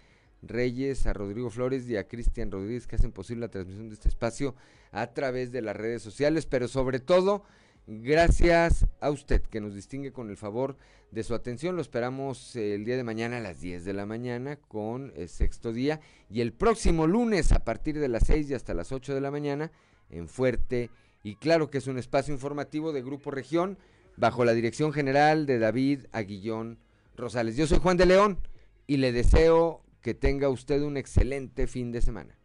Reyes, 0.41 1.05
a 1.05 1.13
Rodrigo 1.13 1.51
Flores 1.51 1.87
y 1.87 1.95
a 1.95 2.07
Cristian 2.07 2.49
Rodríguez 2.49 2.87
que 2.87 2.95
hacen 2.95 3.11
posible 3.11 3.41
la 3.41 3.51
transmisión 3.51 3.89
de 3.89 3.93
este 3.93 4.09
espacio 4.09 4.55
a 4.91 5.05
través 5.13 5.51
de 5.51 5.61
las 5.61 5.75
redes 5.75 6.01
sociales, 6.01 6.47
pero 6.47 6.67
sobre 6.67 6.99
todo 6.99 7.43
gracias 7.87 8.85
a 9.01 9.09
usted 9.09 9.41
que 9.41 9.61
nos 9.61 9.75
distingue 9.75 10.11
con 10.11 10.29
el 10.29 10.37
favor 10.37 10.77
de 11.11 11.23
su 11.23 11.35
atención. 11.35 11.75
Lo 11.75 11.81
esperamos 11.81 12.55
el 12.55 12.85
día 12.85 12.97
de 12.97 13.03
mañana 13.03 13.37
a 13.37 13.41
las 13.41 13.59
10 13.59 13.85
de 13.85 13.93
la 13.93 14.05
mañana 14.05 14.55
con 14.55 15.13
el 15.15 15.29
sexto 15.29 15.73
día 15.73 15.99
y 16.29 16.41
el 16.41 16.53
próximo 16.53 17.07
lunes 17.07 17.51
a 17.51 17.63
partir 17.63 17.99
de 17.99 18.07
las 18.07 18.23
6 18.27 18.49
y 18.49 18.53
hasta 18.53 18.73
las 18.73 18.91
8 18.91 19.13
de 19.13 19.21
la 19.21 19.31
mañana 19.31 19.71
en 20.09 20.27
Fuerte 20.27 20.89
y 21.23 21.35
claro 21.35 21.69
que 21.69 21.77
es 21.77 21.87
un 21.87 21.97
espacio 21.97 22.33
informativo 22.33 22.91
de 22.91 23.01
Grupo 23.01 23.31
Región 23.31 23.77
bajo 24.17 24.45
la 24.45 24.53
dirección 24.53 24.91
general 24.91 25.45
de 25.45 25.59
David 25.59 26.05
Aguillón 26.11 26.79
Rosales. 27.15 27.55
Yo 27.55 27.67
soy 27.67 27.79
Juan 27.79 27.97
de 27.97 28.05
León 28.05 28.39
y 28.87 28.97
le 28.97 29.11
deseo 29.11 29.81
que 30.01 30.13
tenga 30.13 30.49
usted 30.49 30.81
un 30.81 30.97
excelente 30.97 31.67
fin 31.67 31.91
de 31.91 32.01
semana. 32.01 32.37